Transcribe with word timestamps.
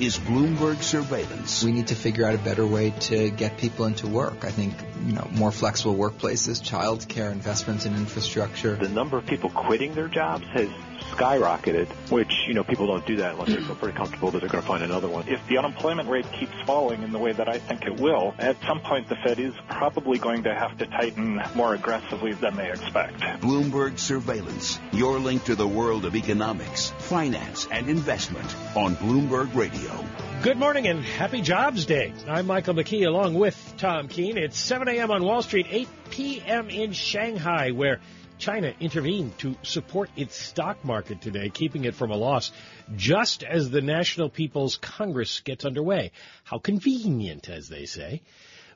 is 0.00 0.18
Bloomberg 0.18 0.82
Surveillance. 0.82 1.62
We 1.62 1.72
need 1.72 1.88
to 1.88 1.94
figure 1.94 2.24
out 2.24 2.34
a 2.34 2.38
better 2.38 2.66
way 2.66 2.90
to 3.00 3.30
get 3.30 3.58
people 3.58 3.84
into 3.84 4.06
work. 4.06 4.46
I 4.46 4.50
think, 4.50 4.72
you 5.04 5.12
know, 5.12 5.28
more 5.32 5.52
flexible 5.52 5.94
workplaces, 5.94 6.62
child 6.62 7.06
care, 7.06 7.30
investments 7.30 7.84
in 7.84 7.94
infrastructure. 7.94 8.76
The 8.76 8.88
number 8.88 9.18
of 9.18 9.26
people 9.26 9.50
quitting 9.50 9.94
their 9.94 10.08
jobs 10.08 10.46
has 10.54 10.70
skyrocketed, 11.12 11.88
which, 12.10 12.32
you 12.46 12.54
know, 12.54 12.64
people 12.64 12.86
don't 12.86 13.06
do 13.06 13.16
that 13.16 13.32
unless 13.32 13.48
they 13.48 13.60
feel 13.60 13.74
pretty 13.74 13.96
comfortable 13.96 14.30
that 14.30 14.40
they're 14.40 14.48
going 14.48 14.62
to 14.62 14.68
find 14.68 14.82
another 14.82 15.08
one. 15.08 15.28
If 15.28 15.46
the 15.48 15.58
unemployment 15.58 16.08
rate 16.08 16.30
keeps 16.32 16.52
falling 16.64 17.02
in 17.02 17.12
the 17.12 17.18
way 17.18 17.32
that 17.32 17.48
I 17.48 17.58
think 17.58 17.84
it 17.84 18.00
will, 18.00 18.34
at 18.38 18.56
some 18.66 18.80
point 18.80 19.08
the 19.08 19.16
Fed 19.16 19.38
is 19.38 19.54
probably 19.68 20.18
going 20.18 20.44
to 20.44 20.54
have 20.54 20.78
to 20.78 20.86
tighten 20.86 21.40
more 21.54 21.74
aggressively 21.74 22.32
than 22.32 22.56
they 22.56 22.70
expect. 22.70 23.20
Bloomberg 23.40 23.98
Surveillance, 23.98 24.78
your 24.92 25.18
link 25.18 25.44
to 25.44 25.54
the 25.54 25.66
world 25.66 26.04
of 26.04 26.16
economics, 26.16 26.90
finance, 26.98 27.66
and 27.70 27.88
investment 27.88 28.54
on 28.76 28.96
Bloomberg 28.96 29.54
Radio. 29.54 30.04
Good 30.42 30.56
morning 30.56 30.86
and 30.86 31.04
happy 31.04 31.42
Jobs 31.42 31.84
Day. 31.84 32.14
I'm 32.26 32.46
Michael 32.46 32.72
McKee 32.72 33.06
along 33.06 33.34
with 33.34 33.74
Tom 33.76 34.08
Keene. 34.08 34.38
It's 34.38 34.58
7 34.58 34.88
a.m. 34.88 35.10
on 35.10 35.22
Wall 35.22 35.42
Street, 35.42 35.66
8 35.68 35.88
p.m. 36.08 36.70
in 36.70 36.92
Shanghai, 36.92 37.72
where 37.72 38.00
China 38.40 38.74
intervened 38.80 39.38
to 39.38 39.54
support 39.62 40.10
its 40.16 40.34
stock 40.34 40.82
market 40.84 41.20
today, 41.20 41.50
keeping 41.50 41.84
it 41.84 41.94
from 41.94 42.10
a 42.10 42.16
loss 42.16 42.50
just 42.96 43.42
as 43.44 43.70
the 43.70 43.82
National 43.82 44.30
People's 44.30 44.76
Congress 44.76 45.40
gets 45.40 45.64
underway. 45.64 46.10
How 46.42 46.58
convenient, 46.58 47.48
as 47.50 47.68
they 47.68 47.84
say. 47.84 48.22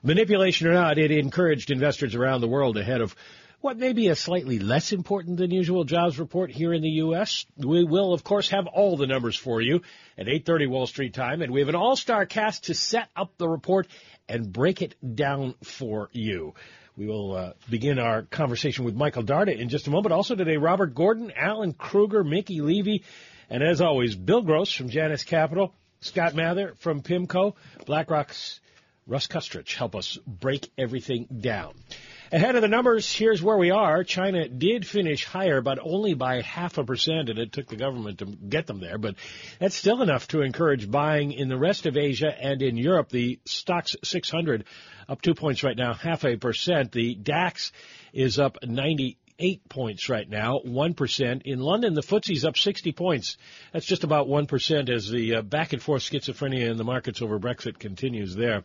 Manipulation 0.03 0.67
or 0.67 0.73
not, 0.73 0.99
it 0.99 1.11
encouraged 1.11 1.71
investors 1.71 2.13
around 2.13 2.41
the 2.41 2.47
world 2.47 2.77
ahead 2.77 3.01
of 3.01 3.15
what 3.61 3.79
may 3.79 3.93
be 3.93 4.09
a 4.09 4.15
slightly 4.15 4.59
less 4.59 4.93
important 4.93 5.37
than 5.37 5.49
usual 5.49 5.83
jobs 5.83 6.19
report 6.19 6.51
here 6.51 6.71
in 6.71 6.83
the 6.83 6.97
U.S. 7.01 7.47
We 7.57 7.83
will, 7.83 8.13
of 8.13 8.23
course, 8.23 8.49
have 8.49 8.67
all 8.67 8.95
the 8.95 9.07
numbers 9.07 9.35
for 9.35 9.59
you 9.59 9.81
at 10.15 10.27
8.30 10.27 10.69
Wall 10.69 10.85
Street 10.85 11.15
time, 11.15 11.41
and 11.41 11.51
we 11.51 11.61
have 11.61 11.69
an 11.69 11.75
all-star 11.75 12.27
cast 12.27 12.65
to 12.65 12.75
set 12.75 13.09
up 13.15 13.35
the 13.39 13.49
report 13.49 13.87
and 14.29 14.53
break 14.53 14.83
it 14.83 14.93
down 15.15 15.55
for 15.63 16.09
you. 16.11 16.53
We 16.97 17.07
will 17.07 17.33
uh, 17.33 17.53
begin 17.69 17.99
our 17.99 18.21
conversation 18.21 18.85
with 18.85 18.95
Michael 18.95 19.23
Darda 19.23 19.57
in 19.57 19.67
just 19.67 19.87
a 19.87 19.89
moment. 19.89 20.13
Also 20.13 20.33
today, 20.33 20.55
Robert 20.55 20.95
Gordon, 20.95 21.29
Alan 21.35 21.73
Krueger, 21.73 22.23
Mickey 22.23 22.61
Levy, 22.61 23.03
and 23.49 23.61
as 23.61 23.81
always, 23.81 24.15
Bill 24.15 24.41
Gross 24.41 24.71
from 24.71 24.87
Janus 24.87 25.25
Capital, 25.25 25.73
Scott 25.99 26.35
Mather 26.35 26.73
from 26.77 27.01
PIMCO, 27.01 27.55
BlackRock's 27.85 28.61
Russ 29.07 29.27
Koesterich 29.27 29.75
help 29.75 29.95
us 29.95 30.17
break 30.25 30.71
everything 30.79 31.27
down. 31.39 31.75
Ahead 32.31 32.55
of 32.55 32.63
the 32.63 32.67
numbers, 32.67 33.11
here's 33.11 33.41
where 33.41 33.55
we 33.55 33.69
are. 33.69 34.03
China 34.03 34.49
did 34.49 34.85
finish 34.87 35.23
higher, 35.23 35.61
but 35.61 35.77
only 35.79 36.15
by 36.15 36.41
half 36.41 36.79
a 36.79 36.83
percent, 36.83 37.29
and 37.29 37.37
it 37.37 37.51
took 37.51 37.67
the 37.67 37.75
government 37.75 38.17
to 38.19 38.25
get 38.25 38.65
them 38.65 38.79
there. 38.79 38.97
But 38.97 39.15
that's 39.59 39.75
still 39.75 40.01
enough 40.01 40.27
to 40.29 40.41
encourage 40.41 40.89
buying 40.89 41.33
in 41.33 41.49
the 41.49 41.57
rest 41.57 41.85
of 41.85 41.97
Asia 41.97 42.33
and 42.35 42.63
in 42.63 42.77
Europe. 42.77 43.09
The 43.09 43.39
Stoxx 43.45 43.95
600 44.03 44.65
up 45.07 45.21
two 45.21 45.35
points 45.35 45.61
right 45.61 45.77
now, 45.77 45.93
half 45.93 46.25
a 46.25 46.37
percent. 46.37 46.91
The 46.91 47.13
DAX 47.13 47.73
is 48.11 48.39
up 48.39 48.57
98 48.63 49.69
points 49.69 50.09
right 50.09 50.27
now, 50.27 50.61
1%. 50.65 51.41
In 51.43 51.59
London, 51.59 51.93
the 51.93 52.01
FTSE's 52.01 52.43
up 52.43 52.57
60 52.57 52.91
points. 52.93 53.37
That's 53.71 53.85
just 53.85 54.03
about 54.03 54.27
1% 54.27 54.89
as 54.89 55.11
the 55.11 55.35
uh, 55.35 55.41
back 55.43 55.73
and 55.73 55.81
forth 55.81 56.01
schizophrenia 56.01 56.71
in 56.71 56.77
the 56.77 56.83
markets 56.83 57.21
over 57.21 57.39
Brexit 57.39 57.77
continues 57.77 58.33
there. 58.33 58.63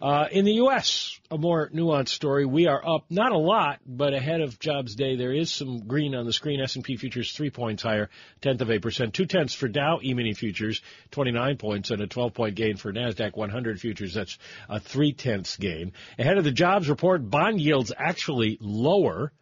Uh, 0.00 0.26
in 0.30 0.44
the 0.44 0.52
U.S., 0.54 1.18
a 1.28 1.36
more 1.36 1.68
nuanced 1.70 2.10
story. 2.10 2.46
We 2.46 2.68
are 2.68 2.86
up 2.86 3.06
not 3.10 3.32
a 3.32 3.38
lot, 3.38 3.80
but 3.84 4.14
ahead 4.14 4.40
of 4.40 4.60
Jobs 4.60 4.94
Day, 4.94 5.16
there 5.16 5.32
is 5.32 5.50
some 5.50 5.88
green 5.88 6.14
on 6.14 6.24
the 6.24 6.32
screen. 6.32 6.60
S&P 6.60 6.96
futures 6.96 7.32
three 7.32 7.50
points 7.50 7.82
higher, 7.82 8.08
tenth 8.40 8.60
of 8.60 8.70
a 8.70 8.78
percent. 8.78 9.12
Two 9.12 9.26
tenths 9.26 9.54
for 9.54 9.66
Dow 9.66 9.98
E-mini 10.02 10.34
futures, 10.34 10.82
29 11.10 11.56
points, 11.56 11.90
and 11.90 12.00
a 12.00 12.06
12 12.06 12.32
point 12.32 12.54
gain 12.54 12.76
for 12.76 12.92
Nasdaq 12.92 13.36
100 13.36 13.80
futures. 13.80 14.14
That's 14.14 14.38
a 14.68 14.78
three 14.78 15.12
tenths 15.12 15.56
gain. 15.56 15.92
Ahead 16.16 16.38
of 16.38 16.44
the 16.44 16.52
jobs 16.52 16.88
report, 16.88 17.28
bond 17.28 17.60
yields 17.60 17.92
actually 17.96 18.56
lower. 18.60 19.32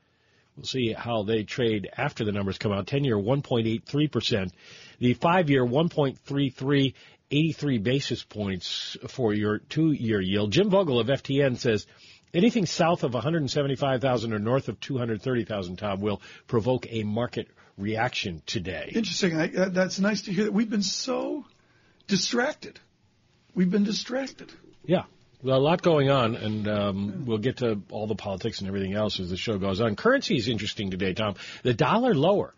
We'll 0.56 0.64
see 0.64 0.94
how 0.94 1.24
they 1.24 1.42
trade 1.42 1.90
after 1.94 2.24
the 2.24 2.32
numbers 2.32 2.56
come 2.56 2.72
out. 2.72 2.86
10 2.86 3.04
year 3.04 3.18
1.83 3.18 4.10
percent. 4.10 4.52
The 5.00 5.12
five 5.12 5.50
year 5.50 5.66
1.33 5.66 6.94
83 7.30 7.78
basis 7.78 8.22
points 8.22 8.96
for 9.08 9.34
your 9.34 9.58
two-year 9.58 10.20
yield. 10.20 10.52
Jim 10.52 10.70
Vogel 10.70 11.00
of 11.00 11.08
FTN 11.08 11.58
says 11.58 11.86
anything 12.32 12.66
south 12.66 13.02
of 13.02 13.14
175,000 13.14 14.32
or 14.32 14.38
north 14.38 14.68
of 14.68 14.78
230,000, 14.80 15.76
Tom, 15.76 16.00
will 16.00 16.20
provoke 16.46 16.86
a 16.90 17.02
market 17.02 17.48
reaction 17.76 18.42
today. 18.46 18.90
Interesting. 18.94 19.36
I, 19.36 19.52
uh, 19.54 19.68
that's 19.68 19.98
nice 19.98 20.22
to 20.22 20.32
hear 20.32 20.44
that 20.44 20.52
we've 20.52 20.70
been 20.70 20.82
so 20.82 21.44
distracted. 22.06 22.78
We've 23.54 23.70
been 23.70 23.84
distracted. 23.84 24.52
Yeah. 24.84 25.04
Well, 25.42 25.58
a 25.58 25.60
lot 25.60 25.82
going 25.82 26.10
on, 26.10 26.34
and 26.34 26.68
um, 26.68 27.24
we'll 27.26 27.38
get 27.38 27.58
to 27.58 27.80
all 27.90 28.06
the 28.06 28.14
politics 28.14 28.60
and 28.60 28.68
everything 28.68 28.94
else 28.94 29.20
as 29.20 29.30
the 29.30 29.36
show 29.36 29.58
goes 29.58 29.80
on. 29.80 29.94
Currency 29.94 30.36
is 30.36 30.48
interesting 30.48 30.90
today, 30.90 31.12
Tom. 31.12 31.34
The 31.62 31.74
dollar 31.74 32.14
lower. 32.14 32.54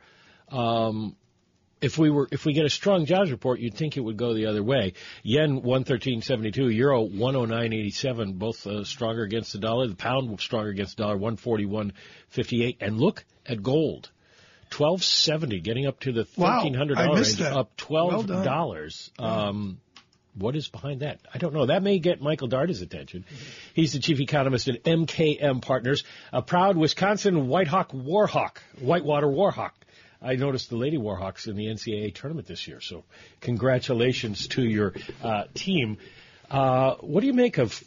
Um, 0.50 1.16
if 1.80 1.98
we 1.98 2.10
were 2.10 2.28
if 2.30 2.44
we 2.44 2.52
get 2.52 2.64
a 2.64 2.70
strong 2.70 3.06
jobs 3.06 3.30
report, 3.30 3.60
you'd 3.60 3.74
think 3.74 3.96
it 3.96 4.00
would 4.00 4.16
go 4.16 4.34
the 4.34 4.46
other 4.46 4.62
way. 4.62 4.94
Yen 5.22 5.62
one 5.62 5.84
thirteen 5.84 6.22
seventy 6.22 6.50
two, 6.50 6.68
euro 6.68 7.02
one 7.02 7.36
oh 7.36 7.44
nine 7.44 7.72
eighty 7.72 7.90
seven, 7.90 8.34
both 8.34 8.66
uh, 8.66 8.84
stronger 8.84 9.22
against 9.22 9.52
the 9.52 9.58
dollar. 9.58 9.86
The 9.86 9.94
pound 9.94 10.40
stronger 10.40 10.70
against 10.70 10.96
the 10.96 11.04
dollar, 11.04 11.16
one 11.16 11.36
forty 11.36 11.66
one 11.66 11.92
fifty 12.28 12.64
eight. 12.64 12.78
And 12.80 12.98
look 12.98 13.24
at 13.46 13.62
gold, 13.62 14.10
twelve 14.70 15.04
seventy, 15.04 15.60
getting 15.60 15.86
up 15.86 16.00
to 16.00 16.12
the 16.12 16.24
thirteen 16.24 16.74
hundred 16.74 16.98
wow, 16.98 17.14
range, 17.14 17.36
that. 17.36 17.56
up 17.56 17.76
twelve 17.76 18.26
dollars. 18.26 19.10
Well 19.18 19.28
um, 19.28 19.80
what 20.34 20.54
is 20.54 20.68
behind 20.68 21.00
that? 21.00 21.20
I 21.32 21.38
don't 21.38 21.52
know. 21.52 21.66
That 21.66 21.82
may 21.82 21.98
get 21.98 22.20
Michael 22.20 22.48
Darda's 22.48 22.80
attention. 22.80 23.24
He's 23.74 23.92
the 23.92 23.98
chief 23.98 24.20
economist 24.20 24.68
at 24.68 24.84
MKM 24.84 25.62
Partners, 25.62 26.04
a 26.32 26.42
proud 26.42 26.76
Wisconsin 26.76 27.48
Whitehawk 27.48 27.88
Warhawk, 27.90 28.58
Whitewater 28.80 29.26
Warhawk. 29.26 29.72
I 30.20 30.34
noticed 30.34 30.70
the 30.70 30.76
Lady 30.76 30.98
Warhawks 30.98 31.46
in 31.46 31.56
the 31.56 31.66
NCAA 31.66 32.14
tournament 32.14 32.48
this 32.48 32.66
year. 32.66 32.80
So 32.80 33.04
congratulations 33.40 34.48
to 34.48 34.62
your 34.62 34.94
uh, 35.22 35.44
team. 35.54 35.98
Uh, 36.50 36.94
what 37.00 37.20
do 37.20 37.26
you 37.26 37.34
make 37.34 37.58
of 37.58 37.82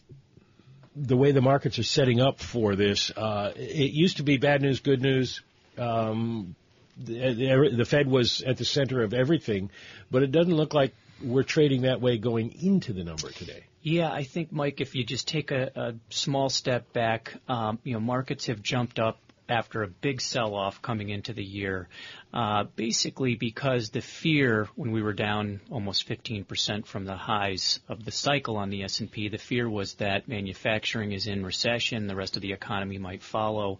the 0.96 1.18
way 1.18 1.31
the 1.31 1.42
markets 1.42 1.80
are 1.80 1.84
setting 1.84 2.22
up 2.22 2.40
for 2.40 2.75
this? 2.75 3.12
Uh, 3.12 3.52
it 3.56 3.92
used 3.92 4.18
to 4.18 4.24
be 4.24 4.38
bad 4.38 4.62
news, 4.62 4.80
good 4.80 5.02
news. 5.02 5.42
Um, 5.78 6.56
the, 6.97 7.74
the 7.75 7.86
Fed 7.86 8.08
was 8.08 8.42
at 8.42 8.58
the 8.58 8.66
center 8.66 9.02
of 9.03 9.13
everything, 9.13 9.72
but 10.09 10.24
it 10.24 10.31
doesn't 10.31 10.53
look 10.53 10.74
like 10.74 10.94
we're 11.24 11.44
trading 11.44 11.84
that 11.84 12.02
way 12.02 12.18
going 12.18 12.52
into 12.62 12.94
the 12.94 13.03
number 13.03 13.30
today. 13.30 13.63
Yeah, 13.81 14.12
I 14.12 14.24
think, 14.24 14.52
Mike, 14.52 14.80
if 14.80 14.96
you 14.96 15.03
just 15.03 15.28
take 15.28 15.52
a, 15.52 15.72
a 15.75 15.94
small 16.09 16.50
step 16.50 16.94
back, 16.94 17.34
um, 17.48 17.80
you 17.84 17.94
know, 17.94 18.00
markets 18.00 18.46
have 18.48 18.62
jumped 18.62 19.00
up 19.00 19.18
after 19.51 19.84
a 19.84 19.88
big 19.88 20.22
sell-off 20.22 20.81
coming 20.81 21.09
into 21.09 21.34
the 21.34 21.44
year, 21.44 21.89
uh, 22.34 22.63
basically 22.75 23.35
because 23.35 23.89
the 23.89 24.01
fear 24.01 24.69
when 24.75 24.91
we 24.91 25.01
were 25.01 25.13
down 25.13 25.59
almost 25.69 26.07
15% 26.07 26.85
from 26.85 27.03
the 27.03 27.17
highs 27.17 27.81
of 27.89 28.06
the 28.06 28.12
cycle 28.12 28.56
on 28.56 28.69
the 28.69 28.84
S&P, 28.84 29.28
the 29.28 29.38
fear 29.38 29.69
was 29.69 29.95
that 29.95 30.29
manufacturing 30.29 31.12
is 31.12 31.28
in 31.28 31.45
recession, 31.45 32.07
the 32.07 32.16
rest 32.16 32.38
of 32.38 32.41
the 32.41 32.53
economy 32.53 32.97
might 32.97 33.22
follow, 33.22 33.79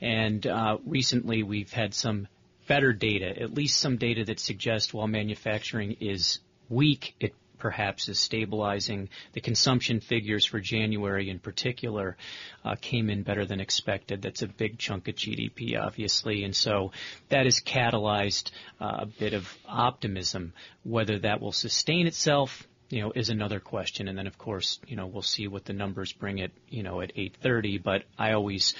and 0.00 0.46
uh, 0.46 0.78
recently 0.86 1.42
we've 1.42 1.72
had 1.72 1.92
some 1.92 2.26
better 2.66 2.94
data, 2.94 3.28
at 3.38 3.52
least 3.52 3.78
some 3.78 3.98
data 3.98 4.24
that 4.24 4.40
suggests 4.40 4.94
while 4.94 5.06
manufacturing 5.06 5.96
is 6.00 6.40
weak, 6.70 7.14
it 7.20 7.34
perhaps 7.60 8.08
is 8.08 8.18
stabilizing. 8.18 9.08
The 9.32 9.40
consumption 9.40 10.00
figures 10.00 10.44
for 10.44 10.60
January 10.60 11.30
in 11.30 11.38
particular 11.38 12.16
uh, 12.64 12.74
came 12.80 13.10
in 13.10 13.22
better 13.22 13.46
than 13.46 13.60
expected. 13.60 14.22
That's 14.22 14.42
a 14.42 14.48
big 14.48 14.78
chunk 14.78 15.08
of 15.08 15.14
GDP, 15.14 15.80
obviously, 15.80 16.44
and 16.44 16.56
so 16.56 16.92
that 17.28 17.44
has 17.44 17.60
catalyzed 17.60 18.50
uh, 18.80 18.98
a 19.00 19.06
bit 19.06 19.34
of 19.34 19.48
optimism. 19.68 20.52
Whether 20.82 21.20
that 21.20 21.40
will 21.40 21.52
sustain 21.52 22.06
itself, 22.06 22.66
you 22.90 23.02
know, 23.02 23.12
is 23.14 23.30
another 23.30 23.60
question. 23.60 24.08
And 24.08 24.18
then, 24.18 24.26
of 24.26 24.36
course, 24.36 24.80
you 24.86 24.96
know, 24.96 25.06
we'll 25.06 25.22
see 25.22 25.46
what 25.46 25.64
the 25.64 25.72
numbers 25.72 26.12
bring 26.12 26.38
it, 26.38 26.52
you 26.68 26.82
know, 26.82 27.00
at 27.00 27.14
8:30. 27.14 27.82
But 27.82 28.04
I 28.18 28.32
always 28.32 28.74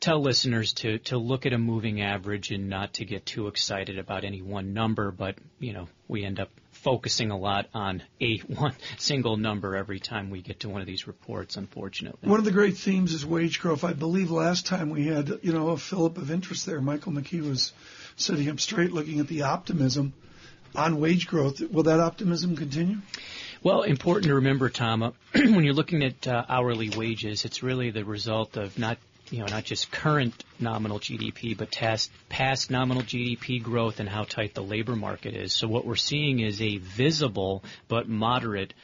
tell 0.00 0.20
listeners 0.20 0.72
to 0.74 0.98
to 0.98 1.18
look 1.18 1.44
at 1.44 1.52
a 1.52 1.58
moving 1.58 2.00
average 2.00 2.50
and 2.50 2.68
not 2.68 2.94
to 2.94 3.04
get 3.04 3.26
too 3.26 3.48
excited 3.48 3.98
about 3.98 4.24
any 4.24 4.42
one 4.42 4.72
number. 4.72 5.10
But 5.10 5.36
you 5.58 5.72
know, 5.72 5.88
we 6.06 6.24
end 6.24 6.40
up 6.40 6.50
focusing 6.82 7.30
a 7.30 7.36
lot 7.36 7.68
on 7.74 8.02
a 8.20 8.38
one 8.46 8.74
single 8.96 9.36
number 9.36 9.76
every 9.76 10.00
time 10.00 10.30
we 10.30 10.40
get 10.40 10.60
to 10.60 10.68
one 10.68 10.80
of 10.80 10.86
these 10.86 11.06
reports, 11.06 11.56
unfortunately. 11.56 12.28
One 12.28 12.38
of 12.38 12.44
the 12.44 12.52
great 12.52 12.76
themes 12.76 13.12
is 13.12 13.24
wage 13.26 13.60
growth. 13.60 13.84
I 13.84 13.92
believe 13.92 14.30
last 14.30 14.66
time 14.66 14.90
we 14.90 15.06
had, 15.06 15.40
you 15.42 15.52
know, 15.52 15.70
a 15.70 15.76
fillip 15.76 16.18
of 16.18 16.30
interest 16.30 16.66
there. 16.66 16.80
Michael 16.80 17.12
McKee 17.12 17.46
was 17.48 17.72
sitting 18.16 18.48
up 18.48 18.60
straight 18.60 18.92
looking 18.92 19.20
at 19.20 19.28
the 19.28 19.42
optimism 19.42 20.12
on 20.74 21.00
wage 21.00 21.26
growth. 21.26 21.60
Will 21.60 21.84
that 21.84 22.00
optimism 22.00 22.56
continue? 22.56 22.98
Well, 23.62 23.82
important 23.82 24.26
to 24.26 24.34
remember, 24.36 24.68
Tom, 24.68 25.02
uh, 25.02 25.10
when 25.34 25.64
you're 25.64 25.74
looking 25.74 26.04
at 26.04 26.28
uh, 26.28 26.44
hourly 26.48 26.90
wages, 26.90 27.44
it's 27.44 27.62
really 27.62 27.90
the 27.90 28.04
result 28.04 28.56
of 28.56 28.78
not 28.78 28.98
you 29.30 29.40
know, 29.40 29.46
not 29.46 29.64
just 29.64 29.90
current 29.90 30.44
nominal 30.58 30.98
GDP, 30.98 31.56
but 31.56 31.70
past, 31.72 32.10
past 32.28 32.70
nominal 32.70 33.02
GDP 33.02 33.62
growth 33.62 34.00
and 34.00 34.08
how 34.08 34.24
tight 34.24 34.54
the 34.54 34.62
labor 34.62 34.96
market 34.96 35.34
is. 35.34 35.52
So 35.52 35.68
what 35.68 35.84
we're 35.84 35.96
seeing 35.96 36.40
is 36.40 36.60
a 36.60 36.78
visible 36.78 37.64
but 37.88 38.08
moderate 38.08 38.74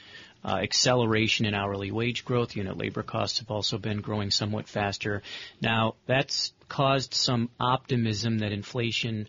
uh, 0.44 0.58
acceleration 0.62 1.46
in 1.46 1.55
hourly 1.55 1.91
wage 1.91 2.25
growth. 2.25 2.55
Unit 2.55 2.76
labor 2.76 3.02
costs 3.02 3.38
have 3.38 3.50
also 3.50 3.79
been 3.79 4.00
growing 4.00 4.31
somewhat 4.31 4.69
faster. 4.69 5.23
Now, 5.61 5.94
that's 6.06 6.52
caused 6.69 7.14
some 7.14 7.49
optimism 7.58 8.38
that 8.38 8.52
inflation 8.52 9.29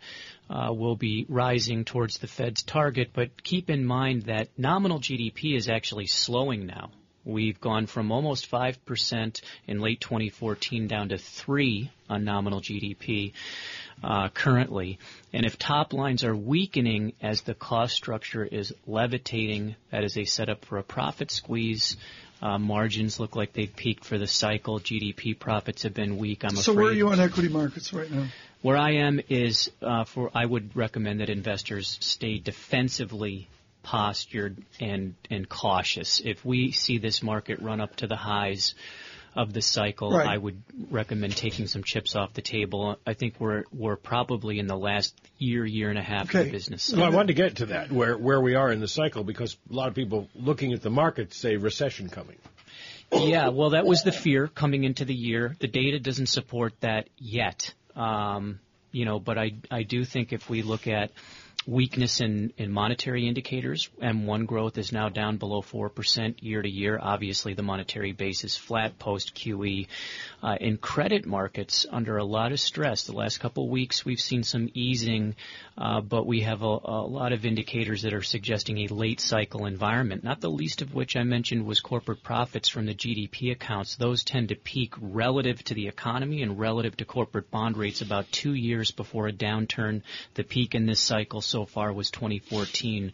uh, 0.50 0.74
will 0.74 0.96
be 0.96 1.26
rising 1.30 1.86
towards 1.86 2.18
the 2.18 2.28
Fed's 2.28 2.64
target, 2.64 3.12
but 3.14 3.44
keep 3.44 3.70
in 3.70 3.86
mind 3.86 4.24
that 4.24 4.50
nominal 4.58 5.00
GDP 5.00 5.56
is 5.56 5.70
actually 5.70 6.08
slowing 6.08 6.66
now. 6.66 6.92
We've 7.26 7.60
gone 7.60 7.88
from 7.88 8.12
almost 8.12 8.50
5% 8.52 9.42
in 9.68 9.82
late 9.82 10.00
2014 10.00 10.88
down 10.88 11.10
to 11.10 11.18
3 11.18 11.92
on 12.08 12.24
nominal 12.24 12.62
GDP 12.62 13.34
uh, 14.04 14.30
currently. 14.30 15.00
And 15.34 15.46
if 15.46 15.58
top 15.58 15.92
lines 15.92 16.24
are 16.24 16.36
weakening 16.36 17.14
as 17.22 17.42
the 17.42 17.56
cost 17.56 17.96
structure 17.96 18.46
is 18.46 18.74
levitating, 18.86 19.76
that 19.90 20.04
is 20.04 20.18
a 20.18 20.26
setup 20.26 20.66
for 20.66 20.78
a 20.78 20.84
profit 20.84 21.32
squeeze. 21.32 21.98
Uh, 22.42 22.60
margins 22.60 23.20
look 23.20 23.36
like 23.36 23.54
they've 23.54 23.76
peaked 23.76 24.06
for 24.06 24.20
the 24.20 24.28
cycle. 24.28 24.80
GDP 24.80 25.38
profits 25.38 25.84
have 25.84 25.96
been 25.96 26.18
weak. 26.18 26.44
I'm 26.44 26.56
so 26.56 26.74
afraid. 26.74 26.84
where 26.84 26.92
are 26.92 26.96
you 26.96 27.10
on 27.10 27.20
equity 27.20 27.50
markets 27.50 27.92
right 27.92 28.12
now? 28.12 28.28
Where 28.62 28.78
I 28.78 28.96
am 28.96 29.22
is 29.30 29.72
uh, 29.82 30.04
for 30.04 30.30
I 30.36 30.46
would 30.46 30.76
recommend 30.76 31.22
that 31.22 31.30
investors 31.30 31.98
stay 32.02 32.38
defensively 32.38 33.48
postured 33.86 34.58
and 34.80 35.14
and 35.30 35.48
cautious. 35.48 36.20
If 36.26 36.44
we 36.44 36.72
see 36.72 36.98
this 36.98 37.22
market 37.22 37.62
run 37.62 37.80
up 37.80 37.96
to 37.98 38.08
the 38.08 38.16
highs 38.16 38.74
of 39.36 39.54
the 39.54 39.62
cycle, 39.62 40.12
Right. 40.12 40.28
I 40.28 40.38
would 40.38 40.62
recommend 40.90 41.36
taking 41.38 41.68
some 41.68 41.84
chips 41.84 42.16
off 42.16 42.34
the 42.34 42.42
table. 42.42 42.98
I 43.06 43.14
think 43.14 43.36
we're 43.38 43.66
we're 43.72 43.96
probably 43.96 44.58
in 44.60 44.66
the 44.66 44.78
last 44.78 45.14
year 45.38 45.64
year 45.66 45.90
and 45.90 46.00
a 46.00 46.02
half 46.02 46.34
of 46.34 46.46
the 46.46 46.52
business. 46.52 46.84
Cycle. 46.84 47.04
Well, 47.04 47.12
I 47.12 47.16
wanted 47.16 47.28
to 47.28 47.34
get 47.34 47.58
to 47.58 47.66
that, 47.68 47.92
where, 47.92 48.18
where 48.18 48.42
we 48.42 48.56
are 48.56 48.72
in 48.72 48.80
the 48.80 48.88
cycle, 48.88 49.24
because 49.24 49.56
a 49.70 49.74
lot 49.74 49.90
of 49.90 49.94
people 49.94 50.30
looking 50.34 50.74
at 50.74 50.82
the 50.82 50.90
market 50.90 51.34
say 51.34 51.58
recession 51.58 52.10
coming. 52.10 52.38
Yeah, 53.12 53.50
well, 53.50 53.72
that 53.72 53.86
was 53.86 54.04
the 54.04 54.12
fear 54.12 54.48
coming 54.48 54.84
into 54.84 55.06
the 55.06 55.14
year. 55.14 55.56
The 55.60 55.68
data 55.68 56.00
doesn't 56.00 56.28
support 56.28 56.74
that 56.80 57.08
yet. 57.18 57.74
Um, 57.96 58.60
you 58.92 59.06
know, 59.06 59.20
but 59.20 59.38
I 59.38 59.52
I 59.70 59.84
do 59.84 60.06
think 60.06 60.32
if 60.34 60.50
we 60.50 60.64
look 60.64 60.88
at 60.88 61.12
weakness 61.68 62.22
in, 62.22 62.54
monetary 62.58 63.28
indicators, 63.28 63.90
M1 64.02 64.46
growth 64.46 64.78
is 64.78 64.92
now 64.92 65.10
down 65.10 65.38
below 65.38 65.62
4% 65.62 66.36
year 66.42 66.62
to 66.62 66.70
year. 66.70 67.00
Obviously, 67.02 67.54
the 67.54 67.64
monetary 67.64 68.12
base 68.12 68.44
is 68.44 68.56
flat 68.56 69.00
post 69.00 69.36
QE. 69.36 69.88
Uh, 70.44 70.58
in 70.60 70.78
credit 70.78 71.26
markets, 71.26 71.86
under 71.90 72.18
a 72.18 72.24
lot 72.24 72.52
of 72.52 72.60
stress, 72.60 73.06
the 73.06 73.14
last 73.14 73.40
couple 73.40 73.68
weeks 73.70 74.06
we've 74.06 74.20
seen 74.20 74.44
some 74.44 74.70
easing, 74.74 75.36
uh, 75.78 76.02
but 76.02 76.26
we 76.28 76.42
have 76.42 76.62
a 76.62 76.68
lot 76.68 77.34
of 77.34 77.46
indicators 77.46 78.04
that 78.04 78.14
are 78.14 78.22
suggesting 78.22 78.80
a 78.80 78.94
late 78.94 79.20
cycle 79.20 79.66
environment, 79.66 80.24
not 80.24 80.42
the 80.42 80.50
least 80.50 80.82
of 80.82 80.94
which 80.94 81.16
I 81.16 81.24
mentioned 81.24 81.66
was 81.66 81.80
corporate 81.80 82.24
profits 82.24 82.70
from 82.70 82.86
the 82.86 82.94
GDP 82.94 83.52
accounts. 83.52 83.96
Those 83.96 84.24
tend 84.24 84.50
to 84.50 84.56
peak 84.56 84.94
relative 85.00 85.64
to 85.66 85.74
the 85.74 85.88
economy 85.88 86.44
and 86.44 86.60
relative 86.60 86.98
to 86.98 87.06
corporate 87.06 87.50
bond 87.50 87.78
rates 87.78 88.02
about 88.02 88.32
two 88.32 88.54
years 88.54 88.92
before 88.92 89.28
a 89.28 89.34
downturn. 89.34 90.02
The 90.36 90.44
peak 90.44 90.76
in 90.76 90.86
this 90.86 91.00
cycle 91.00 91.42
so 91.56 91.66
far 91.66 91.94
was 91.94 92.12
2014, 92.12 93.14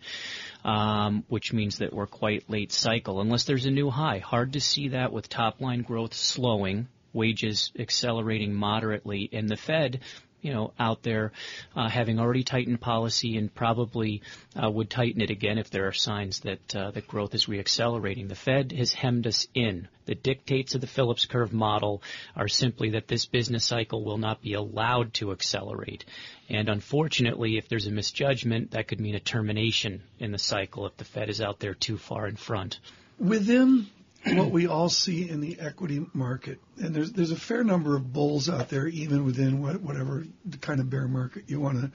um, 0.65 1.23
which 1.27 1.53
means 1.53 1.77
that 1.77 1.93
we're 1.93 2.07
quite 2.07 2.49
late 2.49 2.71
cycle, 2.71 3.21
unless 3.21 3.43
there's 3.43 3.67
a 3.67 3.71
new 3.71 3.91
high. 3.91 4.17
Hard 4.17 4.53
to 4.53 4.59
see 4.59 4.87
that 4.89 5.13
with 5.13 5.29
top 5.29 5.61
line 5.61 5.83
growth 5.83 6.15
slowing, 6.15 6.87
wages 7.13 7.71
accelerating 7.77 8.51
moderately, 8.51 9.29
and 9.31 9.47
the 9.47 9.57
Fed 9.57 9.99
you 10.41 10.53
know, 10.53 10.73
out 10.79 11.03
there 11.03 11.31
uh, 11.75 11.87
having 11.87 12.19
already 12.19 12.43
tightened 12.43 12.81
policy 12.81 13.37
and 13.37 13.53
probably 13.53 14.21
uh, 14.61 14.69
would 14.69 14.89
tighten 14.89 15.21
it 15.21 15.29
again 15.29 15.57
if 15.57 15.69
there 15.69 15.87
are 15.87 15.93
signs 15.93 16.39
that 16.41 16.75
uh, 16.75 16.91
that 16.91 17.07
growth 17.07 17.35
is 17.35 17.45
reaccelerating. 17.45 18.27
The 18.27 18.35
Fed 18.35 18.71
has 18.71 18.91
hemmed 18.93 19.27
us 19.27 19.47
in. 19.53 19.87
The 20.05 20.15
dictates 20.15 20.75
of 20.75 20.81
the 20.81 20.87
Phillips 20.87 21.25
curve 21.25 21.53
model 21.53 22.01
are 22.35 22.47
simply 22.47 22.91
that 22.91 23.07
this 23.07 23.25
business 23.25 23.63
cycle 23.63 24.03
will 24.03 24.17
not 24.17 24.41
be 24.41 24.53
allowed 24.53 25.13
to 25.15 25.31
accelerate. 25.31 26.05
And 26.49 26.69
unfortunately, 26.69 27.57
if 27.57 27.69
there's 27.69 27.87
a 27.87 27.91
misjudgment, 27.91 28.71
that 28.71 28.87
could 28.87 28.99
mean 28.99 29.15
a 29.15 29.19
termination 29.19 30.01
in 30.19 30.31
the 30.31 30.37
cycle 30.37 30.85
if 30.87 30.97
the 30.97 31.05
Fed 31.05 31.29
is 31.29 31.39
out 31.39 31.59
there 31.59 31.75
too 31.75 31.97
far 31.97 32.27
in 32.27 32.35
front. 32.35 32.79
within 33.19 33.87
what 34.25 34.51
we 34.51 34.67
all 34.67 34.89
see 34.89 35.29
in 35.29 35.41
the 35.41 35.59
equity 35.59 36.05
market, 36.13 36.59
and 36.77 36.93
there's 36.93 37.11
there's 37.11 37.31
a 37.31 37.35
fair 37.35 37.63
number 37.63 37.95
of 37.95 38.13
bulls 38.13 38.49
out 38.49 38.69
there, 38.69 38.87
even 38.87 39.25
within 39.25 39.61
what, 39.61 39.81
whatever 39.81 40.25
kind 40.61 40.79
of 40.79 40.89
bear 40.89 41.07
market 41.07 41.45
you 41.47 41.59
want 41.59 41.81
to 41.81 41.91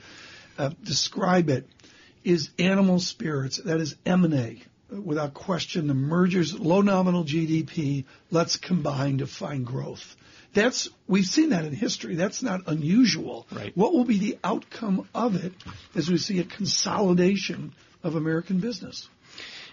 uh, 0.59 0.71
describe 0.83 1.49
it, 1.49 1.69
is 2.25 2.51
animal 2.59 2.99
spirits. 2.99 3.59
That 3.59 3.81
is 3.81 3.95
M 4.05 4.25
and 4.25 4.35
A, 4.35 4.63
without 4.91 5.35
question. 5.35 5.87
The 5.87 5.95
mergers, 5.95 6.59
low 6.59 6.81
nominal 6.81 7.25
GDP. 7.25 8.05
Let's 8.31 8.57
combine 8.57 9.19
to 9.19 9.27
find 9.27 9.65
growth. 9.65 10.17
That's 10.53 10.89
we've 11.07 11.27
seen 11.27 11.51
that 11.51 11.65
in 11.65 11.75
history. 11.75 12.15
That's 12.15 12.43
not 12.43 12.63
unusual. 12.67 13.47
Right. 13.53 13.77
What 13.77 13.93
will 13.93 14.05
be 14.05 14.19
the 14.19 14.39
outcome 14.43 15.09
of 15.15 15.37
it 15.37 15.53
as 15.95 16.11
we 16.11 16.19
see 16.19 16.41
a 16.41 16.45
consolidation 16.45 17.75
of 18.03 18.17
American 18.17 18.59
business? 18.59 19.09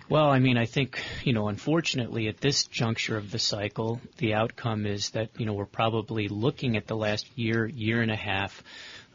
Well, 0.10 0.30
I 0.30 0.40
mean, 0.40 0.58
I 0.58 0.66
think, 0.66 1.02
you 1.24 1.34
know, 1.34 1.48
unfortunately 1.48 2.28
at 2.28 2.42
this 2.42 2.66
juncture 2.66 3.18
of 3.18 3.32
the 3.32 3.40
cycle, 3.40 4.02
the 4.18 4.34
outcome 4.34 4.86
is 4.86 5.12
that, 5.12 5.30
you 5.38 5.46
know, 5.46 5.54
we're 5.54 5.66
probably 5.66 6.28
looking 6.28 6.76
at 6.76 6.88
the 6.88 6.96
last 6.96 7.26
year, 7.36 7.66
year 7.66 8.02
and 8.02 8.12
a 8.12 8.16
half 8.16 8.62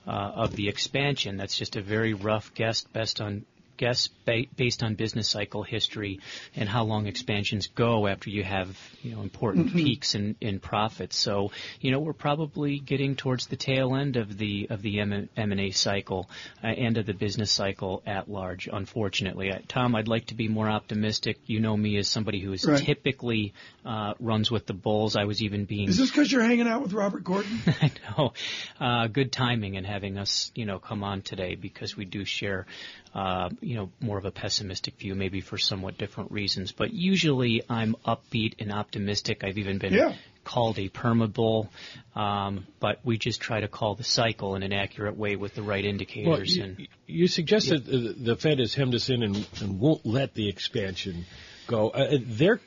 uh, 0.07 0.11
of 0.11 0.57
the 0.57 0.69
expansion. 0.69 1.37
That's 1.37 1.57
just 1.57 1.77
a 1.77 1.83
very 1.83 2.15
rough 2.15 2.55
guess 2.55 2.83
based 2.85 3.21
on 3.21 3.45
guess 3.79 4.09
ba- 4.27 4.45
based 4.57 4.83
on 4.83 4.95
business 4.95 5.29
cycle 5.29 5.63
history 5.63 6.21
and 6.55 6.69
how 6.69 6.85
long 6.85 7.07
expansions 7.07 7.69
go 7.69 8.07
after 8.07 8.29
you 8.29 8.45
have, 8.45 8.77
you 9.03 9.15
know, 9.15 9.23
important 9.23 9.73
peaks 9.73 10.15
in, 10.15 10.37
in 10.41 10.61
profits. 10.61 11.17
So, 11.17 11.51
you 11.81 11.91
know, 11.91 12.01
we're 12.01 12.13
probably 12.13 12.79
getting 12.79 13.17
towards 13.17 13.47
the 13.47 13.57
tail 13.57 13.95
end 13.97 14.17
of 14.17 14.37
the 14.37 14.67
of 14.69 14.83
the 14.83 15.01
M 15.01 15.29
and 15.37 15.61
A 15.61 15.71
cycle, 15.71 16.29
uh, 16.63 16.69
end 16.77 16.99
of 16.99 17.07
the 17.07 17.15
business 17.15 17.51
cycle 17.51 18.03
at 18.07 18.29
large. 18.31 18.69
Unfortunately, 18.71 19.51
uh, 19.51 19.59
Tom, 19.69 19.95
I'd 19.95 20.09
like 20.09 20.27
to 20.27 20.35
be 20.35 20.49
more 20.49 20.69
optimistic. 20.69 21.39
You 21.47 21.61
know 21.61 21.77
me 21.77 21.97
as 21.97 22.09
somebody 22.09 22.41
who 22.41 22.53
is 22.53 22.65
Right. 22.67 22.85
typically 22.85 23.55
uh, 23.87 24.13
runs 24.21 24.51
with 24.51 24.67
the 24.67 24.75
bulls. 24.75 25.17
I 25.17 25.25
was 25.25 25.43
even 25.43 25.65
being 25.65 25.89
Is 25.89 25.97
this 25.97 26.11
because 26.11 26.31
you're 26.31 26.43
hanging 26.43 26.67
out 26.69 26.83
with 26.83 26.93
Robert 26.93 27.25
Gordon? 27.25 27.59
I 27.67 27.91
know. 28.19 28.33
Uh, 28.81 29.07
good 29.07 29.33
timing 29.33 29.77
in 29.77 29.85
having 29.85 30.19
us, 30.19 30.51
you 30.55 30.67
know, 30.67 30.79
come 30.79 31.05
on 31.05 31.23
today 31.23 31.55
because 31.55 31.97
we 31.97 32.05
do 32.05 32.25
share, 32.25 32.67
uh, 33.15 33.49
you 33.69 33.75
know, 33.75 33.91
more 34.01 34.17
of 34.17 34.25
a 34.25 34.31
pessimistic 34.31 34.95
view, 34.99 35.15
maybe 35.15 35.43
for 35.43 35.59
somewhat 35.59 35.99
different 35.99 36.33
reasons. 36.33 36.73
But 36.73 36.95
usually 36.95 37.63
I'm 37.69 37.97
upbeat 38.07 38.55
and 38.61 38.73
optimistic. 38.73 39.45
I've 39.45 39.59
even 39.59 39.77
been 39.77 39.93
Yeah. 39.93 40.15
called 40.43 40.79
a 40.79 40.89
permabull, 40.89 41.69
um, 42.17 42.67
but 42.81 43.01
we 43.05 43.19
just 43.19 43.43
try 43.43 43.61
to 43.61 43.69
call 43.69 43.95
the 43.95 44.05
cycle 44.05 44.55
in 44.55 44.63
an 44.63 44.73
accurate 44.73 45.19
way 45.19 45.37
with 45.37 45.55
the 45.55 45.61
right 45.63 45.85
Well, 45.85 45.91
indicators. 45.93 46.57
you, 46.57 46.65
and 46.65 46.89
you 47.07 47.29
suggest 47.29 47.69
that 47.69 47.85
the, 47.85 48.15
the 48.19 48.37
Fed 48.37 48.59
has 48.59 48.73
hemmed 48.73 48.95
us 48.95 49.11
in 49.11 49.23
and, 49.23 49.47
and 49.61 49.79
won't 49.79 50.07
let 50.07 50.33
the 50.33 50.49
expansion 50.49 51.27
go. 51.67 51.91
Uh, 51.91 52.17
they're 52.25 52.61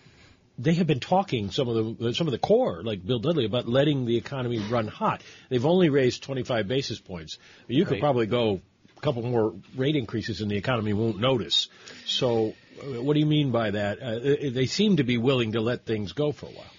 they 0.59 0.75
have 0.75 0.85
been 0.85 0.99
talking 0.99 1.49
some 1.49 1.67
of 1.67 1.97
the 1.97 2.13
some 2.13 2.27
of 2.27 2.31
the 2.31 2.37
core, 2.37 2.83
like 2.83 3.03
Bill 3.03 3.17
Dudley, 3.17 3.45
about 3.45 3.67
letting 3.67 4.05
the 4.05 4.17
economy 4.17 4.59
run 4.69 4.87
hot. 4.87 5.23
They've 5.49 5.65
only 5.65 5.89
raised 5.89 6.21
25 6.21 6.67
basis 6.67 6.99
points. 6.99 7.39
You 7.67 7.85
could 7.85 7.93
Right. 7.93 8.01
probably 8.01 8.27
go 8.27 8.43
a 8.51 8.61
couple 9.01 9.23
more 9.23 9.53
rate 9.75 9.95
increases, 9.95 10.41
and 10.41 10.49
the 10.49 10.57
economy 10.57 10.93
won't 10.93 11.19
notice. 11.19 11.69
So, 12.05 12.53
uh, 12.81 13.01
what 13.01 13.13
do 13.13 13.19
you 13.19 13.25
mean 13.25 13.51
by 13.51 13.71
that? 13.71 14.01
Uh, 14.01 14.19
they 14.51 14.65
seem 14.65 14.97
to 14.97 15.03
be 15.03 15.17
willing 15.17 15.53
to 15.53 15.61
let 15.61 15.85
things 15.85 16.13
go 16.13 16.31
for 16.31 16.45
a 16.47 16.49
while. 16.49 16.71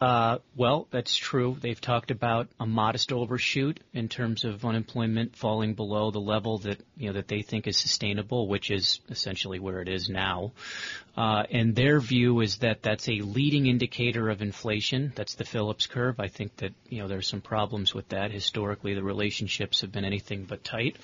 Uh, 0.00 0.38
well, 0.54 0.86
that's 0.90 1.16
true. 1.16 1.56
They've 1.58 1.80
talked 1.80 2.10
about 2.10 2.48
a 2.60 2.66
modest 2.66 3.10
overshoot 3.10 3.80
in 3.94 4.08
terms 4.08 4.44
of 4.44 4.64
unemployment 4.64 5.34
falling 5.34 5.74
below 5.74 6.10
the 6.10 6.20
level 6.20 6.58
that 6.58 6.80
you 6.96 7.06
know 7.06 7.14
that 7.14 7.28
they 7.28 7.42
think 7.42 7.66
is 7.66 7.78
sustainable, 7.78 8.48
which 8.48 8.70
is 8.70 9.00
essentially 9.08 9.58
where 9.58 9.80
it 9.80 9.88
is 9.88 10.08
now. 10.10 10.52
Uh, 11.16 11.44
and 11.50 11.74
their 11.74 12.00
view 12.00 12.40
is 12.40 12.58
that 12.58 12.82
that's 12.82 13.08
a 13.08 13.20
leading 13.20 13.66
indicator 13.66 14.28
of 14.28 14.42
inflation. 14.42 15.12
That's 15.16 15.34
the 15.34 15.44
Phillips 15.44 15.86
curve. 15.86 16.20
I 16.20 16.28
think 16.28 16.56
that 16.56 16.74
you 16.90 16.98
know 17.00 17.08
there's 17.08 17.26
some 17.26 17.40
problems 17.40 17.94
with 17.94 18.10
that. 18.10 18.30
Historically, 18.30 18.94
the 18.94 19.02
relationships 19.02 19.80
have 19.80 19.90
been 19.90 20.04
anything 20.04 20.44
but 20.44 20.64
tight. 20.64 20.96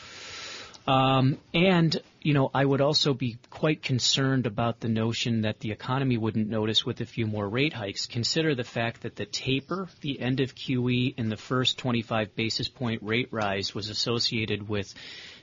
Um, 0.86 1.38
and, 1.54 1.96
you 2.20 2.34
know, 2.34 2.50
I 2.52 2.64
would 2.64 2.80
also 2.80 3.14
be 3.14 3.38
quite 3.50 3.82
concerned 3.82 4.46
about 4.46 4.80
the 4.80 4.88
notion 4.88 5.42
that 5.42 5.60
the 5.60 5.70
economy 5.70 6.16
wouldn't 6.16 6.48
notice 6.48 6.84
with 6.84 7.00
a 7.00 7.06
few 7.06 7.26
more 7.26 7.48
rate 7.48 7.72
hikes. 7.72 8.06
Consider 8.06 8.54
the 8.54 8.64
fact 8.64 9.02
that 9.02 9.14
the 9.14 9.26
taper, 9.26 9.88
the 10.00 10.20
end 10.20 10.40
of 10.40 10.54
QE, 10.54 11.14
and 11.16 11.30
the 11.30 11.36
first 11.36 11.78
25 11.78 12.34
basis 12.34 12.68
point 12.68 13.02
rate 13.02 13.28
rise 13.30 13.74
was 13.74 13.90
associated 13.90 14.68
with 14.68 14.92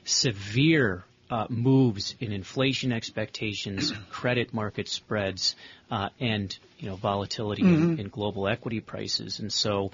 severe 0.04 1.04
uh, 1.30 1.46
moves 1.48 2.16
in 2.20 2.32
inflation 2.32 2.92
expectations, 2.92 3.92
credit 4.10 4.52
market 4.52 4.88
spreads, 4.88 5.54
uh, 5.90 6.08
and 6.18 6.56
you 6.78 6.88
know 6.88 6.96
volatility 6.96 7.62
mm-hmm. 7.62 7.92
in, 7.92 8.00
in, 8.00 8.08
global 8.08 8.48
equity 8.48 8.80
prices. 8.80 9.38
And 9.38 9.52
so, 9.52 9.90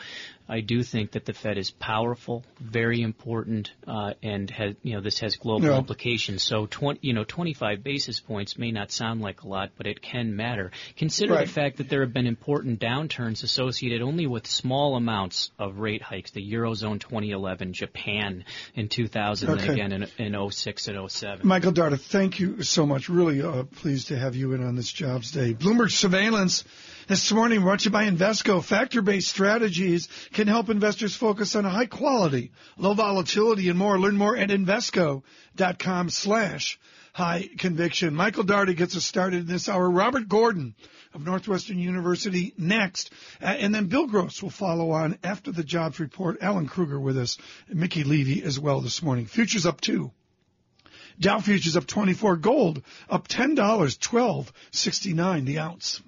I 0.49 0.61
do 0.61 0.83
think 0.83 1.13
that 1.13 1.25
the 1.25 1.33
Fed 1.33 1.59
is 1.59 1.71
powerful, 1.71 2.45
very 2.61 3.03
important, 3.03 3.73
uh, 3.87 4.13
and 4.23 4.49
has 4.51 4.75
you 4.83 4.95
know 4.95 5.01
this 5.01 5.19
has 5.19 5.37
global 5.37 5.69
yeah. 5.69 5.79
implications. 5.79 6.43
So, 6.43 6.67
20, 6.67 7.01
you 7.03 7.13
know, 7.13 7.25
25 7.25 7.83
basis 7.83 8.21
points 8.21 8.57
may 8.57 8.71
not 8.71 8.93
sound 8.93 9.21
like 9.21 9.43
a 9.43 9.49
lot, 9.49 9.73
but 9.77 9.87
it 9.87 10.01
can 10.01 10.37
matter. 10.37 10.71
Consider 10.97 11.35
right. 11.35 11.47
the 11.47 11.53
fact 11.53 11.79
that 11.79 11.89
there 11.89 12.03
have 12.03 12.13
been 12.13 12.27
important 12.27 12.81
downturns 12.81 13.43
associated 13.43 14.03
only 14.03 14.27
with 14.27 14.47
small 14.47 14.97
amounts 14.97 15.51
of 15.59 15.79
rate 15.79 16.03
hikes. 16.03 16.31
The 16.31 16.53
eurozone 16.53 17.01
2011, 17.01 17.73
Japan 17.73 18.45
in 18.75 18.89
2000, 18.89 19.51
okay. 19.51 19.63
and 19.63 19.71
again 19.73 19.93
in, 20.19 20.35
in 20.35 20.51
06 20.51 20.89
and 20.89 21.11
07. 21.11 21.47
Michael 21.47 21.73
Darda, 21.73 21.99
thank 21.99 22.39
you 22.39 22.63
so 22.63 22.87
much. 22.87 23.09
Really 23.09 23.43
uh, 23.43 23.65
pleased 23.65 24.09
to 24.09 24.19
have 24.19 24.37
you 24.37 24.53
in 24.53 24.63
on 24.65 24.77
this 24.77 24.93
jobs 24.93 25.33
day. 25.33 25.55
Bloomberg 25.55 25.86
Surveillance 25.93 26.65
this 27.09 27.31
morning 27.33 27.61
brought 27.61 27.81
to 27.81 27.85
you 27.87 27.91
by 27.91 28.09
Invesco. 28.09 28.63
Factor-based 28.63 29.29
strategies 29.29 30.09
can 30.33 30.49
help 30.49 30.69
investors 30.69 31.15
focus 31.15 31.55
on 31.55 31.65
high 31.65 31.87
quality, 31.87 32.53
low 32.77 32.95
volatility, 32.95 33.69
and 33.69 33.79
more. 33.79 33.99
Learn 33.99 34.17
more 34.17 34.37
at 34.37 34.51
Invesco.com 34.51 36.11
slash 36.11 36.79
high 37.13 37.49
conviction. 37.59 38.15
Michael 38.15 38.45
Darda 38.45 38.77
gets 38.77 38.97
us 38.97 39.05
started 39.05 39.41
in 39.41 39.47
this 39.47 39.69
hour. 39.69 39.91
Robert 39.91 40.29
Gordon 40.29 40.75
of 41.15 41.25
Northwestern 41.25 41.79
University 41.79 42.53
next. 42.59 43.11
Uh, 43.41 43.47
and 43.47 43.75
then 43.75 43.87
Bill 43.87 44.07
Gross 44.07 44.43
will 44.43 44.51
follow 44.51 44.91
on 44.91 45.19
after 45.25 45.51
the 45.51 45.65
jobs 45.65 45.99
report. 45.99 46.39
Alan 46.43 46.67
Krueger 46.67 47.01
with 47.01 47.17
us. 47.17 47.39
Mickey 47.69 48.05
Levy 48.05 48.43
as 48.43 48.61
well 48.61 48.81
this 48.81 49.03
morning. 49.03 49.27
Futures 49.27 49.65
up 49.65 49.81
two. 49.81 50.13
Dow 51.19 51.41
futures 51.41 51.77
up 51.77 51.87
24. 51.87 52.37
Gold 52.37 52.83
up 53.09 53.29
$10, 53.29 53.57
12.69 53.57 55.45
the 55.47 55.59
ounce. 55.59 56.03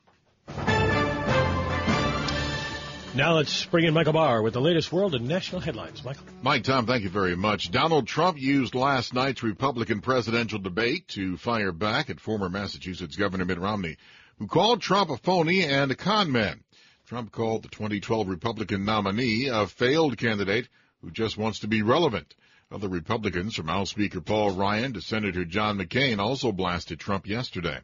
Now 3.15 3.35
let's 3.35 3.65
bring 3.65 3.85
in 3.85 3.95
Michael 3.95 4.13
Barr 4.13 4.43
with 4.43 4.53
the 4.53 4.61
latest 4.61 4.93
world 4.93 5.15
and 5.15 5.27
national 5.27 5.61
headlines. 5.61 6.05
Michael. 6.05 6.25
Mike, 6.43 6.63
Tom, 6.63 6.87
thank 6.87 7.03
you 7.03 7.11
very 7.11 7.35
much. 7.37 7.71
Donald 7.71 8.07
Trump 8.07 8.39
used 8.39 8.75
last 8.75 9.13
night's 9.13 9.43
Republican 9.43 10.01
presidential 10.01 10.59
debate 10.59 11.09
to 11.09 11.37
fire 11.37 11.73
back 11.73 12.11
at 12.11 12.21
former 12.21 12.49
Massachusetts 12.49 13.17
Governor 13.17 13.45
Mitt 13.45 13.59
Romney, 13.59 13.97
who 14.39 14.47
called 14.47 14.83
Trump 14.83 15.11
a 15.11 15.17
phony 15.17 15.65
and 15.65 15.91
a 15.91 15.97
con 15.97 16.31
man. 16.31 16.63
Trump 17.07 17.33
called 17.33 17.63
the 17.63 17.69
2012 17.69 18.29
Republican 18.29 18.85
nominee 18.85 19.49
a 19.49 19.67
failed 19.67 20.19
candidate 20.19 20.69
who 21.01 21.11
just 21.11 21.39
wants 21.39 21.61
to 21.61 21.67
be 21.67 21.83
relevant. 21.83 22.35
Other 22.71 22.89
Republicans, 22.89 23.55
from 23.55 23.69
House 23.69 23.89
Speaker 23.89 24.21
Paul 24.21 24.51
Ryan 24.51 24.93
to 24.93 25.01
Senator 25.01 25.47
John 25.47 25.79
McCain, 25.79 26.19
also 26.19 26.53
blasted 26.53 27.01
Trump 27.01 27.27
yesterday. 27.27 27.81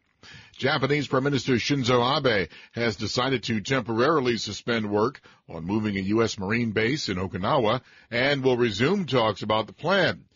Japanese 0.59 1.07
Prime 1.09 1.25
Minister 1.25 1.55
Shinzo 1.55 2.03
Abe 2.03 2.51
has 2.73 2.97
decided 2.97 3.43
to 3.45 3.63
temporarily 3.63 4.37
suspend 4.37 4.91
work 4.91 5.23
on 5.49 5.65
moving 5.65 5.97
a 5.97 6.01
U.S. 6.01 6.39
Marine 6.39 6.73
base 6.73 7.09
in 7.09 7.17
Okinawa 7.17 7.81
and 8.11 8.45
will 8.45 8.59
resume 8.59 9.07
talks 9.07 9.41
about 9.41 9.67
the 9.67 9.73
plan. 9.73 10.27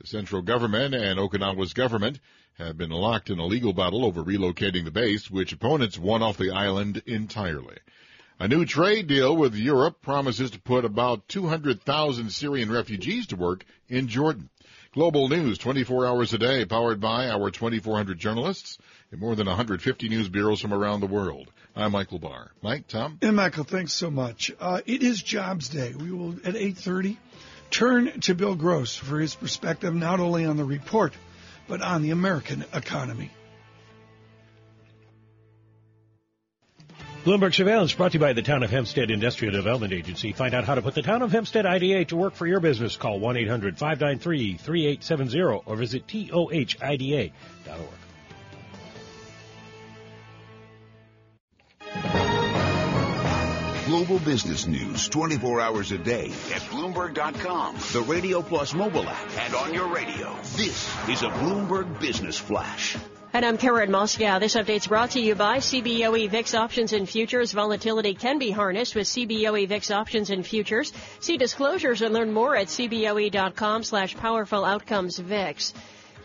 The 0.00 0.06
central 0.06 0.42
government 0.42 0.94
and 0.94 1.18
Okinawa's 1.18 1.72
government 1.72 2.20
have 2.58 2.78
been 2.78 2.90
locked 2.90 3.28
in 3.30 3.40
a 3.40 3.46
legal 3.46 3.72
battle 3.72 4.04
over 4.04 4.22
relocating 4.22 4.84
the 4.84 4.92
base, 4.92 5.28
which 5.28 5.52
opponents 5.52 5.98
won 5.98 6.22
off 6.22 6.36
the 6.36 6.52
island 6.52 7.02
entirely. 7.06 7.78
A 8.38 8.48
new 8.48 8.66
trade 8.66 9.06
deal 9.06 9.34
with 9.34 9.54
Europe 9.54 10.02
promises 10.02 10.50
to 10.50 10.60
put 10.60 10.84
about 10.84 11.26
200,000 11.26 12.30
Syrian 12.30 12.70
refugees 12.70 13.28
to 13.28 13.36
work 13.36 13.64
in 13.88 14.08
Jordan. 14.08 14.50
Global 14.92 15.30
news 15.30 15.56
24 15.56 16.06
hours 16.06 16.34
a 16.34 16.38
day, 16.38 16.66
powered 16.66 17.00
by 17.00 17.28
our 17.30 17.50
2,400 17.50 18.18
journalists 18.18 18.76
in 19.10 19.20
more 19.20 19.34
than 19.36 19.46
150 19.46 20.08
news 20.10 20.28
bureaus 20.28 20.60
from 20.60 20.74
around 20.74 21.00
the 21.00 21.06
world. 21.06 21.50
I'm 21.74 21.92
Michael 21.92 22.18
Barr. 22.18 22.50
Mike, 22.60 22.88
Tom? 22.88 23.18
And 23.22 23.36
Michael, 23.36 23.64
thanks 23.64 23.94
so 23.94 24.10
much. 24.10 24.52
Uh, 24.60 24.82
it 24.84 25.02
is 25.02 25.22
Jobs 25.22 25.70
Day. 25.70 25.94
We 25.98 26.10
will, 26.10 26.32
at 26.44 26.54
8.30, 26.54 27.16
turn 27.70 28.20
to 28.20 28.34
Bill 28.34 28.54
Gross 28.54 28.94
for 28.94 29.18
his 29.18 29.34
perspective 29.34 29.94
not 29.94 30.20
only 30.20 30.44
on 30.44 30.58
the 30.58 30.64
report, 30.64 31.14
but 31.68 31.80
on 31.80 32.02
the 32.02 32.10
American 32.10 32.66
economy. 32.74 33.30
Bloomberg 37.26 37.54
Surveillance 37.56 37.92
brought 37.92 38.12
to 38.12 38.18
you 38.18 38.20
by 38.20 38.34
the 38.34 38.42
Town 38.42 38.62
of 38.62 38.70
Hempstead 38.70 39.10
Industrial 39.10 39.52
Development 39.52 39.92
Agency. 39.92 40.30
Find 40.30 40.54
out 40.54 40.62
how 40.62 40.76
to 40.76 40.82
put 40.82 40.94
the 40.94 41.02
Town 41.02 41.22
of 41.22 41.32
Hempstead 41.32 41.66
IDA 41.66 42.04
to 42.04 42.14
work 42.14 42.34
for 42.34 42.46
your 42.46 42.60
business. 42.60 42.94
Call 42.94 43.18
1-800-593-3870 43.18 45.62
or 45.66 45.74
visit 45.74 46.06
tohida.org. 46.06 47.32
Global 53.86 54.20
business 54.20 54.68
news 54.68 55.08
24 55.08 55.60
hours 55.60 55.90
a 55.90 55.98
day 55.98 56.26
at 56.26 56.62
Bloomberg.com, 56.70 57.74
the 57.92 58.02
Radio 58.02 58.40
Plus 58.40 58.72
mobile 58.72 59.08
app, 59.08 59.38
and 59.40 59.52
on 59.52 59.74
your 59.74 59.92
radio. 59.92 60.32
This 60.54 60.88
is 61.08 61.22
a 61.22 61.30
Bloomberg 61.30 61.98
Business 61.98 62.38
Flash. 62.38 62.96
And 63.36 63.44
I'm 63.44 63.58
Karen 63.58 63.90
Moskow. 63.90 64.40
This 64.40 64.54
update's 64.54 64.86
brought 64.86 65.10
to 65.10 65.20
you 65.20 65.34
by 65.34 65.58
CBOE 65.58 66.30
VIX 66.30 66.54
Options 66.54 66.94
and 66.94 67.06
Futures. 67.06 67.52
Volatility 67.52 68.14
can 68.14 68.38
be 68.38 68.50
harnessed 68.50 68.94
with 68.94 69.06
CBOE 69.06 69.68
VIX 69.68 69.90
Options 69.90 70.30
and 70.30 70.46
Futures. 70.46 70.90
See 71.20 71.36
disclosures 71.36 72.00
and 72.00 72.14
learn 72.14 72.32
more 72.32 72.56
at 72.56 72.68
cboe.com 72.68 73.82
slash 73.82 74.16
powerful 74.16 74.64
outcomes 74.64 75.18
VIX. 75.18 75.74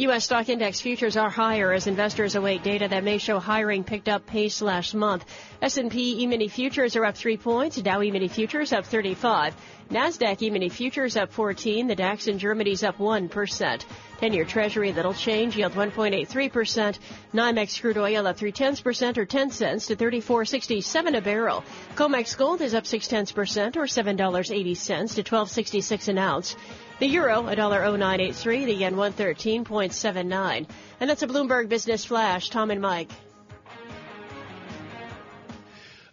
U.S. 0.01 0.25
stock 0.25 0.49
index 0.49 0.81
futures 0.81 1.15
are 1.15 1.29
higher 1.29 1.71
as 1.71 1.85
investors 1.85 2.33
await 2.33 2.63
data 2.63 2.87
that 2.87 3.03
may 3.03 3.19
show 3.19 3.37
hiring 3.37 3.83
picked 3.83 4.09
up 4.09 4.25
pace 4.25 4.59
last 4.59 4.95
month. 4.95 5.23
S&P 5.61 6.23
E-mini 6.23 6.47
futures 6.47 6.95
are 6.95 7.05
up 7.05 7.15
3 7.15 7.37
points, 7.37 7.79
Dow 7.79 8.01
E-mini 8.01 8.27
futures 8.27 8.73
up 8.73 8.87
35. 8.87 9.55
NASDAQ 9.91 10.41
E-mini 10.41 10.69
futures 10.69 11.15
up 11.17 11.31
14, 11.31 11.85
the 11.85 11.95
DAX 11.95 12.25
in 12.25 12.39
Germany's 12.39 12.81
up 12.83 12.97
1%. 12.97 13.29
10-year 13.29 14.45
Treasury, 14.45 14.91
that'll 14.91 15.13
change, 15.13 15.55
yield 15.55 15.73
1.83%. 15.73 16.97
NYMEX 17.35 17.79
crude 17.79 17.99
oil 17.99 18.25
up 18.25 18.37
3 18.37 18.51
tenths 18.51 18.81
percent 18.81 19.19
or 19.19 19.25
10 19.25 19.51
cents 19.51 19.85
to 19.85 19.95
34.67 19.95 21.15
a 21.15 21.21
barrel. 21.21 21.63
COMEX 21.93 22.35
gold 22.35 22.61
is 22.61 22.73
up 22.73 22.87
6 22.87 23.07
tenths 23.07 23.31
percent 23.31 23.77
or 23.77 23.83
$7.80 23.83 25.13
to 25.13 25.23
12.66 25.23 26.07
an 26.07 26.17
ounce. 26.17 26.55
The 27.01 27.07
euro, 27.07 27.41
$1.0983, 27.41 28.65
the 28.65 28.73
yen 28.75 28.93
113.79. 28.93 30.67
And 30.99 31.09
that's 31.09 31.23
a 31.23 31.27
Bloomberg 31.27 31.67
Business 31.67 32.05
Flash. 32.05 32.51
Tom 32.51 32.69
and 32.69 32.79
Mike. 32.79 33.09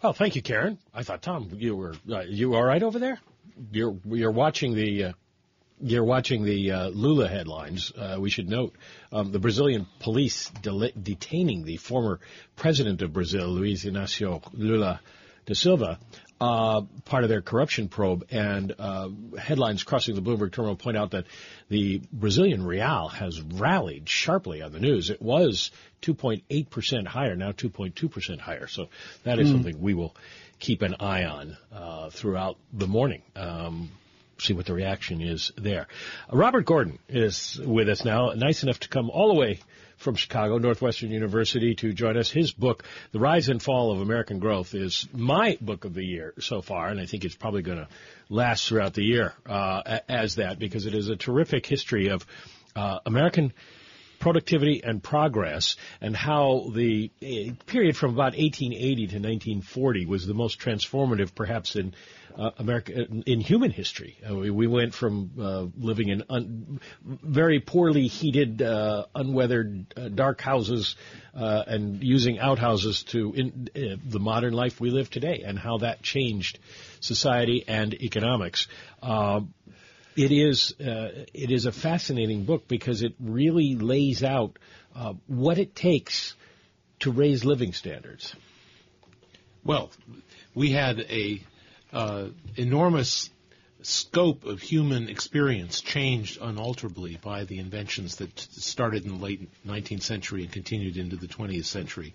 Oh, 0.01 0.13
thank 0.13 0.35
you, 0.35 0.41
Karen. 0.41 0.79
I 0.91 1.03
thought 1.03 1.21
Tom, 1.21 1.51
you 1.53 1.75
were 1.75 1.93
uh, 2.11 2.21
you 2.21 2.55
all 2.55 2.63
right 2.63 2.81
over 2.81 2.97
there? 2.97 3.19
You're 3.71 3.99
you're 4.03 4.31
watching 4.31 4.73
the 4.73 5.03
uh, 5.03 5.11
you're 5.79 6.03
watching 6.03 6.43
the 6.43 6.71
uh, 6.71 6.87
Lula 6.87 7.27
headlines. 7.27 7.91
Uh, 7.95 8.17
we 8.19 8.31
should 8.31 8.49
note 8.49 8.75
um, 9.11 9.31
the 9.31 9.37
Brazilian 9.37 9.85
police 9.99 10.49
de- 10.63 10.91
detaining 10.93 11.65
the 11.65 11.77
former 11.77 12.19
president 12.55 13.03
of 13.03 13.13
Brazil, 13.13 13.47
Luiz 13.49 13.85
Inácio 13.85 14.41
Lula 14.53 15.01
da 15.49 15.55
Silva, 15.55 15.99
uh, 16.39 16.81
part 17.05 17.23
of 17.23 17.29
their 17.29 17.41
corruption 17.41 17.89
probe, 17.89 18.25
and 18.31 18.73
uh, 18.79 19.09
headlines 19.37 19.83
crossing 19.83 20.15
the 20.15 20.21
Bloomberg 20.21 20.53
terminal 20.53 20.77
point 20.77 20.95
out 20.95 21.11
that 21.11 21.25
the 21.67 22.01
Brazilian 22.13 22.63
real 22.63 23.09
has 23.09 23.41
rallied 23.41 24.07
sharply 24.07 24.61
on 24.61 24.71
the 24.71 24.79
news. 24.79 25.09
It 25.09 25.21
was 25.21 25.71
2.8% 26.03 27.07
higher, 27.07 27.35
now 27.35 27.51
2.2% 27.51 28.39
higher. 28.39 28.67
So 28.67 28.87
that 29.23 29.39
is 29.39 29.49
mm. 29.49 29.53
something 29.53 29.81
we 29.81 29.95
will 29.95 30.15
keep 30.59 30.81
an 30.81 30.95
eye 30.99 31.25
on 31.25 31.57
uh, 31.73 32.09
throughout 32.11 32.57
the 32.71 32.87
morning. 32.87 33.23
Um, 33.35 33.91
see 34.37 34.53
what 34.53 34.65
the 34.65 34.73
reaction 34.73 35.21
is 35.21 35.51
there. 35.57 35.87
Robert 36.31 36.65
Gordon 36.65 36.99
is 37.09 37.59
with 37.61 37.89
us 37.89 38.05
now, 38.05 38.31
nice 38.35 38.63
enough 38.63 38.79
to 38.81 38.87
come 38.87 39.09
all 39.09 39.27
the 39.33 39.39
way 39.39 39.59
from 39.99 40.15
Chicago, 40.15 40.57
Northwestern 40.57 41.11
University, 41.11 41.75
to 41.75 41.93
join 41.93 42.17
us. 42.17 42.31
His 42.31 42.51
book, 42.51 42.83
The 43.11 43.19
Rise 43.19 43.49
and 43.49 43.61
Fall 43.61 43.91
of 43.91 44.01
American 44.01 44.39
Growth, 44.39 44.73
is 44.73 45.07
my 45.13 45.57
book 45.61 45.85
of 45.85 45.93
the 45.93 46.03
year 46.03 46.33
so 46.39 46.61
far, 46.61 46.87
and 46.87 46.99
I 46.99 47.05
think 47.05 47.25
it's 47.25 47.35
probably 47.35 47.61
going 47.61 47.79
to 47.79 47.87
last 48.29 48.67
throughout 48.67 48.93
the 48.93 49.03
year 49.03 49.33
uh, 49.45 49.99
as 50.07 50.35
that 50.35 50.57
because 50.57 50.85
it 50.85 50.95
is 50.95 51.09
a 51.09 51.15
terrific 51.15 51.65
history 51.65 52.07
of 52.07 52.25
uh, 52.75 52.99
American 53.05 53.53
productivity 54.19 54.81
and 54.83 55.01
progress 55.01 55.75
and 56.01 56.15
how 56.15 56.71
the 56.73 57.11
uh, 57.21 57.53
period 57.65 57.95
from 57.95 58.11
about 58.11 58.33
1880 58.37 58.95
to 58.95 59.15
1940 59.15 60.05
was 60.05 60.27
the 60.27 60.33
most 60.33 60.59
transformative 60.59 61.33
perhaps 61.33 61.75
in 61.75 61.93
uh, 62.37 62.51
America 62.57 63.05
in 63.25 63.41
human 63.41 63.71
history. 63.71 64.17
Uh, 64.27 64.35
we, 64.35 64.49
we, 64.49 64.67
went 64.67 64.93
from 64.93 65.31
uh, 65.39 65.65
living 65.77 66.09
in 66.09 66.23
un, 66.29 66.79
very 67.03 67.59
poorly 67.59 68.07
heated, 68.07 68.61
uh, 68.61 69.05
unweathered, 69.13 69.93
uh, 69.97 70.07
dark 70.09 70.39
houses 70.39 70.95
uh, 71.35 71.63
and 71.67 72.03
using 72.03 72.39
outhouses 72.39 73.03
to 73.03 73.33
in, 73.33 73.69
the 74.05 74.19
modern 74.19 74.53
life 74.53 74.79
we 74.79 74.89
live 74.89 75.09
today, 75.09 75.43
and 75.45 75.59
how 75.59 75.79
that 75.79 76.01
changed 76.01 76.59
society 77.01 77.65
and 77.67 77.93
economics. 77.95 78.67
It 80.19 80.31
is 80.33 80.75
it 80.79 81.49
is 81.49 81.65
a 81.65 81.71
fascinating 81.71 82.43
book 82.43 82.67
because 82.67 83.03
it 83.03 83.13
really 83.19 83.75
lays 83.75 84.21
out 84.23 84.59
what 85.27 85.57
it 85.57 85.75
takes 85.75 86.35
to 86.99 87.11
raise 87.11 87.45
living 87.45 87.71
standards. 87.71 88.35
Well, 89.63 89.91
we 90.53 90.71
had 90.71 90.99
a 90.99 91.41
uh, 91.93 92.27
enormous 92.57 93.29
scope 93.81 94.43
of 94.43 94.61
human 94.61 95.07
experience 95.07 95.79
changed 95.79 96.37
unalterably 96.41 97.17
by 97.21 97.45
the 97.45 97.59
inventions 97.59 98.17
that 98.17 98.37
started 98.37 99.05
in 99.05 99.11
the 99.17 99.23
late 99.23 99.49
19th 99.65 100.01
century 100.01 100.43
and 100.43 100.51
continued 100.51 100.97
into 100.97 101.15
the 101.15 101.27
20th 101.27 101.65
century. 101.65 102.13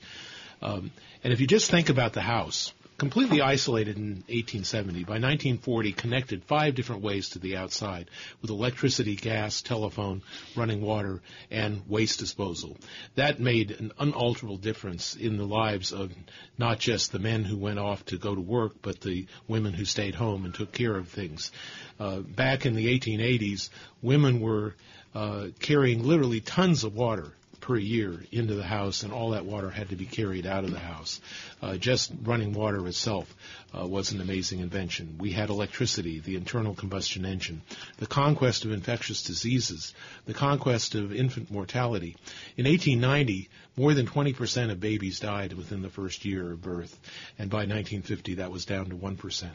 Um, 0.61 0.91
and 1.23 1.33
if 1.33 1.41
you 1.41 1.47
just 1.47 1.71
think 1.71 1.89
about 1.89 2.13
the 2.13 2.21
house, 2.21 2.75
completely 2.97 3.41
isolated 3.41 3.97
in 3.97 4.25
1870. 4.29 5.05
By 5.05 5.15
1940, 5.15 5.93
connected 5.93 6.45
five 6.45 6.75
different 6.75 7.03
ways 7.03 7.31
to 7.31 7.39
the 7.39 7.57
outside 7.57 8.09
with 8.41 8.51
electricity, 8.51 9.17
gas, 9.17 9.63
telephone, 9.63 10.23
running 10.57 10.81
water, 10.81 11.21
and 11.51 11.83
waste 11.89 12.19
disposal. 12.19 12.77
That 13.17 13.41
made 13.41 13.73
an 13.73 13.93
unalterable 13.99 14.59
difference 14.59 15.17
in 15.17 15.37
the 15.37 15.47
lives 15.47 15.93
of 15.93 16.13
not 16.59 16.79
just 16.79 17.13
the 17.13 17.19
men 17.19 17.45
who 17.45 17.57
went 17.57 17.79
off 17.79 18.05
to 18.07 18.19
go 18.19 18.35
to 18.35 18.41
work, 18.41 18.75
but 18.83 19.01
the 19.01 19.27
women 19.49 19.73
who 19.73 19.85
stayed 19.85 20.15
home 20.15 20.45
and 20.45 20.55
took 20.55 20.73
care 20.73 20.97
of 20.97 21.09
things. 21.09 21.51
Uh, 21.99 22.21
back 22.21 22.67
in 22.67 22.75
the 22.75 22.99
1880s, 22.99 23.71
women 24.03 24.41
were 24.41 24.75
uh, 25.15 25.49
carrying 25.61 26.03
literally 26.03 26.41
tons 26.41 26.85
of 26.85 26.95
water 26.95 27.33
per 27.65 27.79
year 27.79 28.23
into 28.31 28.55
the 28.55 28.63
house, 28.63 29.05
and 29.05 29.13
all 29.13 29.31
that 29.31 29.47
water 29.47 29.71
had 29.71 29.89
to 29.89 29.97
be 29.97 30.05
carried 30.05 30.45
out 30.45 30.65
of 30.65 30.71
the 30.71 30.79
house. 30.79 31.19
Uh, 31.63 31.77
just 31.77 32.13
running 32.23 32.53
water 32.53 32.87
itself 32.87 33.35
uh, 33.77 33.87
was 33.87 34.13
an 34.13 34.21
amazing 34.21 34.61
invention. 34.61 35.17
We 35.19 35.33
had 35.33 35.51
electricity, 35.51 36.21
the 36.21 36.37
internal 36.37 36.75
combustion 36.75 37.25
engine, 37.25 37.63
the 37.99 38.07
conquest 38.07 38.65
of 38.65 38.73
infectious 38.73 39.23
diseases, 39.23 39.95
the 40.27 40.35
conquest 40.35 40.95
of 40.95 41.13
infant 41.13 41.51
mortality. 41.51 42.17
In 42.57 42.67
1890, 42.67 43.49
more 43.77 43.95
than 43.95 44.07
20% 44.07 44.71
of 44.71 44.79
babies 44.79 45.19
died 45.19 45.53
within 45.53 45.83
the 45.83 45.89
first 45.89 46.25
year 46.25 46.53
of 46.53 46.63
birth, 46.63 46.97
and 47.39 47.51
by 47.51 47.59
1950 47.59 48.35
that 48.35 48.53
was 48.53 48.65
down 48.65 48.87
to 48.91 48.97
1%. 48.97 49.49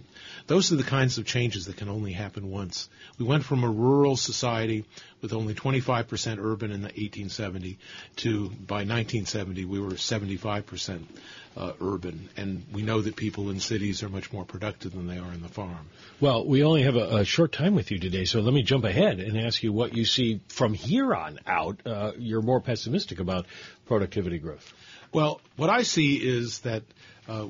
Those 0.48 0.72
are 0.72 0.76
the 0.76 0.84
kinds 0.84 1.18
of 1.18 1.26
changes 1.26 1.66
that 1.66 1.78
can 1.78 1.88
only 1.90 2.12
happen 2.12 2.50
once. 2.50 2.90
We 3.18 3.26
went 3.26 3.46
from 3.46 3.64
a 3.64 3.70
rural 3.70 4.18
society 4.18 4.86
with 5.22 5.34
only 5.34 5.54
25% 5.54 6.38
urban 6.40 6.72
in 6.72 6.82
1870 6.82 7.78
to 8.18 8.50
by 8.50 8.84
1970 8.86 9.66
we 9.66 9.80
were 9.80 9.92
75% 9.92 11.04
uh, 11.58 11.74
urban, 11.82 12.30
and 12.38 12.64
we 12.72 12.82
know 12.82 13.02
that 13.02 13.16
people 13.16 13.50
in 13.50 13.60
cities 13.60 14.04
are 14.04 14.10
much 14.10 14.32
more 14.32 14.46
productive 14.46 14.94
than 14.94 15.08
they 15.08 15.18
are 15.18 15.34
in 15.34 15.42
the 15.42 15.50
farm. 15.50 15.90
Well, 16.20 16.46
we 16.46 16.64
only 16.64 16.84
have 16.84 16.96
a, 16.96 17.18
a 17.18 17.26
short 17.26 17.52
time 17.52 17.76
with 17.76 17.92
you 17.92 18.00
today, 18.00 18.26
so 18.26 18.40
let 18.40 18.54
me 18.54 18.64
jump 18.64 18.86
ahead 18.86 19.20
and 19.20 19.38
ask 19.38 19.64
you 19.64 19.74
what 19.74 19.96
you 19.96 20.06
see 20.06 20.42
from 20.48 20.74
here 20.74 21.14
on 21.14 21.40
out. 21.46 21.82
Uh, 21.86 22.12
you're 22.18 22.42
more 22.42 22.62
pessimistic 22.62 23.20
about 23.20 23.46
productivity 23.88 24.40
growth. 24.40 24.74
Well, 25.12 25.42
what 25.56 25.70
I 25.70 25.84
see 25.84 26.16
is 26.16 26.60
that 26.60 26.84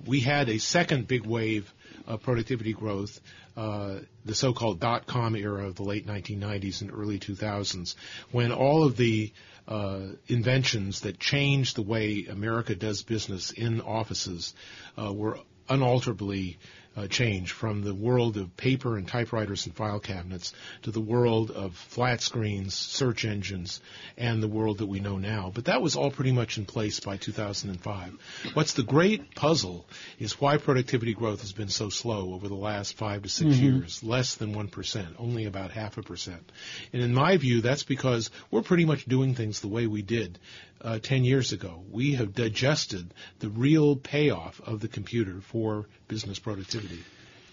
we 0.06 0.20
had 0.20 0.50
a 0.50 0.58
second 0.58 1.08
big 1.08 1.26
wave 1.26 1.74
of 2.08 2.22
productivity 2.22 2.74
growth 2.74 3.20
uh, 3.60 4.00
the 4.24 4.34
so-called 4.34 4.80
dot-com 4.80 5.36
era 5.36 5.68
of 5.68 5.76
the 5.76 5.84
late 5.84 6.08
1990s 6.08 6.80
and 6.82 6.92
early 6.94 7.20
2000s, 7.20 7.96
when 8.32 8.54
all 8.54 8.86
of 8.86 8.96
the 8.96 9.34
uh, 9.68 10.00
inventions 10.28 11.02
that 11.02 11.20
changed 11.20 11.76
the 11.76 11.82
way 11.82 12.26
America 12.30 12.74
does 12.74 13.04
business 13.04 13.52
in 13.52 13.82
offices 13.82 14.54
uh, 14.98 15.12
were 15.12 15.38
unalterably 15.68 16.58
uh, 17.00 17.08
change 17.08 17.54
from 17.54 17.82
the 17.82 17.94
world 17.94 18.36
of 18.38 18.56
paper 18.58 18.98
and 18.98 19.08
typewriters 19.08 19.66
and 19.66 19.76
file 19.76 20.00
cabinets 20.00 20.54
to 20.82 20.92
the 20.92 21.00
world 21.00 21.50
of 21.52 21.76
flat 21.76 22.22
screens, 22.22 22.74
search 22.76 23.24
engines, 23.24 23.82
and 24.18 24.44
the 24.44 24.48
world 24.48 24.80
that 24.80 24.88
we 24.88 25.00
know 25.00 25.18
now. 25.18 25.52
But 25.54 25.66
that 25.66 25.82
was 25.82 25.96
all 25.96 26.12
pretty 26.12 26.34
much 26.34 26.58
in 26.58 26.66
place 26.66 27.00
by 27.00 27.18
2005. 27.18 28.14
What's 28.54 28.74
the 28.74 28.84
great 28.84 29.34
puzzle 29.34 29.88
is 30.20 30.42
why 30.42 30.58
productivity 30.58 31.14
growth 31.14 31.42
has 31.42 31.54
been 31.54 31.70
so 31.70 31.90
slow 31.90 32.34
over 32.34 32.48
the 32.48 32.56
last 32.56 32.98
five 32.98 33.24
to 33.24 33.30
6 33.30 33.50
mm-hmm. 33.50 33.64
years, 33.64 34.04
less 34.04 34.36
than 34.36 34.54
1%, 34.54 35.08
only 35.18 35.46
about 35.46 35.72
half 35.72 35.98
a 35.98 36.04
percent. 36.04 36.52
And 36.92 37.02
in 37.02 37.14
my 37.14 37.38
view, 37.38 37.62
that's 37.62 37.84
because 37.84 38.30
we're 38.52 38.62
pretty 38.62 38.86
much 38.86 39.06
doing 39.06 39.36
things 39.36 39.62
the 39.62 39.68
way 39.68 39.88
we 39.88 40.02
did 40.02 40.40
uh, 40.82 41.00
10 41.00 41.24
years 41.24 41.52
ago. 41.52 41.84
We 41.92 42.16
have 42.16 42.34
digested 42.34 43.14
the 43.40 43.50
real 43.50 43.96
payoff 43.96 44.62
of 44.66 44.80
the 44.80 44.88
computer 44.88 45.42
for 45.42 45.88
business 46.08 46.40
productivity. 46.40 46.89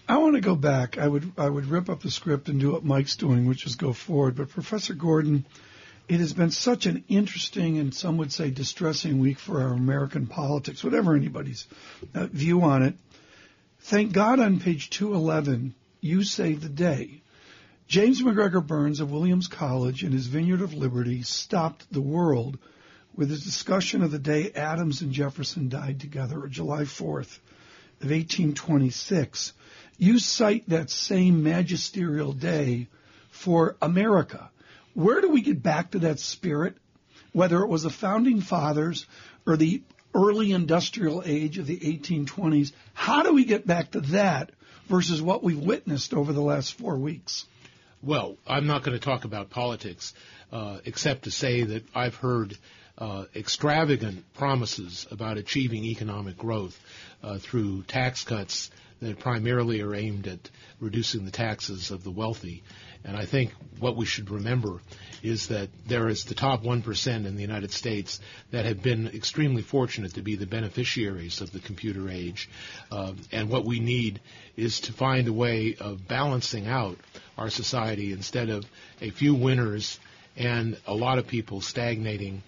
I 0.09 0.17
want 0.19 0.35
to 0.35 0.41
go 0.41 0.55
back. 0.55 0.97
I 0.97 1.07
would 1.07 1.33
I 1.37 1.49
would 1.49 1.65
rip 1.65 1.89
up 1.89 2.01
the 2.01 2.11
script 2.11 2.47
and 2.47 2.59
do 2.59 2.71
what 2.71 2.85
Mike's 2.85 3.17
doing, 3.17 3.45
which 3.45 3.65
is 3.65 3.75
go 3.75 3.91
forward. 3.91 4.35
But 4.35 4.49
Professor 4.49 4.93
Gordon, 4.93 5.45
it 6.07 6.21
has 6.21 6.31
been 6.31 6.51
such 6.51 6.85
an 6.85 7.03
interesting 7.09 7.77
and 7.77 7.93
some 7.93 8.17
would 8.17 8.31
say 8.31 8.49
distressing 8.49 9.19
week 9.19 9.37
for 9.37 9.61
our 9.61 9.73
American 9.73 10.25
politics, 10.25 10.83
whatever 10.83 11.13
anybody's 11.13 11.67
uh, 12.15 12.27
view 12.27 12.61
on 12.61 12.83
it. 12.83 12.95
Thank 13.81 14.13
God 14.13 14.39
on 14.39 14.61
page 14.61 14.89
211, 14.89 15.75
you 15.99 16.23
save 16.23 16.61
the 16.61 16.69
day. 16.69 17.21
James 17.87 18.23
MacGregor 18.23 18.61
Burns 18.61 19.01
of 19.01 19.11
Williams 19.11 19.47
College 19.47 20.03
in 20.03 20.11
his 20.13 20.27
Vineyard 20.27 20.61
of 20.61 20.73
Liberty 20.73 21.21
stopped 21.21 21.85
the 21.91 22.01
world 22.01 22.57
with 23.15 23.29
his 23.29 23.43
discussion 23.43 24.01
of 24.01 24.11
the 24.11 24.19
day 24.19 24.51
Adams 24.51 25.01
and 25.01 25.11
Jefferson 25.11 25.67
died 25.69 25.99
together, 25.99 26.47
July 26.47 26.83
4th 26.83 27.39
of 28.01 28.09
1826. 28.09 29.53
You 29.97 30.19
cite 30.19 30.69
that 30.69 30.89
same 30.89 31.43
magisterial 31.43 32.33
day 32.33 32.87
for 33.31 33.75
America. 33.81 34.49
Where 34.93 35.21
do 35.21 35.29
we 35.29 35.41
get 35.41 35.61
back 35.61 35.91
to 35.91 35.99
that 35.99 36.19
spirit? 36.19 36.75
Whether 37.33 37.61
it 37.61 37.67
was 37.67 37.83
the 37.83 37.89
founding 37.89 38.41
fathers 38.41 39.05
or 39.45 39.57
the 39.57 39.81
early 40.13 40.51
industrial 40.51 41.23
age 41.25 41.57
of 41.57 41.67
the 41.67 41.77
1820s, 41.77 42.71
how 42.93 43.23
do 43.23 43.33
we 43.33 43.45
get 43.45 43.67
back 43.67 43.91
to 43.91 44.01
that 44.01 44.51
versus 44.87 45.21
what 45.21 45.43
we've 45.43 45.59
witnessed 45.59 46.13
over 46.13 46.33
the 46.33 46.41
last 46.41 46.73
four 46.73 46.97
weeks? 46.97 47.45
Well, 48.01 48.37
I'm 48.47 48.67
not 48.67 48.83
going 48.83 48.97
to 48.97 49.03
talk 49.03 49.25
about 49.25 49.49
politics, 49.49 50.13
uh, 50.51 50.79
except 50.85 51.23
to 51.23 51.31
say 51.31 51.63
that 51.63 51.83
I've 51.95 52.15
heard 52.15 52.57
uh, 52.97 53.25
extravagant 53.35 54.23
promises 54.33 55.05
about 55.11 55.37
achieving 55.37 55.85
economic 55.85 56.37
growth 56.37 56.79
uh, 57.23 57.37
through 57.37 57.83
tax 57.83 58.23
cuts 58.23 58.71
that 58.99 59.19
primarily 59.19 59.81
are 59.81 59.93
aimed 59.93 60.27
at 60.27 60.49
reducing 60.79 61.23
the 61.25 61.31
taxes 61.31 61.91
of 61.91 62.03
the 62.03 62.11
wealthy. 62.11 62.63
And 63.03 63.15
I 63.15 63.25
think 63.25 63.51
what 63.79 63.95
we 63.95 64.05
should 64.05 64.31
remember 64.31 64.81
is 65.21 65.47
that 65.47 65.69
there 65.85 66.07
is 66.07 66.25
the 66.25 66.33
top 66.33 66.63
1% 66.63 67.25
in 67.25 67.35
the 67.35 67.41
United 67.41 67.71
States 67.71 68.19
that 68.51 68.65
have 68.65 68.81
been 68.81 69.07
extremely 69.07 69.61
fortunate 69.61 70.15
to 70.15 70.21
be 70.21 70.35
the 70.35 70.47
beneficiaries 70.47 71.41
of 71.41 71.51
the 71.51 71.59
computer 71.59 72.09
age. 72.09 72.49
Uh, 72.91 73.13
and 73.31 73.49
what 73.49 73.65
we 73.65 73.79
need 73.79 74.19
is 74.55 74.81
to 74.81 74.93
find 74.93 75.27
a 75.27 75.33
way 75.33 75.75
of 75.79 76.07
balancing 76.07 76.67
out 76.67 76.97
our 77.37 77.49
society 77.49 78.11
instead 78.11 78.49
of 78.49 78.65
a 78.99 79.11
few 79.11 79.35
winners 79.35 79.99
and 80.35 80.77
a 80.87 80.93
lot 80.93 81.19
of 81.19 81.27
people 81.27 81.61
stagnating 81.61 82.41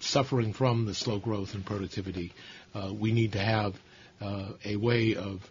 suffering 0.00 0.52
from 0.52 0.86
the 0.86 0.94
slow 0.94 1.18
growth 1.18 1.54
in 1.54 1.62
productivity. 1.62 2.32
Uh, 2.74 2.92
we 2.92 3.12
need 3.12 3.32
to 3.32 3.40
have 3.40 3.74
uh, 4.20 4.50
a 4.64 4.76
way 4.76 5.14
of 5.14 5.50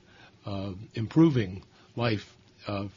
improving 0.93 1.63
life 1.95 2.35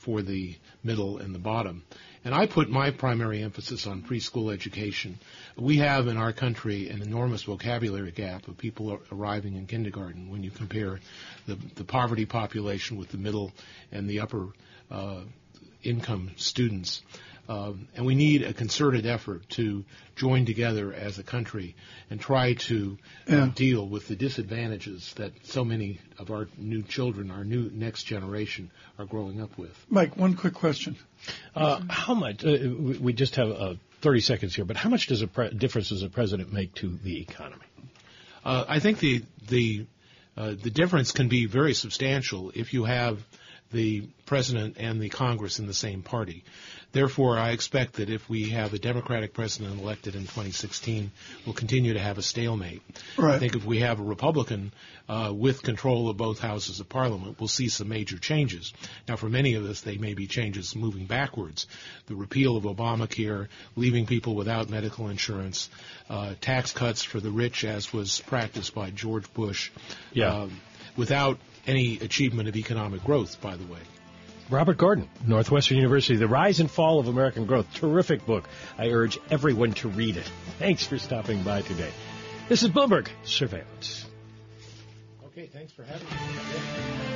for 0.00 0.22
the 0.22 0.56
middle 0.82 1.18
and 1.18 1.34
the 1.34 1.38
bottom. 1.38 1.82
And 2.24 2.34
I 2.34 2.46
put 2.46 2.70
my 2.70 2.90
primary 2.90 3.42
emphasis 3.42 3.86
on 3.86 4.02
preschool 4.02 4.52
education. 4.52 5.18
We 5.56 5.78
have 5.78 6.06
in 6.06 6.16
our 6.16 6.32
country 6.32 6.88
an 6.88 7.02
enormous 7.02 7.42
vocabulary 7.42 8.12
gap 8.12 8.46
of 8.46 8.56
people 8.56 9.00
arriving 9.10 9.56
in 9.56 9.66
kindergarten 9.66 10.30
when 10.30 10.44
you 10.44 10.50
compare 10.50 11.00
the, 11.46 11.58
the 11.74 11.84
poverty 11.84 12.26
population 12.26 12.96
with 12.96 13.08
the 13.08 13.18
middle 13.18 13.52
and 13.90 14.08
the 14.08 14.20
upper 14.20 14.48
uh, 14.90 15.22
income 15.82 16.30
students. 16.36 17.02
Um, 17.48 17.88
and 17.96 18.06
we 18.06 18.14
need 18.14 18.42
a 18.42 18.52
concerted 18.52 19.04
effort 19.04 19.48
to 19.50 19.84
join 20.14 20.46
together 20.46 20.92
as 20.92 21.18
a 21.18 21.24
country 21.24 21.74
and 22.08 22.20
try 22.20 22.54
to 22.54 22.96
uh, 23.28 23.34
yeah. 23.34 23.50
deal 23.54 23.86
with 23.86 24.06
the 24.06 24.14
disadvantages 24.14 25.12
that 25.14 25.32
so 25.44 25.64
many 25.64 25.98
of 26.18 26.30
our 26.30 26.48
new 26.56 26.82
children, 26.82 27.30
our 27.30 27.44
new 27.44 27.68
next 27.72 28.04
generation, 28.04 28.70
are 28.98 29.06
growing 29.06 29.40
up 29.40 29.58
with. 29.58 29.76
Mike, 29.88 30.16
one 30.16 30.34
quick 30.34 30.54
question. 30.54 30.96
Uh, 31.54 31.80
how 31.90 32.14
much? 32.14 32.44
Uh, 32.44 32.58
we 33.00 33.12
just 33.12 33.34
have 33.36 33.50
uh, 33.50 33.74
30 34.02 34.20
seconds 34.20 34.54
here, 34.54 34.64
but 34.64 34.76
how 34.76 34.88
much 34.88 35.08
does 35.08 35.22
a 35.22 35.26
pre- 35.26 35.50
difference 35.50 35.88
does 35.88 36.02
a 36.02 36.08
president 36.08 36.52
make 36.52 36.74
to 36.76 36.96
the 37.02 37.20
economy? 37.20 37.64
Uh, 38.44 38.64
I 38.68 38.78
think 38.78 38.98
the 38.98 39.24
the 39.48 39.86
uh, 40.36 40.54
the 40.60 40.70
difference 40.70 41.12
can 41.12 41.28
be 41.28 41.46
very 41.46 41.74
substantial 41.74 42.50
if 42.54 42.72
you 42.72 42.84
have 42.84 43.24
the 43.72 44.02
president 44.26 44.76
and 44.78 45.00
the 45.00 45.08
Congress 45.08 45.58
in 45.58 45.66
the 45.66 45.74
same 45.74 46.02
party. 46.02 46.44
Therefore, 46.92 47.38
I 47.38 47.50
expect 47.50 47.94
that 47.94 48.10
if 48.10 48.28
we 48.28 48.50
have 48.50 48.74
a 48.74 48.78
Democratic 48.78 49.32
president 49.32 49.80
elected 49.80 50.14
in 50.14 50.22
2016, 50.22 51.10
we'll 51.46 51.54
continue 51.54 51.94
to 51.94 52.00
have 52.00 52.18
a 52.18 52.22
stalemate. 52.22 52.82
Right. 53.16 53.34
I 53.34 53.38
think 53.38 53.56
if 53.56 53.64
we 53.64 53.80
have 53.80 53.98
a 53.98 54.02
Republican 54.02 54.72
uh, 55.08 55.32
with 55.34 55.62
control 55.62 56.10
of 56.10 56.18
both 56.18 56.38
houses 56.38 56.80
of 56.80 56.90
Parliament, 56.90 57.40
we'll 57.40 57.48
see 57.48 57.68
some 57.68 57.88
major 57.88 58.18
changes. 58.18 58.74
Now, 59.08 59.16
for 59.16 59.30
many 59.30 59.54
of 59.54 59.64
us, 59.64 59.80
they 59.80 59.96
may 59.96 60.12
be 60.12 60.26
changes 60.26 60.76
moving 60.76 61.06
backwards. 61.06 61.66
The 62.06 62.14
repeal 62.14 62.58
of 62.58 62.64
Obamacare, 62.64 63.48
leaving 63.74 64.04
people 64.04 64.34
without 64.34 64.68
medical 64.68 65.08
insurance, 65.08 65.70
uh, 66.10 66.34
tax 66.42 66.72
cuts 66.72 67.02
for 67.02 67.20
the 67.20 67.30
rich, 67.30 67.64
as 67.64 67.90
was 67.92 68.20
practiced 68.20 68.74
by 68.74 68.90
George 68.90 69.32
Bush. 69.32 69.70
Yeah. 70.12 70.34
Um, 70.34 70.60
without 70.96 71.38
any 71.66 71.98
achievement 71.98 72.48
of 72.48 72.56
economic 72.56 73.04
growth, 73.04 73.40
by 73.40 73.56
the 73.56 73.64
way. 73.64 73.80
Robert 74.50 74.76
Gordon, 74.76 75.08
Northwestern 75.26 75.76
University, 75.78 76.16
The 76.16 76.28
Rise 76.28 76.60
and 76.60 76.70
Fall 76.70 76.98
of 76.98 77.08
American 77.08 77.46
Growth. 77.46 77.72
Terrific 77.74 78.26
book. 78.26 78.48
I 78.76 78.90
urge 78.90 79.18
everyone 79.30 79.72
to 79.74 79.88
read 79.88 80.16
it. 80.16 80.30
Thanks 80.58 80.84
for 80.84 80.98
stopping 80.98 81.42
by 81.42 81.62
today. 81.62 81.90
This 82.48 82.62
is 82.62 82.68
Bloomberg 82.68 83.08
Surveillance. 83.24 84.04
Okay, 85.26 85.46
thanks 85.46 85.72
for 85.72 85.84
having 85.84 86.06
me. 86.06 86.14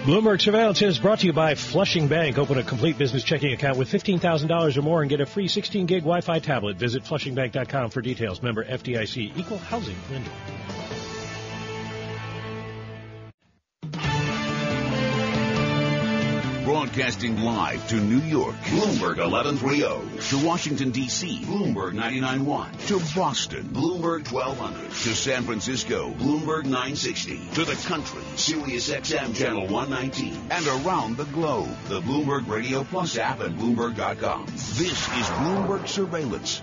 Bloomberg 0.05 0.41
Surveillance 0.41 0.81
is 0.81 0.99
brought 0.99 1.19
to 1.19 1.27
you 1.27 1.33
by 1.33 1.55
Flushing 1.57 2.09
Bank. 2.09 2.39
Open 2.39 2.57
a 2.57 2.63
complete 2.63 2.97
business 2.97 3.25
checking 3.25 3.53
account 3.53 3.77
with 3.77 3.91
$15,000 3.91 4.77
or 4.77 4.83
more 4.83 5.03
and 5.03 5.11
get 5.11 5.21
a 5.21 5.27
free 5.27 5.49
16 5.49 5.85
gig 5.87 6.05
Wi 6.05 6.21
Fi 6.21 6.39
tablet. 6.39 6.77
Visit 6.77 7.03
flushingbank.com 7.03 7.91
for 7.91 8.01
details. 8.01 8.41
Member 8.41 8.65
FDIC, 8.65 9.37
equal 9.37 9.59
housing 9.59 9.97
lender. 10.11 10.31
Broadcasting 16.97 17.43
live 17.43 17.87
to 17.89 17.97
New 17.97 18.21
York, 18.21 18.55
Bloomberg 18.57 19.19
1130. 19.19 20.29
To 20.31 20.47
Washington, 20.47 20.93
D.C., 20.93 21.43
Bloomberg 21.45 21.93
99.1. 21.93 22.87
To 22.87 23.15
Boston, 23.15 23.65
Bloomberg 23.65 24.33
1200. 24.33 24.83
To 24.89 25.15
San 25.15 25.43
Francisco, 25.43 26.13
Bloomberg 26.13 26.65
960. 26.65 27.49
To 27.53 27.67
the 27.67 27.75
country, 27.87 28.23
Sirius 28.37 28.89
XM 28.89 29.37
Channel 29.37 29.67
119. 29.67 30.41
And 30.51 30.67
around 30.87 31.19
the 31.19 31.27
globe, 31.27 31.69
the 31.89 32.01
Bloomberg 32.01 32.49
Radio 32.49 32.83
Plus 32.83 33.19
app 33.19 33.41
at 33.41 33.51
Bloomberg.com. 33.51 34.47
This 34.47 34.81
is 34.81 35.27
Bloomberg 35.37 35.87
Surveillance. 35.89 36.63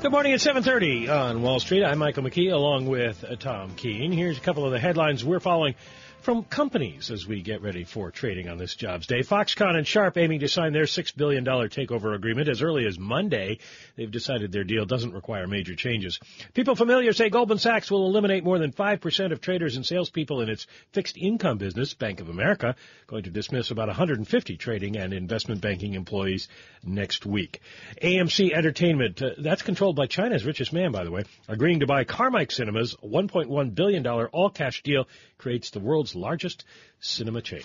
Good 0.00 0.12
morning 0.12 0.32
at 0.32 0.40
7.30 0.40 1.10
on 1.10 1.42
Wall 1.42 1.60
Street. 1.60 1.84
I'm 1.84 1.98
Michael 1.98 2.22
McKee 2.22 2.50
along 2.50 2.86
with 2.86 3.22
uh, 3.22 3.36
Tom 3.36 3.74
Keene. 3.74 4.12
Here's 4.12 4.38
a 4.38 4.40
couple 4.40 4.64
of 4.64 4.72
the 4.72 4.80
headlines 4.80 5.22
we're 5.22 5.40
following 5.40 5.74
from 6.22 6.44
companies 6.44 7.10
as 7.10 7.26
we 7.26 7.40
get 7.40 7.62
ready 7.62 7.84
for 7.84 8.10
trading 8.10 8.48
on 8.48 8.58
this 8.58 8.74
jobs 8.74 9.06
day. 9.06 9.20
Foxconn 9.20 9.76
and 9.76 9.86
Sharp 9.86 10.18
aiming 10.18 10.40
to 10.40 10.48
sign 10.48 10.72
their 10.72 10.84
$6 10.84 11.16
billion 11.16 11.44
takeover 11.44 12.14
agreement 12.14 12.48
as 12.48 12.62
early 12.62 12.86
as 12.86 12.98
Monday. 12.98 13.58
They've 13.96 14.10
decided 14.10 14.52
their 14.52 14.64
deal 14.64 14.84
doesn't 14.84 15.12
require 15.12 15.46
major 15.46 15.74
changes. 15.74 16.18
People 16.52 16.76
familiar 16.76 17.12
say 17.12 17.30
Goldman 17.30 17.58
Sachs 17.58 17.90
will 17.90 18.06
eliminate 18.06 18.44
more 18.44 18.58
than 18.58 18.72
5% 18.72 19.32
of 19.32 19.40
traders 19.40 19.76
and 19.76 19.86
salespeople 19.86 20.42
in 20.42 20.50
its 20.50 20.66
fixed 20.92 21.16
income 21.16 21.58
business, 21.58 21.94
Bank 21.94 22.20
of 22.20 22.28
America, 22.28 22.76
going 23.06 23.24
to 23.24 23.30
dismiss 23.30 23.70
about 23.70 23.88
150 23.88 24.56
trading 24.56 24.96
and 24.96 25.12
investment 25.12 25.60
banking 25.60 25.94
employees 25.94 26.48
next 26.84 27.24
week. 27.24 27.60
AMC 28.02 28.52
Entertainment, 28.52 29.22
uh, 29.22 29.30
that's 29.38 29.62
controlled 29.62 29.96
by 29.96 30.06
China's 30.06 30.44
richest 30.44 30.72
man, 30.72 30.92
by 30.92 31.04
the 31.04 31.10
way, 31.10 31.22
agreeing 31.48 31.80
to 31.80 31.86
buy 31.86 32.04
Carmike 32.04 32.52
Cinemas, 32.52 32.94
$1.1 33.04 33.74
billion 33.74 34.06
all-cash 34.06 34.82
deal 34.82 35.06
creates 35.40 35.70
the 35.70 35.80
world's 35.80 36.14
largest 36.14 36.64
cinema 37.00 37.42
chain. 37.42 37.64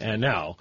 And 0.00 0.20
now, 0.20 0.56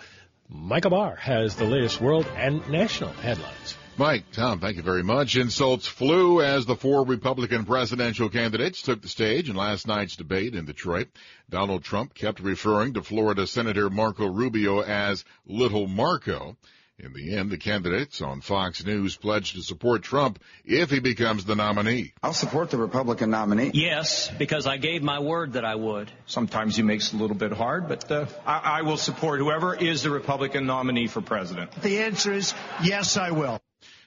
Michael 0.50 0.92
Barr 0.92 1.16
has 1.16 1.56
the 1.56 1.66
latest 1.66 2.00
world 2.00 2.28
and 2.36 2.68
national 2.70 3.14
headlines. 3.14 3.76
Mike, 3.98 4.26
Tom, 4.34 4.60
thank 4.60 4.76
you 4.76 4.84
very 4.84 5.04
much. 5.04 5.38
Insults 5.38 5.88
flew 5.88 6.42
as 6.42 6.66
the 6.66 6.76
four 6.76 7.06
Republican 7.06 7.64
presidential 7.64 8.30
candidates 8.30 8.82
took 8.82 9.02
the 9.02 9.08
stage 9.08 9.50
in 9.50 9.56
last 9.56 9.88
night's 9.88 10.18
debate 10.18 10.54
in 10.54 10.66
Detroit. 10.66 11.08
Donald 11.50 11.84
Trump 11.84 12.14
kept 12.14 12.42
referring 12.42 12.94
to 12.94 13.02
Florida 13.02 13.48
Senator 13.48 13.90
Marco 13.90 14.28
Rubio 14.28 14.82
as 14.82 15.24
Little 15.48 15.88
Marco. 15.88 16.58
In 16.98 17.12
the 17.12 17.36
end, 17.36 17.50
the 17.50 17.58
candidates 17.58 18.22
on 18.22 18.40
Fox 18.40 18.86
News 18.86 19.18
pledged 19.18 19.56
to 19.56 19.62
support 19.62 20.02
Trump 20.02 20.40
if 20.64 20.90
he 20.90 21.02
becomes 21.02 21.44
the 21.44 21.54
nominee. 21.54 22.14
I'll 22.24 22.32
support 22.32 22.70
the 22.70 22.78
Republican 22.78 23.32
nominee. 23.32 23.72
Yes, 23.74 24.32
because 24.40 24.66
I 24.66 24.78
gave 24.78 25.04
my 25.04 25.20
word 25.20 25.54
that 25.54 25.66
I 25.66 25.76
would. 25.76 26.10
Sometimes 26.26 26.78
he 26.78 26.84
makes 26.84 27.12
it 27.12 27.18
a 27.18 27.20
little 27.20 27.36
bit 27.36 27.52
hard, 27.52 27.90
but 27.90 28.10
uh, 28.10 28.28
I-, 28.46 28.80
I 28.80 28.82
will 28.84 28.96
support 28.96 29.42
whoever 29.42 29.76
is 29.76 30.04
the 30.04 30.10
Republican 30.10 30.68
nominee 30.68 31.08
for 31.08 31.20
president. 31.20 31.74
The 31.82 32.00
answer 32.04 32.32
is 32.32 32.54
yes, 32.82 33.18
I 33.18 33.32
will. 33.32 33.60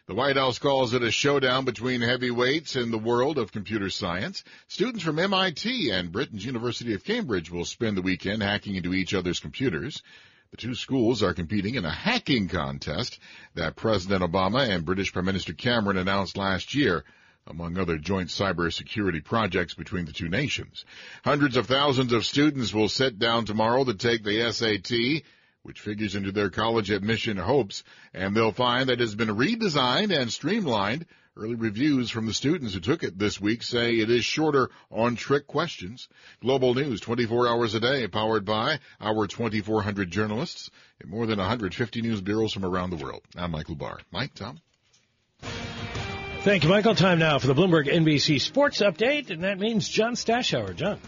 The 0.06 0.14
White 0.14 0.36
House 0.36 0.58
calls 0.58 0.94
it 0.94 1.02
a 1.02 1.10
showdown 1.10 1.66
between 1.66 2.00
heavyweights 2.00 2.74
in 2.74 2.90
the 2.90 2.96
world 2.96 3.36
of 3.36 3.52
computer 3.52 3.90
science. 3.90 4.42
Students 4.66 5.04
from 5.04 5.18
MIT 5.18 5.90
and 5.90 6.10
Britain's 6.10 6.46
University 6.46 6.94
of 6.94 7.04
Cambridge 7.04 7.50
will 7.50 7.66
spend 7.66 7.98
the 7.98 8.02
weekend 8.02 8.42
hacking 8.42 8.76
into 8.76 8.94
each 8.94 9.12
other's 9.12 9.40
computers. 9.40 10.02
The 10.50 10.56
two 10.56 10.74
schools 10.74 11.22
are 11.22 11.34
competing 11.34 11.74
in 11.74 11.84
a 11.84 11.90
hacking 11.90 12.48
contest 12.48 13.18
that 13.54 13.76
President 13.76 14.22
Obama 14.22 14.66
and 14.66 14.84
British 14.84 15.12
Prime 15.12 15.26
Minister 15.26 15.52
Cameron 15.52 15.98
announced 15.98 16.38
last 16.38 16.74
year, 16.74 17.04
among 17.46 17.76
other 17.76 17.98
joint 17.98 18.30
cybersecurity 18.30 19.22
projects 19.22 19.74
between 19.74 20.06
the 20.06 20.12
two 20.12 20.30
nations. 20.30 20.86
Hundreds 21.22 21.58
of 21.58 21.66
thousands 21.66 22.14
of 22.14 22.24
students 22.24 22.72
will 22.72 22.88
sit 22.88 23.18
down 23.18 23.44
tomorrow 23.44 23.84
to 23.84 23.92
take 23.92 24.24
the 24.24 24.50
SAT, 24.50 25.22
which 25.64 25.80
figures 25.80 26.14
into 26.14 26.32
their 26.32 26.48
college 26.48 26.90
admission 26.90 27.36
hopes, 27.36 27.84
and 28.14 28.34
they'll 28.34 28.50
find 28.50 28.88
that 28.88 28.94
it 28.94 29.00
has 29.00 29.14
been 29.14 29.36
redesigned 29.36 30.18
and 30.18 30.32
streamlined 30.32 31.04
Early 31.40 31.54
reviews 31.54 32.10
from 32.10 32.26
the 32.26 32.34
students 32.34 32.74
who 32.74 32.80
took 32.80 33.04
it 33.04 33.16
this 33.16 33.40
week 33.40 33.62
say 33.62 33.94
it 33.94 34.10
is 34.10 34.24
shorter 34.24 34.70
on 34.90 35.14
trick 35.14 35.46
questions. 35.46 36.08
Global 36.40 36.74
news 36.74 37.00
24 37.00 37.46
hours 37.46 37.74
a 37.74 37.80
day 37.80 38.08
powered 38.08 38.44
by 38.44 38.80
our 39.00 39.28
2,400 39.28 40.10
journalists 40.10 40.68
in 41.00 41.08
more 41.08 41.26
than 41.26 41.38
150 41.38 42.02
news 42.02 42.20
bureaus 42.20 42.52
from 42.52 42.64
around 42.64 42.90
the 42.90 42.96
world. 42.96 43.22
I'm 43.36 43.52
Michael 43.52 43.76
Barr. 43.76 44.00
Mike, 44.10 44.34
Tom. 44.34 44.58
Thank 46.40 46.64
you, 46.64 46.70
Michael. 46.70 46.96
Time 46.96 47.20
now 47.20 47.38
for 47.38 47.46
the 47.46 47.54
Bloomberg 47.54 47.86
NBC 47.86 48.40
Sports 48.40 48.80
Update, 48.80 49.30
and 49.30 49.44
that 49.44 49.60
means 49.60 49.88
John 49.88 50.14
Stashower. 50.14 50.74
John. 50.74 50.98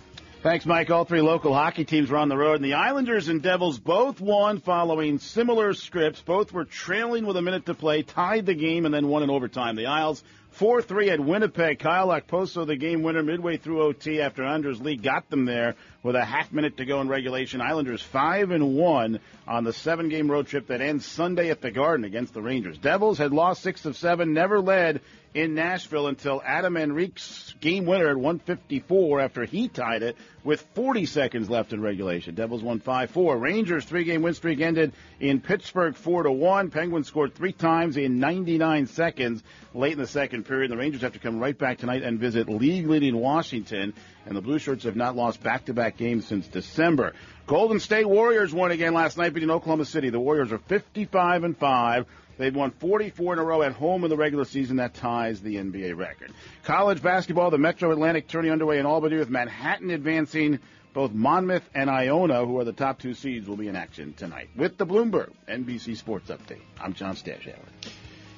Thanks, 0.42 0.64
Mike. 0.64 0.88
All 0.88 1.04
three 1.04 1.20
local 1.20 1.52
hockey 1.52 1.84
teams 1.84 2.08
were 2.08 2.16
on 2.16 2.30
the 2.30 2.36
road, 2.36 2.54
and 2.54 2.64
the 2.64 2.72
Islanders 2.72 3.28
and 3.28 3.42
Devils 3.42 3.78
both 3.78 4.22
won 4.22 4.58
following 4.60 5.18
similar 5.18 5.74
scripts. 5.74 6.22
Both 6.22 6.50
were 6.50 6.64
trailing 6.64 7.26
with 7.26 7.36
a 7.36 7.42
minute 7.42 7.66
to 7.66 7.74
play, 7.74 8.02
tied 8.02 8.46
the 8.46 8.54
game, 8.54 8.86
and 8.86 8.94
then 8.94 9.08
won 9.08 9.22
in 9.22 9.28
overtime. 9.28 9.76
The 9.76 9.84
Isles 9.84 10.24
4-3 10.58 11.10
at 11.10 11.20
Winnipeg. 11.20 11.78
Kyle 11.78 12.08
Okposo, 12.08 12.66
the 12.66 12.76
game 12.76 13.02
winner 13.02 13.22
midway 13.22 13.58
through 13.58 13.82
OT 13.82 14.22
after 14.22 14.42
Anders 14.42 14.80
Lee 14.80 14.96
got 14.96 15.28
them 15.28 15.44
there 15.44 15.74
with 16.02 16.16
a 16.16 16.24
half 16.24 16.52
minute 16.52 16.78
to 16.78 16.84
go 16.84 17.00
in 17.00 17.08
regulation. 17.08 17.60
Islanders 17.60 18.02
5 18.02 18.50
and 18.50 18.74
1 18.74 19.20
on 19.46 19.64
the 19.64 19.72
seven 19.72 20.08
game 20.08 20.30
road 20.30 20.46
trip 20.46 20.68
that 20.68 20.80
ends 20.80 21.04
Sunday 21.04 21.50
at 21.50 21.60
the 21.60 21.70
Garden 21.70 22.04
against 22.04 22.32
the 22.32 22.42
Rangers. 22.42 22.78
Devils 22.78 23.18
had 23.18 23.32
lost 23.32 23.62
6 23.62 23.84
of 23.84 23.96
7, 23.96 24.32
never 24.32 24.60
led 24.60 25.00
in 25.32 25.54
Nashville 25.54 26.08
until 26.08 26.42
Adam 26.44 26.74
Henrique's 26.74 27.54
game 27.60 27.86
winner 27.86 28.08
at 28.08 28.16
154 28.16 29.20
after 29.20 29.44
he 29.44 29.68
tied 29.68 30.02
it 30.02 30.16
with 30.42 30.60
40 30.74 31.06
seconds 31.06 31.48
left 31.48 31.72
in 31.72 31.80
regulation. 31.80 32.34
Devils 32.34 32.62
won 32.62 32.80
5-4. 32.80 33.40
Rangers 33.40 33.84
three-game 33.84 34.22
win 34.22 34.34
streak 34.34 34.60
ended 34.60 34.92
in 35.20 35.40
Pittsburgh 35.40 35.94
4-1. 35.94 36.72
Penguins 36.72 37.06
scored 37.06 37.34
3 37.34 37.52
times 37.52 37.96
in 37.96 38.18
99 38.18 38.86
seconds 38.86 39.42
late 39.72 39.92
in 39.92 39.98
the 39.98 40.06
second 40.06 40.46
period. 40.46 40.70
The 40.70 40.76
Rangers 40.76 41.02
have 41.02 41.12
to 41.12 41.20
come 41.20 41.38
right 41.38 41.56
back 41.56 41.78
tonight 41.78 42.02
and 42.02 42.18
visit 42.18 42.48
league 42.48 42.88
leading 42.88 43.16
Washington 43.16 43.94
and 44.26 44.36
the 44.36 44.42
Blue 44.42 44.58
Shirts 44.58 44.84
have 44.84 44.96
not 44.96 45.16
lost 45.16 45.42
back-to-back 45.42 45.89
games 45.96 46.26
since 46.26 46.46
December. 46.48 47.14
Golden 47.46 47.80
State 47.80 48.08
Warriors 48.08 48.52
won 48.54 48.70
again 48.70 48.94
last 48.94 49.18
night 49.18 49.34
beating 49.34 49.50
Oklahoma 49.50 49.84
City. 49.84 50.10
The 50.10 50.20
Warriors 50.20 50.52
are 50.52 50.58
55 50.58 51.44
and 51.44 51.56
5. 51.56 52.06
They've 52.38 52.54
won 52.54 52.70
44 52.70 53.34
in 53.34 53.38
a 53.38 53.42
row 53.42 53.62
at 53.62 53.72
home 53.72 54.04
in 54.04 54.08
the 54.08 54.16
regular 54.16 54.46
season. 54.46 54.76
That 54.76 54.94
ties 54.94 55.42
the 55.42 55.56
NBA 55.56 55.96
record. 55.96 56.32
College 56.62 57.02
basketball, 57.02 57.50
the 57.50 57.58
Metro 57.58 57.90
Atlantic 57.92 58.28
tourney 58.28 58.48
underway 58.48 58.78
in 58.78 58.86
Albany 58.86 59.16
with 59.16 59.28
Manhattan 59.28 59.90
advancing. 59.90 60.58
Both 60.92 61.12
Monmouth 61.12 61.68
and 61.74 61.88
Iona, 61.88 62.44
who 62.46 62.58
are 62.58 62.64
the 62.64 62.72
top 62.72 62.98
two 62.98 63.14
seeds, 63.14 63.46
will 63.46 63.56
be 63.56 63.68
in 63.68 63.76
action 63.76 64.14
tonight. 64.14 64.48
With 64.56 64.78
the 64.78 64.86
Bloomberg 64.86 65.30
NBC 65.48 65.96
Sports 65.96 66.30
Update, 66.30 66.62
I'm 66.80 66.94
John 66.94 67.14
Stashower. 67.14 67.58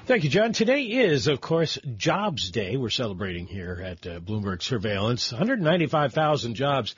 Thank 0.04 0.24
you, 0.24 0.30
John. 0.30 0.52
Today 0.52 0.82
is, 0.82 1.28
of 1.28 1.40
course, 1.40 1.78
Jobs 1.96 2.50
Day. 2.50 2.76
We're 2.76 2.90
celebrating 2.90 3.46
here 3.46 3.80
at 3.84 4.06
uh, 4.06 4.18
Bloomberg 4.18 4.60
Surveillance. 4.60 5.30
195,000 5.30 6.54
jobs 6.56 6.96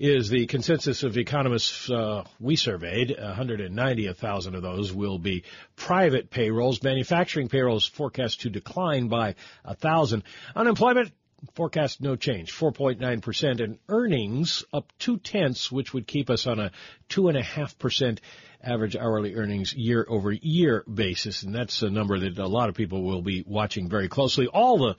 is 0.00 0.30
the 0.30 0.46
consensus 0.46 1.02
of 1.02 1.18
economists 1.18 1.90
uh, 1.90 2.24
we 2.40 2.56
surveyed. 2.56 3.14
190,000 3.18 4.54
of 4.54 4.62
those 4.62 4.94
will 4.94 5.18
be 5.18 5.44
private 5.76 6.30
payrolls. 6.30 6.82
Manufacturing 6.82 7.48
payrolls 7.48 7.84
forecast 7.84 8.40
to 8.40 8.50
decline 8.50 9.08
by 9.08 9.34
1,000. 9.64 10.22
Unemployment 10.56 11.12
forecast 11.54 12.00
no 12.00 12.16
change, 12.16 12.50
4.9%, 12.50 13.62
and 13.62 13.78
earnings 13.90 14.64
up 14.72 14.90
two 14.98 15.18
tenths, 15.18 15.70
which 15.70 15.92
would 15.92 16.06
keep 16.06 16.30
us 16.30 16.46
on 16.46 16.60
a 16.60 16.70
two 17.10 17.28
and 17.28 17.36
a 17.36 17.42
half 17.42 17.78
percent 17.78 18.22
average 18.62 18.96
hourly 18.96 19.34
earnings 19.34 19.74
year 19.74 20.06
over 20.08 20.32
year 20.32 20.82
basis. 20.92 21.42
And 21.42 21.54
that's 21.54 21.82
a 21.82 21.90
number 21.90 22.18
that 22.20 22.38
a 22.38 22.46
lot 22.46 22.70
of 22.70 22.74
people 22.74 23.02
will 23.02 23.22
be 23.22 23.44
watching 23.46 23.90
very 23.90 24.08
closely. 24.08 24.46
All 24.46 24.78
the 24.78 24.96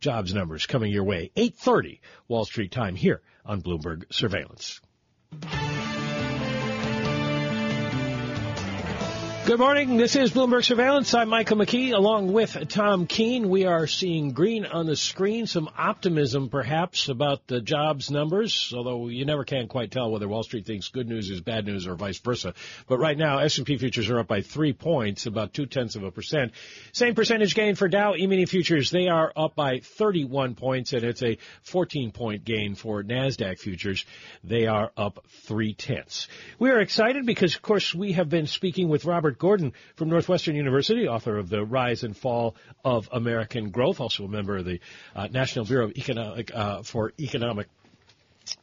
jobs 0.00 0.34
numbers 0.34 0.66
coming 0.66 0.92
your 0.92 1.04
way. 1.04 1.30
830 1.36 2.00
Wall 2.28 2.44
Street 2.44 2.72
time 2.72 2.96
here 2.96 3.22
on 3.44 3.62
Bloomberg 3.62 4.04
Surveillance. 4.12 4.80
Good 9.50 9.58
morning. 9.58 9.96
This 9.96 10.14
is 10.14 10.30
Bloomberg 10.30 10.64
Surveillance. 10.64 11.12
I'm 11.12 11.28
Michael 11.28 11.56
McKee 11.56 11.92
along 11.92 12.32
with 12.32 12.68
Tom 12.68 13.08
Keene. 13.08 13.48
We 13.48 13.64
are 13.64 13.88
seeing 13.88 14.30
green 14.30 14.64
on 14.64 14.86
the 14.86 14.94
screen, 14.94 15.48
some 15.48 15.68
optimism 15.76 16.50
perhaps 16.50 17.08
about 17.08 17.48
the 17.48 17.60
jobs 17.60 18.12
numbers, 18.12 18.72
although 18.76 19.08
you 19.08 19.24
never 19.24 19.42
can 19.42 19.66
quite 19.66 19.90
tell 19.90 20.08
whether 20.08 20.28
Wall 20.28 20.44
Street 20.44 20.66
thinks 20.66 20.86
good 20.90 21.08
news 21.08 21.30
is 21.30 21.40
bad 21.40 21.66
news 21.66 21.88
or 21.88 21.96
vice 21.96 22.20
versa. 22.20 22.54
But 22.86 23.00
right 23.00 23.18
now, 23.18 23.38
S&P 23.38 23.76
futures 23.76 24.08
are 24.08 24.20
up 24.20 24.28
by 24.28 24.42
three 24.42 24.72
points, 24.72 25.26
about 25.26 25.52
two 25.52 25.66
tenths 25.66 25.96
of 25.96 26.04
a 26.04 26.12
percent. 26.12 26.52
Same 26.92 27.16
percentage 27.16 27.56
gain 27.56 27.74
for 27.74 27.88
Dow 27.88 28.14
E-mini 28.14 28.46
futures. 28.46 28.92
They 28.92 29.08
are 29.08 29.32
up 29.34 29.56
by 29.56 29.80
31 29.80 30.54
points 30.54 30.92
and 30.92 31.02
it's 31.02 31.24
a 31.24 31.38
14 31.64 32.12
point 32.12 32.44
gain 32.44 32.76
for 32.76 33.02
NASDAQ 33.02 33.58
futures. 33.58 34.06
They 34.44 34.68
are 34.68 34.92
up 34.96 35.24
three 35.42 35.74
tenths. 35.74 36.28
We 36.60 36.70
are 36.70 36.78
excited 36.78 37.26
because 37.26 37.56
of 37.56 37.62
course 37.62 37.92
we 37.92 38.12
have 38.12 38.28
been 38.28 38.46
speaking 38.46 38.88
with 38.88 39.04
Robert 39.04 39.39
Gordon 39.40 39.72
from 39.96 40.10
Northwestern 40.10 40.54
University, 40.54 41.08
author 41.08 41.38
of 41.38 41.48
The 41.48 41.64
Rise 41.64 42.04
and 42.04 42.16
Fall 42.16 42.54
of 42.84 43.08
American 43.10 43.70
Growth, 43.70 43.98
also 44.00 44.24
a 44.24 44.28
member 44.28 44.58
of 44.58 44.66
the 44.66 44.78
uh, 45.16 45.26
National 45.28 45.64
Bureau 45.64 45.86
of 45.86 45.96
Economic, 45.96 46.54
uh, 46.54 46.82
for 46.82 47.12
Economic 47.18 47.66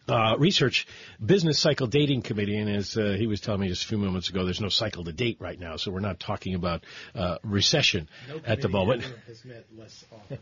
uh, 0.08 0.36
research 0.38 0.88
business 1.24 1.60
cycle 1.60 1.88
dating 1.88 2.22
committee, 2.22 2.58
and 2.58 2.70
as 2.70 2.98
uh, 2.98 3.16
he 3.18 3.28
was 3.28 3.42
telling 3.42 3.62
me 3.62 3.68
just 3.68 3.84
a 3.84 3.88
few 3.88 3.98
moments 3.98 4.30
ago, 4.30 4.44
there's 4.46 4.62
no 4.62 4.70
cycle 4.70 5.04
to 5.04 5.12
date 5.12 5.38
right 5.40 5.60
now, 5.60 5.76
so 5.76 5.92
we're 5.92 6.00
not 6.00 6.20
talking 6.20 6.56
about 6.56 6.84
uh, 7.16 7.38
recession 7.44 8.08
no 8.28 8.40
at 8.46 8.62
the 8.62 8.70
moment. 8.70 9.04
Has 9.28 9.44
met 9.46 9.66
less 9.78 10.06
often. 10.12 10.40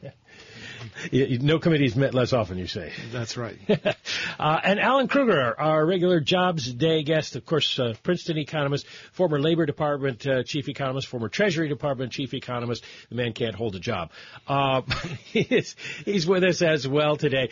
no 1.46 1.60
committee's 1.60 1.96
met 1.96 2.14
less 2.14 2.34
often, 2.34 2.58
you 2.58 2.68
say. 2.68 2.92
That's 3.12 3.38
right. 3.38 3.58
Uh, 4.38 4.60
and 4.64 4.80
Alan 4.80 5.08
Krueger, 5.08 5.60
our 5.60 5.86
regular 5.86 6.20
Jobs 6.20 6.72
Day 6.72 7.04
guest, 7.04 7.36
of 7.38 7.46
course, 7.46 7.80
uh, 7.80 7.94
Princeton 8.04 8.38
economist, 8.38 8.86
former 9.14 9.40
Labor 9.40 9.66
Department 9.66 10.28
uh, 10.28 10.44
chief 10.44 10.68
economist, 10.68 11.08
former 11.08 11.30
Treasury 11.30 11.70
Department 11.70 12.12
chief 12.12 12.34
economist. 12.34 12.84
The 13.10 13.16
man 13.16 13.32
can't 13.34 13.56
hold 13.56 13.76
a 13.76 13.80
job. 13.80 14.12
he's, 15.26 15.76
he's 16.04 16.28
with 16.28 16.44
us 16.44 16.62
as 16.62 16.88
well 16.88 17.16
today. 17.16 17.50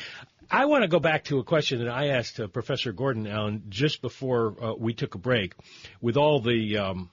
I 0.50 0.66
want 0.66 0.84
to 0.84 0.88
go 0.88 1.00
back 1.00 1.26
to 1.26 1.40
a 1.40 1.44
question 1.44 1.80
that 1.80 1.90
I 1.90 2.10
asked 2.10 2.40
uh, 2.40 2.48
Professor 2.48 2.92
Gordon 2.92 3.28
Alan 3.28 3.64
just 3.70 4.02
before 4.02 4.56
uh, 4.62 4.74
we 4.74 4.94
took 4.94 5.16
a 5.16 5.18
break. 5.18 5.54
With 6.02 6.18
all 6.18 6.42
the, 6.42 6.78
um, 6.78 7.10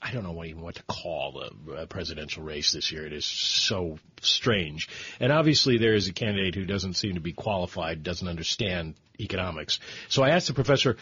I 0.00 0.12
don't 0.12 0.22
know 0.22 0.32
what 0.32 0.48
even 0.48 0.62
what 0.62 0.76
to 0.76 0.82
call 0.84 1.32
the 1.66 1.72
uh, 1.72 1.86
presidential 1.86 2.42
race 2.42 2.72
this 2.72 2.92
year. 2.92 3.06
It 3.06 3.12
is 3.12 3.24
so 3.24 3.98
strange, 4.20 4.88
and 5.20 5.32
obviously 5.32 5.78
there 5.78 5.94
is 5.94 6.08
a 6.08 6.12
candidate 6.12 6.54
who 6.54 6.64
doesn't 6.64 6.94
seem 6.94 7.14
to 7.14 7.20
be 7.20 7.32
qualified, 7.32 8.02
doesn't 8.02 8.28
understand 8.28 8.94
economics. 9.20 9.78
So 10.08 10.22
I 10.22 10.30
asked 10.30 10.48
the 10.48 10.54
professor, 10.54 10.96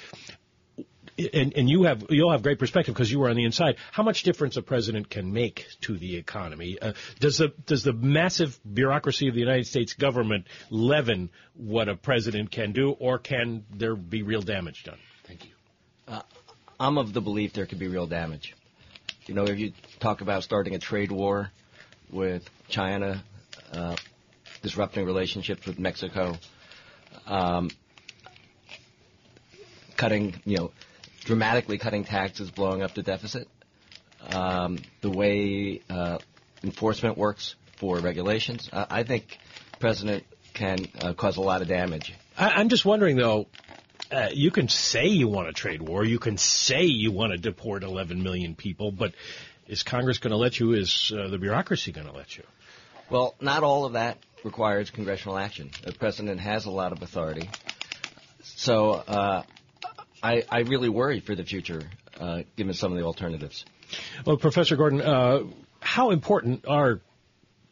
and, 1.33 1.53
and 1.57 1.69
you 1.69 1.85
have 1.85 2.07
you'll 2.11 2.31
have 2.33 2.43
great 2.43 2.59
perspective 2.59 2.95
because 2.95 3.11
you 3.11 3.19
were 3.19 3.29
on 3.29 3.37
the 3.37 3.45
inside. 3.45 3.77
How 3.93 4.03
much 4.03 4.23
difference 4.23 4.57
a 4.57 4.63
president 4.63 5.11
can 5.11 5.33
make 5.33 5.67
to 5.83 5.97
the 5.97 6.17
economy? 6.17 6.79
Uh, 6.81 6.93
does 7.19 7.39
the 7.39 7.53
does 7.67 7.83
the 7.83 7.93
massive 7.93 8.59
bureaucracy 8.71 9.29
of 9.29 9.35
the 9.35 9.41
United 9.41 9.67
States 9.67 9.95
government 9.95 10.47
leaven 10.71 11.31
what 11.55 11.89
a 11.89 11.97
president 11.97 12.51
can 12.51 12.73
do, 12.73 12.91
or 12.93 13.19
can 13.19 13.65
there 13.75 13.97
be 13.97 14.23
real 14.23 14.43
damage 14.43 14.85
done? 14.85 14.99
Thank 15.27 15.45
you. 15.45 15.51
Uh, 16.09 16.23
I'm 16.79 16.99
of 16.99 17.13
the 17.13 17.21
belief 17.21 17.53
there 17.53 17.67
could 17.67 17.79
be 17.79 17.89
real 17.89 18.07
damage. 18.07 18.55
You 19.27 19.35
know, 19.35 19.45
if 19.45 19.59
you 19.59 19.73
talk 20.01 20.23
about 20.23 20.43
starting 20.43 20.75
a 20.75 20.79
trade 20.79 21.13
war 21.13 21.51
with 22.11 22.49
China, 22.69 23.23
uh, 23.73 23.97
disrupting 24.63 25.05
relationships 25.05 25.67
with 25.67 25.79
Mexico, 25.79 26.37
um, 27.27 27.71
cutting, 29.97 30.41
you 30.45 30.57
know 30.57 30.73
dramatically 31.21 31.79
cutting 31.79 32.05
taxes, 32.05 32.51
blowing 32.51 32.83
up 32.83 32.95
the 32.95 33.03
deficit. 33.03 33.49
Um, 34.29 34.79
the 35.01 35.11
way 35.11 35.81
uh, 35.89 36.19
enforcement 36.63 37.17
works 37.17 37.55
for 37.77 37.99
regulations, 37.99 38.69
uh, 38.73 38.87
I 38.91 39.03
think 39.03 39.39
President 39.79 40.25
can 40.53 40.87
uh, 41.01 41.15
cause 41.15 41.37
a 41.37 41.41
lot 41.41 41.63
of 41.63 41.69
damage. 41.69 42.13
I, 42.37 42.61
am 42.61 42.69
just 42.69 42.85
wondering, 42.85 43.17
though. 43.17 43.47
Uh, 44.11 44.29
you 44.33 44.51
can 44.51 44.69
say 44.69 45.07
you 45.07 45.29
want 45.29 45.47
a 45.49 45.53
trade 45.53 45.81
war. 45.81 46.05
You 46.05 46.19
can 46.19 46.37
say 46.37 46.83
you 46.83 47.13
want 47.13 47.31
to 47.33 47.39
deport 47.39 47.85
11 47.85 48.23
million 48.23 48.57
people, 48.57 48.91
but 48.91 49.13
is 49.69 49.85
Congress 49.85 50.19
going 50.19 50.33
to 50.33 50.37
let 50.37 50.59
you? 50.59 50.73
Is 50.73 51.13
uh, 51.17 51.29
the 51.29 51.39
bureaucracy 51.39 51.93
going 51.93 52.09
to 52.09 52.13
let 52.13 52.37
you? 52.37 52.43
Well, 53.09 53.37
not 53.41 53.63
all 53.63 53.85
of 53.85 53.93
that 53.93 54.19
requires 54.43 54.91
congressional 54.91 55.39
action. 55.39 55.71
The 55.85 55.93
president 55.93 56.41
has 56.41 56.67
a 56.67 56.71
lot 56.71 56.93
of 56.93 57.03
authority. 57.03 57.49
So 58.43 58.93
uh, 58.93 59.43
I, 60.23 60.45
I 60.49 60.61
really 60.61 60.89
worry 60.89 61.21
for 61.21 61.35
the 61.35 61.45
future, 61.45 61.83
uh, 62.19 62.43
given 62.57 62.75
some 62.75 62.93
of 62.93 62.99
the 62.99 63.05
alternatives. 63.05 63.65
Well, 64.25 64.37
Professor 64.37 64.77
Gordon, 64.77 65.01
uh, 65.01 65.45
how 65.81 66.11
important 66.11 66.67
are 66.67 67.01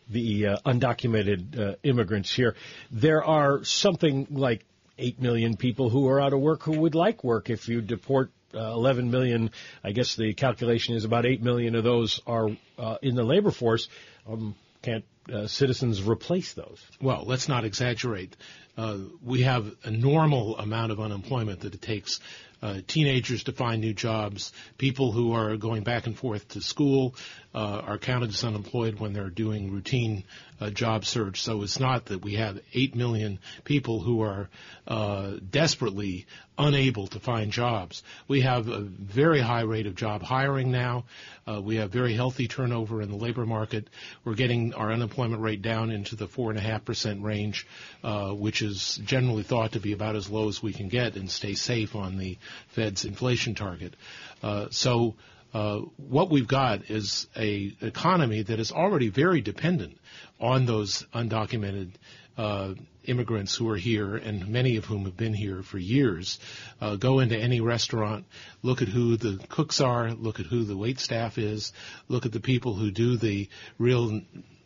the 0.09 0.47
uh, 0.47 0.57
undocumented 0.65 1.59
uh, 1.59 1.75
immigrants 1.83 2.33
here? 2.33 2.57
There 2.91 3.23
are 3.23 3.65
something 3.65 4.27
like 4.31 4.65
8 4.99 5.21
million 5.21 5.57
people 5.57 5.91
who 5.91 6.09
are 6.09 6.21
out 6.21 6.33
of 6.33 6.41
work 6.41 6.63
who 6.63 6.81
would 6.81 6.95
like 6.95 7.23
work. 7.23 7.51
If 7.51 7.69
you 7.69 7.81
deport 7.81 8.31
uh, 8.55 8.59
11 8.59 9.11
million, 9.11 9.51
I 9.85 9.93
guess 9.93 10.17
the 10.17 10.33
calculation 10.35 10.97
is 10.97 11.05
about 11.05 11.27
8 11.27 11.43
million 11.43 11.75
of 11.75 11.85
those 11.85 12.21
are 12.27 12.49
uh, 12.79 12.97
in 13.03 13.15
the 13.15 13.25
labor 13.25 13.51
force. 13.51 13.89
Um, 14.27 14.55
can't 14.83 15.05
uh, 15.33 15.47
citizens 15.47 16.03
replace 16.03 16.55
those? 16.55 16.81
Well, 17.01 17.25
let's 17.27 17.49
not 17.49 17.65
exaggerate. 17.65 18.37
Uh, 18.79 18.99
we 19.25 19.43
have 19.43 19.75
a 19.83 19.91
normal 19.91 20.57
amount 20.57 20.93
of 20.93 21.01
unemployment 21.01 21.61
that 21.61 21.75
it 21.75 21.83
takes 21.83 22.21
uh, 22.63 22.79
teenagers 22.87 23.43
to 23.45 23.53
find 23.53 23.81
new 23.81 23.93
jobs. 23.93 24.53
People 24.79 25.11
who 25.11 25.33
are 25.33 25.57
going 25.57 25.83
back 25.83 26.07
and 26.07 26.17
forth 26.17 26.47
to 26.49 26.61
school 26.61 27.17
uh, 27.55 27.83
are 27.85 27.99
counted 27.99 28.31
as 28.31 28.45
unemployed 28.45 29.01
when 29.01 29.13
they're 29.13 29.31
doing 29.31 29.73
routine 29.73 30.23
uh, 30.61 30.71
job 30.71 31.05
search. 31.05 31.43
So 31.43 31.63
it's 31.63 31.81
not 31.81 32.07
that 32.07 32.23
we 32.23 32.35
have 32.35 32.61
8 32.73 32.95
million 32.95 33.39
people 33.65 34.01
who 34.01 34.23
are 34.23 34.49
uh, 34.87 35.33
desperately 35.51 36.27
unable 36.59 37.07
to 37.07 37.21
find 37.21 37.53
jobs. 37.53 38.03
We 38.27 38.41
have 38.41 38.69
a 38.69 38.81
very 38.81 39.41
high 39.41 39.63
rate 39.63 39.87
of 39.87 39.95
job 39.95 40.23
hiring 40.23 40.73
now. 40.73 41.05
Uh, 41.47 41.61
we 41.63 41.77
have 41.77 41.91
very 41.91 42.15
healthy 42.15 42.49
turnover 42.49 43.01
in 43.01 43.11
the 43.11 43.17
labor 43.17 43.47
market. 43.47 43.89
We're 44.25 44.35
getting 44.35 44.75
our 44.75 44.91
unemployment 44.91 45.41
rate 45.41 45.63
down 45.63 45.91
into 45.91 46.17
the 46.17 46.27
4.5% 46.27 47.23
range, 47.23 47.67
uh, 48.03 48.33
which 48.33 48.61
is 48.61 49.01
generally 49.05 49.45
thought 49.45 49.73
to 49.73 49.81
be 49.81 49.93
about 49.93 50.17
as 50.17 50.29
low 50.29 50.49
as 50.49 50.63
we 50.63 50.73
can 50.73 50.89
get 50.89 51.17
and 51.17 51.31
stay 51.31 51.55
safe 51.55 51.95
on 51.95 52.19
the 52.19 52.39
Fed's 52.69 53.05
inflation 53.05 53.55
target. 53.55 53.95
Uh, 54.43 54.67
so 54.71 55.15
uh, 55.55 55.79
what 55.97 56.31
we've 56.31 56.49
got 56.49 56.91
is 56.91 57.27
a 57.37 57.75
economy 57.81 58.43
that 58.43 58.61
is 58.61 58.73
already 58.73 59.09
very 59.09 59.41
dependent 59.41 59.99
on 60.41 60.67
those 60.67 61.05
undocumented 61.15 61.93
uh, 62.37 62.75
immigrants 63.05 63.57
who 63.57 63.69
are 63.69 63.77
here, 63.77 64.17
and 64.17 64.49
many 64.49 64.77
of 64.77 64.85
whom 64.85 65.05
have 65.05 65.17
been 65.17 65.35
here 65.35 65.63
for 65.63 65.79
years, 65.79 66.39
uh, 66.81 66.97
go 66.97 67.19
into 67.19 67.37
any 67.37 67.61
restaurant, 67.61 68.27
look 68.63 68.83
at 68.83 68.89
who 68.89 69.17
the 69.17 69.41
cooks 69.49 69.81
are, 69.81 70.13
look 70.13 70.39
at 70.39 70.47
who 70.47 70.65
the 70.65 70.77
wait 70.77 71.01
staff 71.01 71.39
is, 71.39 71.73
look 72.09 72.27
at 72.27 72.33
the 72.33 72.41
people 72.41 72.75
who 72.75 72.91
do 72.91 73.17
the 73.17 73.49
real 73.79 74.21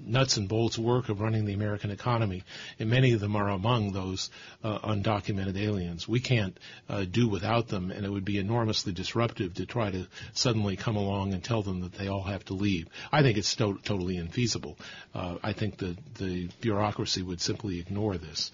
nuts 0.05 0.37
and 0.37 0.49
bolts 0.49 0.79
work 0.79 1.09
of 1.09 1.21
running 1.21 1.45
the 1.45 1.55
American 1.55 1.91
economy, 1.91 2.43
and 2.79 2.91
many 2.91 3.13
of 3.13 3.21
them 3.21 3.37
are 3.37 3.49
among 3.49 3.93
those 3.93 4.31
uh, 4.63 4.79
undocumented 4.81 5.57
aliens. 5.57 6.09
We 6.09 6.21
can't 6.21 6.59
uh, 6.89 7.05
do 7.05 7.29
without 7.29 7.69
them, 7.69 7.91
and 7.91 8.05
it 8.05 8.11
would 8.11 8.25
be 8.25 8.39
enormously 8.39 8.93
disruptive 8.93 9.55
to 9.55 9.67
try 9.67 9.91
to 9.91 10.07
suddenly 10.35 10.77
come 10.77 10.97
along 10.97 11.33
and 11.33 11.43
tell 11.43 11.63
them 11.63 11.81
that 11.81 11.95
they 11.95 12.09
all 12.09 12.23
have 12.23 12.45
to 12.47 12.55
leave. 12.55 12.89
I 13.11 13.23
think 13.23 13.39
it's 13.39 13.55
to- 13.57 13.81
totally 13.85 14.17
infeasible. 14.17 14.77
Uh, 15.15 15.39
I 15.43 15.53
think 15.53 15.79
the 15.79 15.97
the 16.19 16.49
bureaucracy 16.61 17.23
would 17.23 17.41
simply 17.41 17.79
ignore 17.79 18.19
this, 18.19 18.51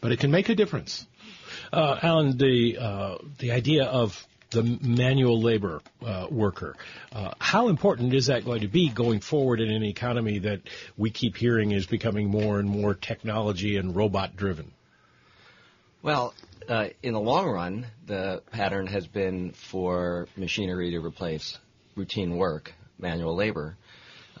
but 0.00 0.12
it 0.12 0.20
can 0.20 0.30
make 0.30 0.48
a 0.48 0.54
difference. 0.54 1.06
Uh, 1.72 1.98
Alan, 2.02 2.36
the 2.36 2.78
uh, 2.78 3.18
the 3.38 3.52
idea 3.52 3.84
of 3.84 4.26
the 4.50 4.62
manual 4.82 5.40
labor 5.40 5.80
uh, 6.04 6.26
worker. 6.30 6.74
Uh, 7.12 7.32
how 7.38 7.68
important 7.68 8.12
is 8.14 8.26
that 8.26 8.44
going 8.44 8.62
to 8.62 8.68
be 8.68 8.88
going 8.88 9.20
forward 9.20 9.60
in 9.60 9.70
an 9.70 9.82
economy 9.82 10.40
that 10.40 10.60
we 10.96 11.10
keep 11.10 11.36
hearing 11.36 11.70
is 11.70 11.86
becoming 11.86 12.28
more 12.28 12.58
and 12.58 12.68
more 12.68 12.94
technology 12.94 13.76
and 13.76 13.94
robot 13.94 14.36
driven? 14.36 14.72
Well, 16.02 16.34
uh, 16.68 16.88
in 17.02 17.14
the 17.14 17.20
long 17.20 17.48
run, 17.48 17.86
the 18.06 18.42
pattern 18.50 18.86
has 18.86 19.06
been 19.06 19.52
for 19.52 20.28
machinery 20.36 20.90
to 20.92 21.00
replace 21.00 21.58
routine 21.94 22.36
work, 22.36 22.72
manual 22.98 23.34
labor, 23.34 23.76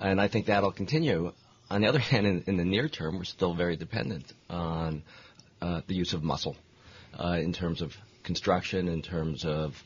and 0.00 0.20
I 0.20 0.28
think 0.28 0.46
that'll 0.46 0.72
continue. 0.72 1.32
On 1.70 1.82
the 1.82 1.88
other 1.88 1.98
hand, 2.10 2.26
in, 2.26 2.44
in 2.46 2.56
the 2.56 2.64
near 2.64 2.88
term, 2.88 3.18
we're 3.18 3.24
still 3.24 3.54
very 3.54 3.76
dependent 3.76 4.32
on 4.48 5.02
uh, 5.60 5.82
the 5.86 5.94
use 5.94 6.14
of 6.14 6.22
muscle 6.22 6.56
uh, 7.18 7.38
in 7.40 7.52
terms 7.52 7.82
of 7.82 7.96
construction, 8.22 8.88
in 8.88 9.02
terms 9.02 9.44
of 9.44 9.82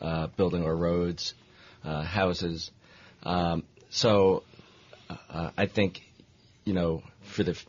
uh, 0.00 0.28
building 0.28 0.64
our 0.64 0.74
roads, 0.74 1.34
uh, 1.84 2.02
houses. 2.02 2.70
Um, 3.22 3.64
so 3.90 4.42
uh, 5.30 5.50
I 5.56 5.66
think, 5.66 6.02
you 6.64 6.72
know, 6.72 7.02
for 7.22 7.42
the 7.42 7.52
f- 7.52 7.66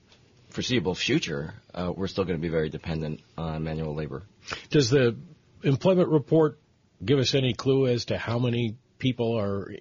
foreseeable 0.49 0.95
future, 0.95 1.53
uh, 1.73 1.91
we're 1.95 2.07
still 2.07 2.23
going 2.23 2.38
to 2.38 2.41
be 2.41 2.49
very 2.49 2.69
dependent 2.69 3.21
on 3.38 3.63
manual 3.63 3.93
labor. 3.93 4.23
Does 4.69 4.89
the 4.89 5.15
employment 5.63 6.09
report 6.09 6.59
give 7.03 7.19
us 7.19 7.35
any 7.35 7.53
clue 7.53 7.88
as 7.88 8.05
to 8.05 8.17
how 8.17 8.39
many 8.39 8.75
people 8.97 9.38
are 9.38 9.73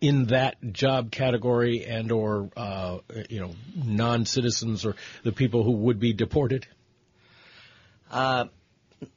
in 0.00 0.26
that 0.26 0.56
job 0.72 1.10
category 1.10 1.84
and 1.84 2.10
or 2.10 2.50
uh, 2.56 2.98
you 3.28 3.40
know 3.40 3.54
non-citizens 3.76 4.86
or 4.86 4.96
the 5.22 5.32
people 5.32 5.62
who 5.62 5.72
would 5.72 6.00
be 6.00 6.12
deported? 6.12 6.66
Uh, 8.10 8.46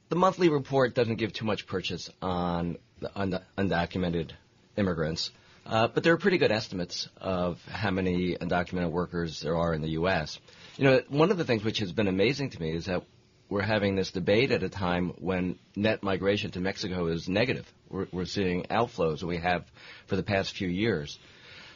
the 0.08 0.16
monthly 0.16 0.48
report 0.48 0.94
doesn't 0.94 1.16
give 1.16 1.32
too 1.32 1.44
much 1.44 1.66
purchase 1.66 2.10
on 2.22 2.78
the 3.00 3.42
undocumented 3.58 4.32
immigrants, 4.76 5.30
uh, 5.66 5.88
but 5.88 6.02
there 6.02 6.12
are 6.12 6.18
pretty 6.18 6.38
good 6.38 6.52
estimates 6.52 7.08
of 7.20 7.60
how 7.68 7.90
many 7.90 8.36
undocumented 8.36 8.90
workers 8.90 9.40
there 9.40 9.56
are 9.56 9.74
in 9.74 9.82
the 9.82 9.90
U.S. 9.90 10.38
You 10.76 10.84
know, 10.84 11.00
one 11.08 11.30
of 11.30 11.38
the 11.38 11.44
things 11.44 11.64
which 11.64 11.78
has 11.78 11.92
been 11.92 12.08
amazing 12.08 12.50
to 12.50 12.60
me 12.60 12.70
is 12.70 12.86
that 12.86 13.02
we're 13.48 13.62
having 13.62 13.94
this 13.94 14.10
debate 14.10 14.50
at 14.50 14.62
a 14.62 14.68
time 14.68 15.10
when 15.18 15.58
net 15.76 16.02
migration 16.02 16.50
to 16.52 16.60
Mexico 16.60 17.06
is 17.06 17.28
negative. 17.28 17.66
We're, 17.88 18.06
we're 18.12 18.24
seeing 18.24 18.64
outflows 18.64 19.20
that 19.20 19.26
we 19.26 19.38
have 19.38 19.64
for 20.06 20.16
the 20.16 20.22
past 20.22 20.56
few 20.56 20.68
years, 20.68 21.18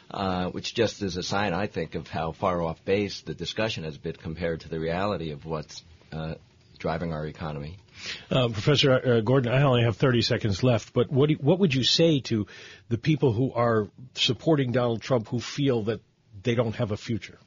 uh, 0.09 0.49
which 0.49 0.73
just 0.75 1.01
is 1.01 1.15
a 1.15 1.23
sign, 1.23 1.53
I 1.53 1.67
think, 1.67 1.95
of 1.95 2.07
how 2.07 2.33
far 2.33 2.61
off 2.61 2.83
base 2.83 3.21
the 3.21 3.33
discussion 3.33 3.85
has 3.85 3.97
been 3.97 4.13
compared 4.13 4.61
to 4.61 4.69
the 4.69 4.79
reality 4.79 5.31
of 5.31 5.45
what's 5.45 5.81
uh, 6.11 6.35
driving 6.77 7.13
our 7.13 7.25
economy. 7.25 7.77
Uh, 8.29 8.49
Professor 8.49 8.91
uh, 8.91 9.21
Gordon, 9.21 9.51
I 9.51 9.61
only 9.63 9.83
have 9.83 9.97
30 9.97 10.21
seconds 10.21 10.63
left, 10.63 10.93
but 10.93 11.11
what, 11.11 11.29
you, 11.29 11.35
what 11.37 11.59
would 11.59 11.73
you 11.73 11.83
say 11.83 12.19
to 12.21 12.47
the 12.89 12.97
people 12.97 13.33
who 13.33 13.53
are 13.53 13.89
supporting 14.15 14.71
Donald 14.71 15.01
Trump 15.01 15.27
who 15.27 15.39
feel 15.39 15.83
that 15.83 16.01
they 16.43 16.55
don't 16.55 16.75
have 16.75 16.91
a 16.91 16.97
future? 16.97 17.37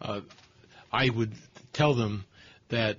Uh, 0.00 0.20
I 0.92 1.08
would 1.08 1.32
tell 1.72 1.94
them 1.94 2.24
that 2.68 2.98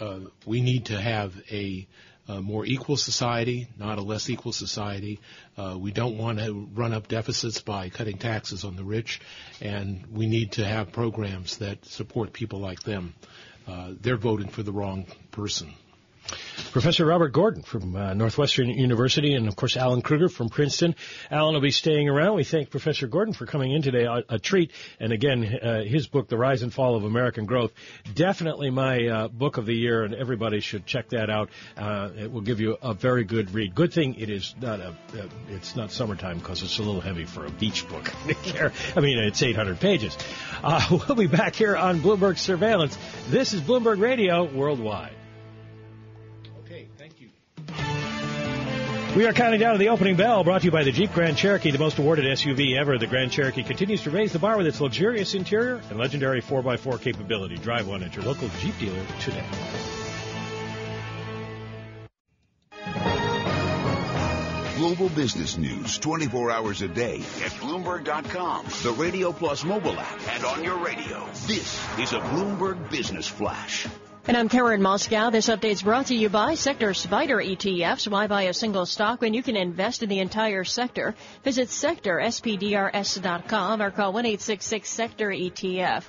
uh, 0.00 0.20
we 0.46 0.60
need 0.60 0.86
to 0.86 1.00
have 1.00 1.34
a, 1.50 1.86
a, 2.28 2.40
more 2.40 2.64
equal 2.64 2.96
society, 2.96 3.68
not 3.78 3.98
a 3.98 4.02
less 4.02 4.30
equal 4.30 4.52
society. 4.52 5.20
Uh, 5.56 5.76
we 5.78 5.92
don't 5.92 6.18
want 6.18 6.38
to 6.38 6.68
run 6.74 6.92
up 6.92 7.08
deficits 7.08 7.60
by 7.60 7.90
cutting 7.90 8.18
taxes 8.18 8.64
on 8.64 8.76
the 8.76 8.84
rich, 8.84 9.20
and 9.60 10.06
we 10.10 10.26
need 10.26 10.52
to 10.52 10.64
have 10.64 10.92
programs 10.92 11.58
that 11.58 11.84
support 11.84 12.32
people 12.32 12.60
like 12.60 12.82
them. 12.82 13.14
Uh, 13.66 13.92
they're 14.00 14.16
voting 14.16 14.48
for 14.48 14.62
the 14.62 14.72
wrong 14.72 15.06
person. 15.30 15.72
Professor 16.74 17.06
Robert 17.06 17.28
Gordon 17.28 17.62
from 17.62 17.94
uh, 17.94 18.14
Northwestern 18.14 18.68
University, 18.68 19.34
and 19.34 19.46
of 19.46 19.54
course 19.54 19.76
Alan 19.76 20.02
Krueger 20.02 20.28
from 20.28 20.48
Princeton. 20.48 20.96
Alan 21.30 21.54
will 21.54 21.60
be 21.60 21.70
staying 21.70 22.08
around. 22.08 22.34
We 22.34 22.42
thank 22.42 22.70
Professor 22.70 23.06
Gordon 23.06 23.32
for 23.32 23.46
coming 23.46 23.70
in 23.70 23.80
today. 23.80 24.06
A, 24.06 24.24
a 24.28 24.38
treat. 24.40 24.72
And 24.98 25.12
again, 25.12 25.44
uh, 25.44 25.84
his 25.84 26.08
book, 26.08 26.26
The 26.26 26.36
Rise 26.36 26.62
and 26.62 26.74
Fall 26.74 26.96
of 26.96 27.04
American 27.04 27.46
Growth, 27.46 27.70
definitely 28.12 28.70
my 28.70 29.06
uh, 29.06 29.28
book 29.28 29.56
of 29.56 29.66
the 29.66 29.72
year, 29.72 30.02
and 30.02 30.16
everybody 30.16 30.58
should 30.58 30.84
check 30.84 31.10
that 31.10 31.30
out. 31.30 31.50
Uh, 31.76 32.10
it 32.18 32.32
will 32.32 32.40
give 32.40 32.58
you 32.58 32.76
a 32.82 32.92
very 32.92 33.22
good 33.22 33.54
read. 33.54 33.76
Good 33.76 33.92
thing 33.92 34.16
it 34.16 34.28
is 34.28 34.56
not 34.60 34.80
a, 34.80 34.96
it's 35.50 35.76
not 35.76 35.92
summertime 35.92 36.40
because 36.40 36.64
it's 36.64 36.80
a 36.80 36.82
little 36.82 37.00
heavy 37.00 37.24
for 37.24 37.46
a 37.46 37.50
beach 37.50 37.88
book. 37.88 38.12
I 38.96 39.00
mean, 39.00 39.20
it's 39.20 39.40
800 39.40 39.78
pages. 39.78 40.18
Uh, 40.60 40.84
we'll 41.08 41.16
be 41.16 41.28
back 41.28 41.54
here 41.54 41.76
on 41.76 42.00
Bloomberg 42.00 42.36
Surveillance. 42.36 42.98
This 43.28 43.52
is 43.52 43.60
Bloomberg 43.60 44.00
Radio 44.00 44.52
Worldwide. 44.52 45.14
We 49.16 49.26
are 49.26 49.32
counting 49.32 49.60
down 49.60 49.74
to 49.74 49.78
the 49.78 49.90
opening 49.90 50.16
bell, 50.16 50.42
brought 50.42 50.62
to 50.62 50.64
you 50.64 50.72
by 50.72 50.82
the 50.82 50.90
Jeep 50.90 51.12
Grand 51.12 51.36
Cherokee, 51.36 51.70
the 51.70 51.78
most 51.78 51.98
awarded 51.98 52.24
SUV 52.24 52.76
ever. 52.76 52.98
The 52.98 53.06
Grand 53.06 53.30
Cherokee 53.30 53.62
continues 53.62 54.02
to 54.02 54.10
raise 54.10 54.32
the 54.32 54.40
bar 54.40 54.56
with 54.56 54.66
its 54.66 54.80
luxurious 54.80 55.34
interior 55.34 55.80
and 55.88 56.00
legendary 56.00 56.42
4x4 56.42 57.00
capability. 57.00 57.54
Drive 57.56 57.86
one 57.86 58.02
at 58.02 58.16
your 58.16 58.24
local 58.24 58.48
Jeep 58.58 58.76
dealer 58.80 59.06
today. 59.20 59.44
Global 64.76 65.08
business 65.10 65.56
news 65.58 65.96
24 65.98 66.50
hours 66.50 66.82
a 66.82 66.88
day 66.88 67.18
at 67.44 67.52
Bloomberg.com, 67.60 68.66
the 68.82 68.96
Radio 68.98 69.30
Plus 69.30 69.62
mobile 69.62 69.96
app, 69.96 70.28
and 70.30 70.44
on 70.44 70.64
your 70.64 70.84
radio. 70.84 71.24
This 71.46 71.80
is 72.00 72.12
a 72.12 72.18
Bloomberg 72.18 72.90
Business 72.90 73.28
Flash. 73.28 73.86
And 74.26 74.38
I'm 74.38 74.48
Karen 74.48 74.80
Moskow. 74.80 75.30
This 75.30 75.50
update's 75.50 75.82
brought 75.82 76.06
to 76.06 76.14
you 76.14 76.30
by 76.30 76.54
Sector 76.54 76.92
SPDR 76.92 77.46
ETFs. 77.46 78.08
Why 78.08 78.26
buy 78.26 78.44
a 78.44 78.54
single 78.54 78.86
stock 78.86 79.20
when 79.20 79.34
you 79.34 79.42
can 79.42 79.54
invest 79.54 80.02
in 80.02 80.08
the 80.08 80.20
entire 80.20 80.64
sector? 80.64 81.14
Visit 81.42 81.68
sectorspdrs.com 81.68 83.82
or 83.82 83.90
call 83.90 84.14
1-866-SECTOR-ETF. 84.14 86.04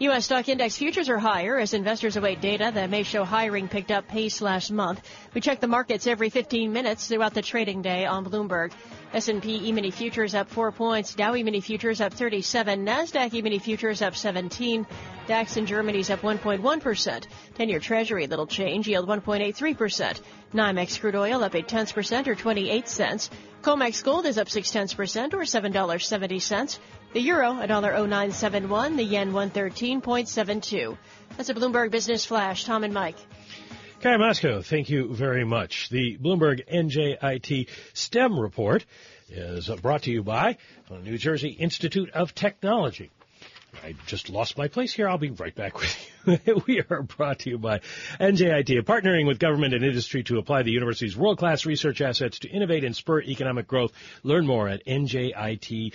U.S. 0.00 0.24
stock 0.24 0.48
index 0.48 0.78
futures 0.78 1.10
are 1.10 1.18
higher 1.18 1.58
as 1.58 1.74
investors 1.74 2.16
await 2.16 2.40
data 2.40 2.70
that 2.72 2.88
may 2.88 3.02
show 3.02 3.22
hiring 3.22 3.68
picked 3.68 3.90
up 3.90 4.08
pace 4.08 4.40
last 4.40 4.70
month. 4.70 5.06
We 5.34 5.42
check 5.42 5.60
the 5.60 5.66
markets 5.66 6.06
every 6.06 6.30
15 6.30 6.72
minutes 6.72 7.06
throughout 7.06 7.34
the 7.34 7.42
trading 7.42 7.82
day 7.82 8.06
on 8.06 8.24
Bloomberg. 8.24 8.72
S&P 9.12 9.68
E-mini 9.68 9.90
futures 9.90 10.34
up 10.34 10.48
4 10.48 10.72
points, 10.72 11.14
Dow 11.14 11.36
E-mini 11.36 11.60
futures 11.60 12.00
up 12.00 12.14
37, 12.14 12.86
Nasdaq 12.86 13.34
E-mini 13.34 13.58
futures 13.58 14.00
up 14.00 14.16
17, 14.16 14.86
DAX 15.26 15.58
in 15.58 15.66
Germany's 15.66 16.08
up 16.08 16.22
1.1%, 16.22 17.26
10-year 17.58 17.80
Treasury 17.80 18.26
little 18.26 18.46
change, 18.46 18.88
yield 18.88 19.06
1.83%, 19.06 20.20
NYMEX 20.54 20.98
crude 20.98 21.16
oil 21.16 21.44
up 21.44 21.54
8 21.54 21.68
tenths 21.68 21.92
percent 21.92 22.26
or 22.26 22.34
28 22.34 22.88
cents, 22.88 23.28
COMEX 23.60 24.02
gold 24.02 24.24
is 24.24 24.38
up 24.38 24.48
6 24.48 24.70
tenths 24.70 24.94
percent 24.94 25.34
or 25.34 25.40
$7.70, 25.40 26.78
the 27.12 27.20
euro 27.20 27.52
$1.0971, 27.52 28.96
the 28.96 29.02
yen 29.02 29.32
113.72. 29.32 30.96
That's 31.36 31.48
a 31.48 31.54
Bloomberg 31.54 31.90
Business 31.90 32.24
Flash. 32.24 32.64
Tom 32.64 32.84
and 32.84 32.94
Mike. 32.94 33.16
Kai 34.00 34.16
Moskow, 34.16 34.64
thank 34.64 34.88
you 34.88 35.12
very 35.14 35.44
much. 35.44 35.90
The 35.90 36.16
Bloomberg 36.16 36.66
NJIT 36.72 37.68
STEM 37.92 38.38
report 38.38 38.86
is 39.28 39.68
brought 39.82 40.02
to 40.04 40.10
you 40.10 40.22
by 40.22 40.56
the 40.88 40.98
New 40.98 41.18
Jersey 41.18 41.50
Institute 41.50 42.10
of 42.10 42.34
Technology. 42.34 43.10
I 43.82 43.94
just 44.06 44.30
lost 44.30 44.58
my 44.58 44.68
place 44.68 44.92
here. 44.92 45.08
I'll 45.08 45.18
be 45.18 45.30
right 45.30 45.54
back 45.54 45.78
with 45.78 45.96
you. 46.26 46.62
we 46.66 46.82
are 46.90 47.02
brought 47.02 47.40
to 47.40 47.50
you 47.50 47.58
by 47.58 47.80
NJIT, 48.20 48.82
partnering 48.82 49.26
with 49.26 49.38
government 49.38 49.74
and 49.74 49.84
industry 49.84 50.22
to 50.24 50.38
apply 50.38 50.62
the 50.62 50.70
university's 50.70 51.16
world-class 51.16 51.66
research 51.66 52.00
assets 52.00 52.40
to 52.40 52.48
innovate 52.48 52.84
and 52.84 52.94
spur 52.94 53.22
economic 53.22 53.66
growth. 53.66 53.92
Learn 54.22 54.46
more 54.46 54.68
at 54.68 54.84
njit.edu. 54.86 55.92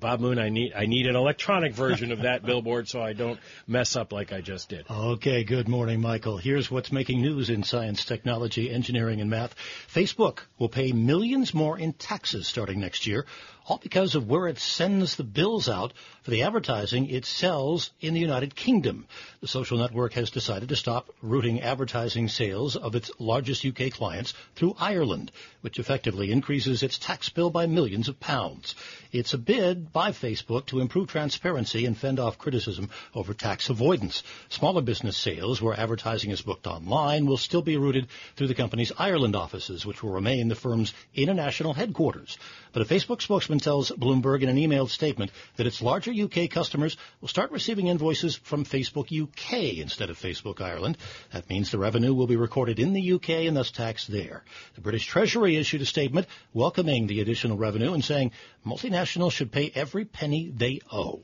Bob 0.00 0.20
Moon, 0.20 0.38
I 0.38 0.48
need 0.48 0.72
I 0.74 0.86
need 0.86 1.06
an 1.06 1.16
electronic 1.16 1.74
version 1.74 2.12
of 2.12 2.22
that 2.22 2.42
billboard 2.46 2.88
so 2.88 3.02
I 3.02 3.12
don't 3.12 3.38
mess 3.66 3.96
up 3.96 4.12
like 4.12 4.32
I 4.32 4.40
just 4.40 4.68
did. 4.68 4.86
Okay, 4.90 5.44
good 5.44 5.68
morning, 5.68 6.00
Michael. 6.00 6.38
Here's 6.38 6.70
what's 6.70 6.90
making 6.92 7.20
news 7.20 7.50
in 7.50 7.62
science, 7.62 8.04
technology, 8.04 8.70
engineering, 8.70 9.20
and 9.20 9.30
math. 9.30 9.54
Facebook 9.92 10.40
will 10.58 10.68
pay 10.68 10.92
millions 10.92 11.52
more 11.54 11.78
in 11.78 11.92
taxes 11.92 12.46
starting 12.46 12.80
next 12.80 13.06
year 13.06 13.26
all 13.66 13.78
because 13.78 14.14
of 14.14 14.28
where 14.28 14.46
it 14.46 14.58
sends 14.58 15.16
the 15.16 15.24
bills 15.24 15.68
out 15.68 15.92
for 16.26 16.32
the 16.32 16.42
advertising 16.42 17.08
it 17.08 17.24
sells 17.24 17.92
in 18.00 18.12
the 18.12 18.18
United 18.18 18.56
Kingdom. 18.56 19.06
The 19.40 19.46
social 19.46 19.78
network 19.78 20.14
has 20.14 20.28
decided 20.28 20.70
to 20.70 20.74
stop 20.74 21.08
routing 21.22 21.60
advertising 21.60 22.26
sales 22.26 22.74
of 22.74 22.96
its 22.96 23.12
largest 23.20 23.64
UK 23.64 23.92
clients 23.92 24.34
through 24.56 24.74
Ireland, 24.76 25.30
which 25.60 25.78
effectively 25.78 26.32
increases 26.32 26.82
its 26.82 26.98
tax 26.98 27.28
bill 27.28 27.50
by 27.50 27.66
millions 27.66 28.08
of 28.08 28.18
pounds. 28.18 28.74
It's 29.12 29.34
a 29.34 29.38
bid 29.38 29.92
by 29.92 30.10
Facebook 30.10 30.66
to 30.66 30.80
improve 30.80 31.06
transparency 31.06 31.86
and 31.86 31.96
fend 31.96 32.18
off 32.18 32.38
criticism 32.38 32.90
over 33.14 33.32
tax 33.32 33.70
avoidance. 33.70 34.24
Smaller 34.48 34.82
business 34.82 35.16
sales 35.16 35.62
where 35.62 35.78
advertising 35.78 36.32
is 36.32 36.42
booked 36.42 36.66
online 36.66 37.26
will 37.26 37.36
still 37.36 37.62
be 37.62 37.76
routed 37.76 38.08
through 38.34 38.48
the 38.48 38.54
company's 38.54 38.90
Ireland 38.98 39.36
offices, 39.36 39.86
which 39.86 40.02
will 40.02 40.10
remain 40.10 40.48
the 40.48 40.56
firm's 40.56 40.92
international 41.14 41.72
headquarters. 41.72 42.36
But 42.72 42.82
a 42.82 42.84
Facebook 42.84 43.22
spokesman 43.22 43.60
tells 43.60 43.92
Bloomberg 43.92 44.42
in 44.42 44.48
an 44.48 44.56
emailed 44.56 44.90
statement 44.90 45.30
that 45.56 45.68
its 45.68 45.80
larger 45.80 46.12
UK 46.22 46.50
customers 46.50 46.96
will 47.20 47.28
start 47.28 47.50
receiving 47.50 47.88
invoices 47.88 48.36
from 48.36 48.64
Facebook 48.64 49.10
UK 49.10 49.78
instead 49.78 50.10
of 50.10 50.18
Facebook 50.18 50.60
Ireland. 50.60 50.98
That 51.32 51.48
means 51.48 51.70
the 51.70 51.78
revenue 51.78 52.14
will 52.14 52.26
be 52.26 52.36
recorded 52.36 52.78
in 52.78 52.92
the 52.92 53.12
UK 53.12 53.30
and 53.46 53.56
thus 53.56 53.70
taxed 53.70 54.08
there. 54.08 54.44
The 54.74 54.80
British 54.80 55.06
Treasury 55.06 55.56
issued 55.56 55.82
a 55.82 55.86
statement 55.86 56.26
welcoming 56.52 57.06
the 57.06 57.20
additional 57.20 57.56
revenue 57.56 57.94
and 57.94 58.04
saying 58.04 58.32
multinationals 58.64 59.32
should 59.32 59.52
pay 59.52 59.70
every 59.74 60.04
penny 60.04 60.50
they 60.54 60.80
owe. 60.92 61.22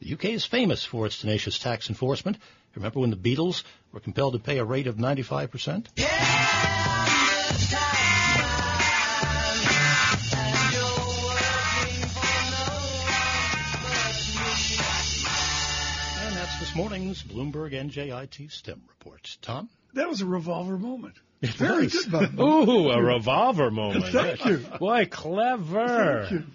The 0.00 0.14
UK 0.14 0.24
is 0.26 0.44
famous 0.44 0.84
for 0.84 1.06
its 1.06 1.18
tenacious 1.18 1.58
tax 1.58 1.88
enforcement. 1.88 2.38
Remember 2.74 3.00
when 3.00 3.10
the 3.10 3.16
Beatles 3.16 3.62
were 3.92 4.00
compelled 4.00 4.32
to 4.32 4.38
pay 4.38 4.58
a 4.58 4.64
rate 4.64 4.86
of 4.86 4.96
95%? 4.96 5.86
Yeah! 5.96 7.01
This 16.72 16.78
morning's 16.78 17.22
Bloomberg 17.22 17.72
NJIT 17.74 18.50
STEM 18.50 18.82
report. 18.88 19.36
Tom? 19.42 19.68
That 19.92 20.08
was 20.08 20.22
a 20.22 20.26
revolver 20.26 20.78
moment. 20.78 21.14
It 21.42 21.50
Very 21.50 21.84
was. 21.84 22.06
good, 22.06 22.12
Bob. 22.12 22.40
Ooh, 22.40 22.90
a 22.90 23.02
revolver 23.02 23.70
moment. 23.70 24.06
Thank 24.06 24.42
you. 24.46 24.56
Boy, 24.78 25.06
clever. 25.10 26.26
Thank 26.28 26.30
you. 26.30 26.46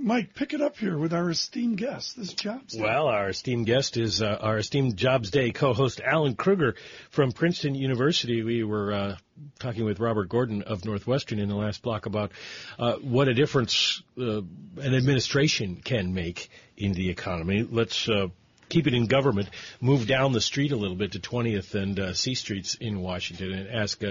Mike, 0.00 0.34
pick 0.34 0.54
it 0.54 0.60
up 0.60 0.76
here 0.76 0.98
with 0.98 1.12
our 1.12 1.30
esteemed 1.30 1.76
guest, 1.76 2.16
this 2.16 2.32
Jobs 2.32 2.72
Day. 2.72 2.82
Well, 2.82 3.06
our 3.06 3.28
esteemed 3.28 3.66
guest 3.66 3.96
is 3.96 4.20
uh, 4.20 4.38
our 4.40 4.58
esteemed 4.58 4.96
Jobs 4.96 5.30
Day 5.30 5.52
co-host 5.52 6.00
Alan 6.00 6.34
Krueger 6.34 6.74
from 7.10 7.30
Princeton 7.30 7.74
University. 7.76 8.42
We 8.42 8.64
were 8.64 8.92
uh, 8.92 9.16
talking 9.60 9.84
with 9.84 10.00
Robert 10.00 10.28
Gordon 10.28 10.62
of 10.62 10.84
Northwestern 10.84 11.38
in 11.38 11.48
the 11.48 11.54
last 11.54 11.82
block 11.82 12.06
about 12.06 12.32
uh, 12.78 12.94
what 12.94 13.28
a 13.28 13.34
difference 13.34 14.02
uh, 14.18 14.40
an 14.78 14.94
administration 14.94 15.76
can 15.76 16.12
make 16.12 16.48
in 16.76 16.92
the 16.92 17.10
economy. 17.10 17.68
Let's 17.70 18.08
uh, 18.08 18.28
keep 18.70 18.86
it 18.86 18.94
in 18.94 19.06
government. 19.06 19.50
Move 19.80 20.06
down 20.06 20.32
the 20.32 20.40
street 20.40 20.72
a 20.72 20.76
little 20.76 20.96
bit 20.96 21.12
to 21.12 21.20
20th 21.20 21.74
and 21.74 22.00
uh, 22.00 22.14
C 22.14 22.34
Streets 22.34 22.76
in 22.76 23.00
Washington 23.00 23.52
and 23.52 23.68
ask. 23.68 24.02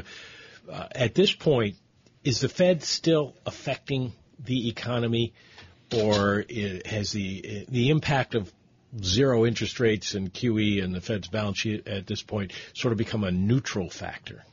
at 0.69 1.15
this 1.15 1.33
point, 1.33 1.75
is 2.23 2.41
the 2.41 2.49
Fed 2.49 2.83
still 2.83 3.33
affecting 3.47 4.13
the 4.45 4.69
economy? 4.69 5.33
or 5.93 6.45
has 6.85 7.11
the 7.11 7.65
the 7.69 7.89
impact 7.89 8.35
of 8.35 8.51
zero 9.03 9.45
interest 9.45 9.79
rates 9.79 10.15
and 10.15 10.33
QE 10.33 10.83
and 10.83 10.93
the 10.93 11.01
Fed's 11.01 11.27
balance 11.27 11.59
sheet 11.59 11.87
at 11.87 12.07
this 12.07 12.21
point 12.21 12.53
sort 12.73 12.91
of 12.91 12.97
become 12.97 13.23
a 13.23 13.31
neutral 13.31 13.89
factor? 13.89 14.43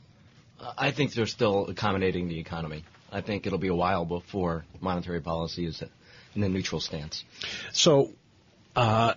I 0.77 0.91
think 0.91 1.13
they're 1.13 1.27
still 1.27 1.67
accommodating 1.67 2.27
the 2.27 2.39
economy. 2.39 2.83
I 3.11 3.21
think 3.21 3.45
it'll 3.45 3.59
be 3.59 3.67
a 3.67 3.75
while 3.75 4.05
before 4.05 4.65
monetary 4.81 5.21
policy 5.21 5.65
is 5.65 5.83
in 6.35 6.43
a 6.43 6.49
neutral 6.49 6.81
stance. 6.81 7.23
So, 7.71 8.11
uh, 8.77 9.15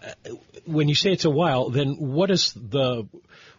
when 0.64 0.88
you 0.88 0.94
say 0.94 1.12
it's 1.12 1.26
a 1.26 1.30
while, 1.30 1.68
then 1.68 1.96
what 1.98 2.30
is 2.30 2.54
the 2.54 3.06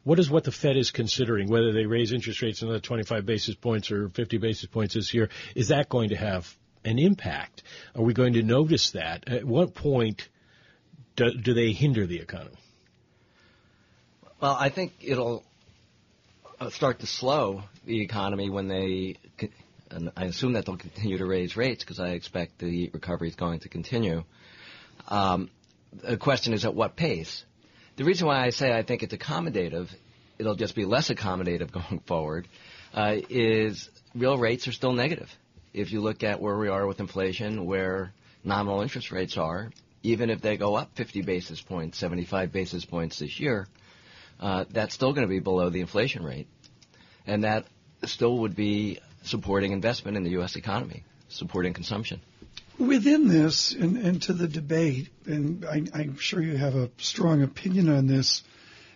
what 0.03 0.17
is 0.17 0.31
what 0.31 0.43
the 0.43 0.51
Fed 0.51 0.75
is 0.75 0.89
considering? 0.89 1.47
Whether 1.47 1.71
they 1.73 1.85
raise 1.85 2.11
interest 2.11 2.41
rates 2.41 2.63
another 2.63 2.79
25 2.79 3.23
basis 3.23 3.53
points 3.53 3.91
or 3.91 4.09
50 4.09 4.39
basis 4.39 4.65
points 4.65 4.95
this 4.95 5.13
year, 5.13 5.29
is 5.55 5.67
that 5.67 5.89
going 5.89 6.09
to 6.09 6.15
have 6.15 6.51
an 6.83 6.97
impact? 6.97 7.61
Are 7.95 8.01
we 8.01 8.15
going 8.15 8.33
to 8.33 8.41
notice 8.41 8.91
that? 8.91 9.27
At 9.27 9.45
what 9.45 9.75
point 9.75 10.27
do, 11.15 11.35
do 11.35 11.53
they 11.53 11.71
hinder 11.71 12.07
the 12.07 12.19
economy? 12.19 12.57
Well, 14.41 14.57
I 14.59 14.69
think 14.69 14.93
it'll 15.01 15.43
uh, 16.59 16.71
start 16.71 17.01
to 17.01 17.05
slow 17.05 17.61
the 17.85 18.01
economy 18.01 18.49
when 18.49 18.67
they, 18.67 19.17
and 19.91 20.11
I 20.17 20.25
assume 20.25 20.53
that 20.53 20.65
they'll 20.65 20.77
continue 20.77 21.19
to 21.19 21.27
raise 21.27 21.55
rates 21.55 21.83
because 21.83 21.99
I 21.99 22.09
expect 22.09 22.57
the 22.57 22.89
recovery 22.91 23.27
is 23.27 23.35
going 23.35 23.59
to 23.59 23.69
continue. 23.69 24.23
Um, 25.07 25.51
the 25.93 26.17
question 26.17 26.53
is 26.53 26.65
at 26.65 26.73
what 26.73 26.95
pace? 26.95 27.45
The 27.97 28.03
reason 28.03 28.27
why 28.27 28.45
I 28.45 28.49
say 28.49 28.71
I 28.71 28.83
think 28.83 29.03
it's 29.03 29.13
accommodative, 29.13 29.89
it'll 30.37 30.55
just 30.55 30.75
be 30.75 30.85
less 30.85 31.09
accommodative 31.09 31.71
going 31.89 32.01
forward, 32.05 32.47
uh, 32.93 33.17
is 33.29 33.89
real 34.15 34.37
rates 34.37 34.67
are 34.67 34.71
still 34.71 34.93
negative 34.93 35.29
if 35.73 35.91
you 35.91 36.01
look 36.01 36.23
at 36.23 36.41
where 36.41 36.57
we 36.57 36.67
are 36.67 36.85
with 36.85 36.99
inflation, 36.99 37.65
where 37.65 38.13
nominal 38.43 38.81
interest 38.81 39.11
rates 39.11 39.37
are, 39.37 39.71
even 40.03 40.29
if 40.29 40.41
they 40.41 40.57
go 40.57 40.75
up 40.75 40.95
50 40.95 41.21
basis 41.21 41.61
points, 41.61 41.97
75 41.97 42.51
basis 42.51 42.85
points 42.85 43.19
this 43.19 43.39
year, 43.39 43.67
uh, 44.39 44.65
that's 44.69 44.93
still 44.93 45.13
going 45.13 45.27
to 45.27 45.29
be 45.29 45.39
below 45.39 45.69
the 45.69 45.81
inflation 45.81 46.23
rate. 46.23 46.47
And 47.25 47.43
that 47.43 47.65
still 48.03 48.39
would 48.39 48.55
be 48.55 48.99
supporting 49.23 49.71
investment 49.71 50.17
in 50.17 50.23
the 50.23 50.31
U.S. 50.31 50.55
economy, 50.55 51.03
supporting 51.29 51.73
consumption. 51.73 52.21
Within 52.87 53.27
this, 53.27 53.73
and, 53.73 54.19
to 54.23 54.33
the 54.33 54.47
debate, 54.47 55.09
and 55.27 55.63
I, 55.65 55.83
I'm 55.93 56.17
sure 56.17 56.41
you 56.41 56.57
have 56.57 56.73
a 56.73 56.89
strong 56.97 57.43
opinion 57.43 57.89
on 57.89 58.07
this, 58.07 58.41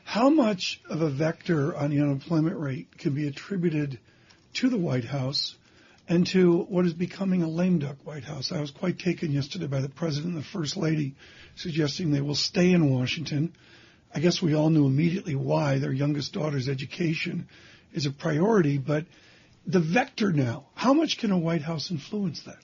how 0.04 0.32
much 0.32 0.82
of 0.90 1.04
a 1.04 1.10
vector 1.12 1.76
on 1.76 1.92
the 1.92 2.02
unemployment 2.02 2.58
rate 2.58 2.98
can 2.98 3.14
be 3.14 3.28
attributed 3.28 4.00
to 4.56 4.70
the 4.70 4.78
White 4.78 5.06
House 5.06 5.56
and 6.10 6.26
to 6.28 6.64
what 6.64 6.88
is 6.88 6.94
becoming 6.94 7.44
a 7.44 7.48
lame 7.48 7.78
duck 7.78 7.98
White 8.04 8.24
House. 8.24 8.52
I 8.52 8.60
was 8.60 8.72
quite 8.72 8.98
taken 8.98 9.32
yesterday 9.32 9.68
by 9.68 9.82
the 9.82 9.90
President 9.90 10.34
and 10.34 10.44
the 10.44 10.48
First 10.48 10.78
Lady 10.78 11.14
suggesting 11.56 12.10
they 12.10 12.22
will 12.22 12.34
stay 12.34 12.72
in 12.72 12.90
Washington. 12.90 13.54
I 14.14 14.20
guess 14.20 14.42
we 14.42 14.56
all 14.56 14.72
knew 14.72 14.88
immediately 14.88 15.36
why 15.36 15.78
their 15.78 15.94
youngest 15.94 16.34
daughter's 16.34 16.70
education 16.70 17.50
is 17.94 18.08
a 18.08 18.12
priority, 18.12 18.80
but 18.80 19.06
the 19.68 19.80
vector 19.80 20.32
now, 20.32 20.66
how 20.74 20.94
much 20.94 21.20
can 21.20 21.32
a 21.32 21.38
White 21.38 21.62
House 21.62 21.92
influence 21.92 22.42
that? 22.42 22.58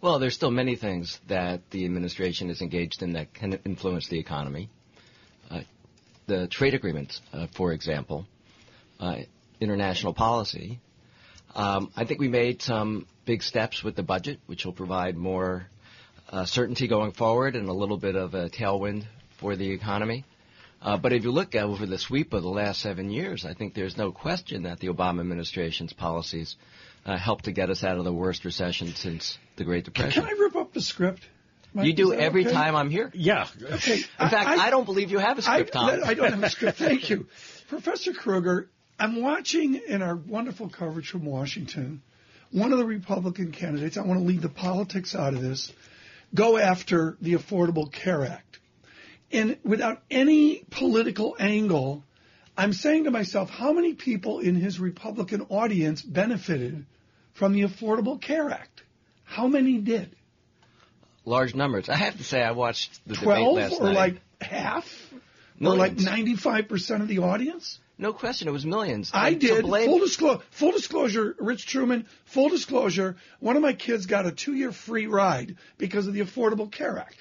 Well, 0.00 0.20
there's 0.20 0.34
still 0.34 0.52
many 0.52 0.76
things 0.76 1.18
that 1.26 1.70
the 1.70 1.84
administration 1.84 2.50
is 2.50 2.62
engaged 2.62 3.02
in 3.02 3.14
that 3.14 3.34
can 3.34 3.54
influence 3.64 4.08
the 4.08 4.20
economy. 4.20 4.68
Uh, 5.50 5.62
the 6.26 6.46
trade 6.46 6.74
agreements, 6.74 7.20
uh, 7.32 7.48
for 7.56 7.72
example, 7.72 8.24
uh, 9.00 9.16
international 9.60 10.14
policy, 10.14 10.78
um, 11.56 11.90
I 11.96 12.04
think 12.04 12.20
we 12.20 12.28
made 12.28 12.62
some 12.62 13.06
big 13.24 13.42
steps 13.42 13.82
with 13.82 13.96
the 13.96 14.04
budget, 14.04 14.38
which 14.46 14.64
will 14.64 14.72
provide 14.72 15.16
more 15.16 15.66
uh, 16.30 16.44
certainty 16.44 16.86
going 16.86 17.10
forward 17.10 17.56
and 17.56 17.68
a 17.68 17.72
little 17.72 17.98
bit 17.98 18.14
of 18.14 18.34
a 18.34 18.48
tailwind 18.50 19.04
for 19.40 19.56
the 19.56 19.72
economy. 19.72 20.24
Uh, 20.80 20.96
but 20.96 21.12
if 21.12 21.24
you 21.24 21.32
look 21.32 21.56
over 21.56 21.86
the 21.86 21.98
sweep 21.98 22.32
of 22.34 22.44
the 22.44 22.48
last 22.48 22.80
seven 22.80 23.10
years, 23.10 23.44
I 23.44 23.52
think 23.52 23.74
there's 23.74 23.96
no 23.96 24.12
question 24.12 24.62
that 24.62 24.78
the 24.78 24.88
Obama 24.88 25.18
administration's 25.18 25.92
policies 25.92 26.54
uh, 27.04 27.16
helped 27.16 27.46
to 27.46 27.52
get 27.52 27.68
us 27.68 27.82
out 27.82 27.98
of 27.98 28.04
the 28.04 28.12
worst 28.12 28.44
recession 28.44 28.94
since 28.94 29.38
the 29.58 29.64
Great 29.64 29.84
Depression. 29.84 30.22
Can 30.22 30.32
I 30.32 30.38
rip 30.38 30.56
up 30.56 30.72
the 30.72 30.80
script? 30.80 31.22
Mike, 31.74 31.86
you 31.86 31.92
do 31.92 32.14
every 32.14 32.46
okay? 32.46 32.54
time 32.54 32.74
I'm 32.74 32.88
here. 32.88 33.10
Yeah. 33.14 33.46
Okay. 33.60 33.96
In 33.96 34.00
fact, 34.30 34.48
I, 34.48 34.68
I, 34.68 34.70
don't 34.70 34.84
believe 34.84 35.10
you 35.10 35.18
have 35.18 35.38
a 35.38 35.42
script, 35.42 35.76
I, 35.76 35.96
Tom. 35.96 36.00
I 36.04 36.14
don't 36.14 36.32
have 36.32 36.42
a 36.42 36.50
script. 36.50 36.78
Thank 36.78 37.10
you, 37.10 37.26
Professor 37.68 38.12
Krueger. 38.14 38.70
I'm 38.98 39.20
watching 39.20 39.74
in 39.74 40.02
our 40.02 40.16
wonderful 40.16 40.70
coverage 40.70 41.10
from 41.10 41.24
Washington, 41.24 42.02
one 42.50 42.72
of 42.72 42.78
the 42.78 42.84
Republican 42.84 43.52
candidates, 43.52 43.96
I 43.96 44.02
want 44.02 44.18
to 44.18 44.26
leave 44.26 44.42
the 44.42 44.48
politics 44.48 45.14
out 45.14 45.34
of 45.34 45.42
this, 45.42 45.70
go 46.34 46.56
after 46.56 47.16
the 47.20 47.34
Affordable 47.34 47.92
Care 47.92 48.24
Act. 48.24 48.58
And 49.30 49.58
without 49.62 50.02
any 50.10 50.64
political 50.70 51.36
angle, 51.38 52.02
I'm 52.56 52.72
saying 52.72 53.04
to 53.04 53.10
myself, 53.10 53.50
how 53.50 53.72
many 53.72 53.94
people 53.94 54.40
in 54.40 54.56
his 54.56 54.80
Republican 54.80 55.42
audience 55.50 56.02
benefited 56.02 56.86
from 57.34 57.52
the 57.52 57.62
Affordable 57.62 58.20
Care 58.20 58.50
Act? 58.50 58.82
How 59.28 59.46
many 59.46 59.78
did? 59.78 60.16
Large 61.24 61.54
numbers. 61.54 61.88
I 61.88 61.96
have 61.96 62.16
to 62.16 62.24
say, 62.24 62.42
I 62.42 62.52
watched 62.52 63.00
the 63.06 63.14
12 63.14 63.56
debate 63.56 63.70
last 63.70 63.80
or 63.80 63.84
night. 63.92 63.94
like 63.94 64.20
half? 64.40 64.84
Millions. 65.60 66.02
Or 66.02 66.06
like 66.10 66.26
95% 66.26 67.02
of 67.02 67.08
the 67.08 67.18
audience? 67.18 67.78
No 67.98 68.12
question, 68.12 68.48
it 68.48 68.52
was 68.52 68.64
millions. 68.64 69.10
I 69.12 69.30
And 69.30 69.40
did. 69.40 69.64
Blame, 69.64 69.86
Full 69.90 69.98
disclosure, 69.98 70.42
full 70.52 70.72
disclosure, 70.72 71.34
Rich 71.38 71.66
Truman. 71.66 72.06
Full 72.26 72.48
disclosure. 72.48 73.16
One 73.40 73.56
of 73.56 73.62
my 73.62 73.72
kids 73.72 74.06
got 74.06 74.24
a 74.24 74.30
two-year 74.32 74.72
free 74.72 75.06
ride 75.08 75.56
because 75.78 76.06
of 76.06 76.14
the 76.14 76.20
Affordable 76.20 76.70
Care 76.70 76.96
Act. 76.98 77.16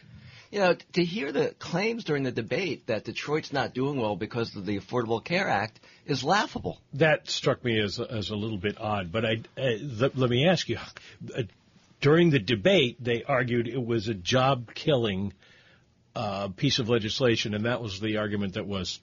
you 0.52 0.60
know, 0.60 0.76
to 0.94 1.04
hear 1.04 1.32
the 1.32 1.56
claims 1.60 2.04
during 2.06 2.22
the 2.24 2.32
debate 2.32 2.86
that 2.88 3.04
Detroit's 3.06 3.52
not 3.52 3.74
doing 3.74 4.00
well 4.00 4.16
because 4.16 4.56
of 4.56 4.66
the 4.68 4.80
Affordable 4.80 5.22
Care 5.22 5.50
Act 5.50 5.80
is 6.06 6.24
laughable. 6.24 6.80
That 6.94 7.28
struck 7.30 7.66
me 7.66 7.82
as 7.82 8.00
as 8.00 8.30
a 8.30 8.36
little 8.36 8.60
bit 8.60 8.80
odd. 8.80 9.12
But 9.12 9.26
I 9.26 9.34
uh, 9.58 9.62
th- 10.00 10.12
let 10.16 10.30
me 10.30 10.48
ask 10.48 10.70
you. 10.70 10.78
Uh, 11.36 11.42
during 12.02 12.30
the 12.30 12.40
debate, 12.40 13.04
they 13.04 13.24
argued 13.24 13.68
it 13.68 13.84
was 13.84 14.08
a 14.08 14.14
job 14.14 14.74
killing 14.74 15.34
uh, 16.16 16.50
piece 16.50 16.80
of 16.80 16.90
legislation, 16.90 17.54
and 17.54 17.66
that 17.66 17.82
was 17.82 18.00
the 18.00 18.18
argument 18.18 18.54
that 18.54 18.66
was 18.66 19.00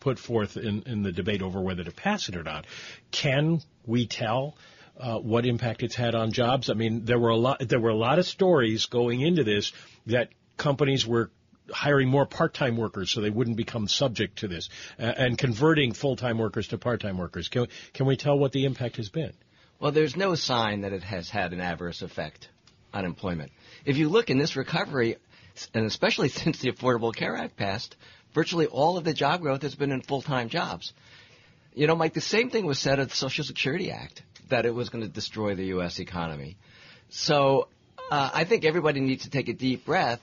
put 0.00 0.18
forth 0.18 0.56
in, 0.56 0.82
in 0.86 1.02
the 1.02 1.12
debate 1.12 1.42
over 1.42 1.60
whether 1.60 1.84
to 1.84 1.92
pass 1.92 2.28
it 2.28 2.36
or 2.36 2.42
not. 2.42 2.66
Can 3.10 3.60
we 3.84 4.06
tell 4.06 4.56
uh, 4.98 5.18
what 5.18 5.46
impact 5.46 5.82
it's 5.82 5.94
had 5.94 6.14
on 6.14 6.32
jobs? 6.32 6.70
I 6.70 6.74
mean, 6.74 7.04
there 7.04 7.18
were 7.18 7.30
a 7.30 7.36
lot 7.36 7.60
there 7.68 7.80
were 7.80 7.90
a 7.90 7.96
lot 7.96 8.18
of 8.18 8.26
stories 8.26 8.86
going 8.86 9.20
into 9.20 9.44
this 9.44 9.72
that 10.06 10.28
companies 10.56 11.06
were 11.06 11.30
hiring 11.70 12.08
more 12.08 12.26
part-time 12.26 12.76
workers 12.76 13.10
so 13.10 13.20
they 13.20 13.30
wouldn't 13.30 13.56
become 13.56 13.88
subject 13.88 14.38
to 14.38 14.48
this 14.48 14.68
uh, 14.98 15.02
and 15.02 15.36
converting 15.36 15.92
full-time 15.92 16.38
workers 16.38 16.68
to 16.68 16.78
part-time 16.78 17.18
workers. 17.18 17.48
Can, 17.48 17.66
can 17.92 18.06
we 18.06 18.16
tell 18.16 18.38
what 18.38 18.52
the 18.52 18.64
impact 18.64 18.96
has 18.96 19.08
been? 19.08 19.32
Well, 19.78 19.92
there's 19.92 20.16
no 20.16 20.34
sign 20.34 20.82
that 20.82 20.92
it 20.92 21.02
has 21.02 21.28
had 21.28 21.52
an 21.52 21.60
adverse 21.60 22.02
effect 22.02 22.48
on 22.94 23.04
employment. 23.04 23.52
If 23.84 23.98
you 23.98 24.08
look 24.08 24.30
in 24.30 24.38
this 24.38 24.56
recovery, 24.56 25.16
and 25.74 25.86
especially 25.86 26.28
since 26.30 26.58
the 26.58 26.72
Affordable 26.72 27.14
Care 27.14 27.36
Act 27.36 27.56
passed, 27.56 27.96
virtually 28.34 28.66
all 28.66 28.96
of 28.96 29.04
the 29.04 29.14
job 29.14 29.40
growth 29.42 29.62
has 29.62 29.74
been 29.74 29.92
in 29.92 30.02
full-time 30.02 30.48
jobs. 30.48 30.92
You 31.74 31.86
know, 31.86 31.94
Mike, 31.94 32.14
the 32.14 32.22
same 32.22 32.48
thing 32.48 32.64
was 32.64 32.78
said 32.78 32.98
of 32.98 33.10
the 33.10 33.14
Social 33.14 33.44
Security 33.44 33.90
Act, 33.90 34.22
that 34.48 34.64
it 34.64 34.74
was 34.74 34.88
going 34.88 35.04
to 35.04 35.10
destroy 35.10 35.54
the 35.54 35.66
U.S. 35.66 35.98
economy. 35.98 36.56
So 37.10 37.68
uh, 38.10 38.30
I 38.32 38.44
think 38.44 38.64
everybody 38.64 39.00
needs 39.00 39.24
to 39.24 39.30
take 39.30 39.48
a 39.48 39.52
deep 39.52 39.84
breath 39.84 40.20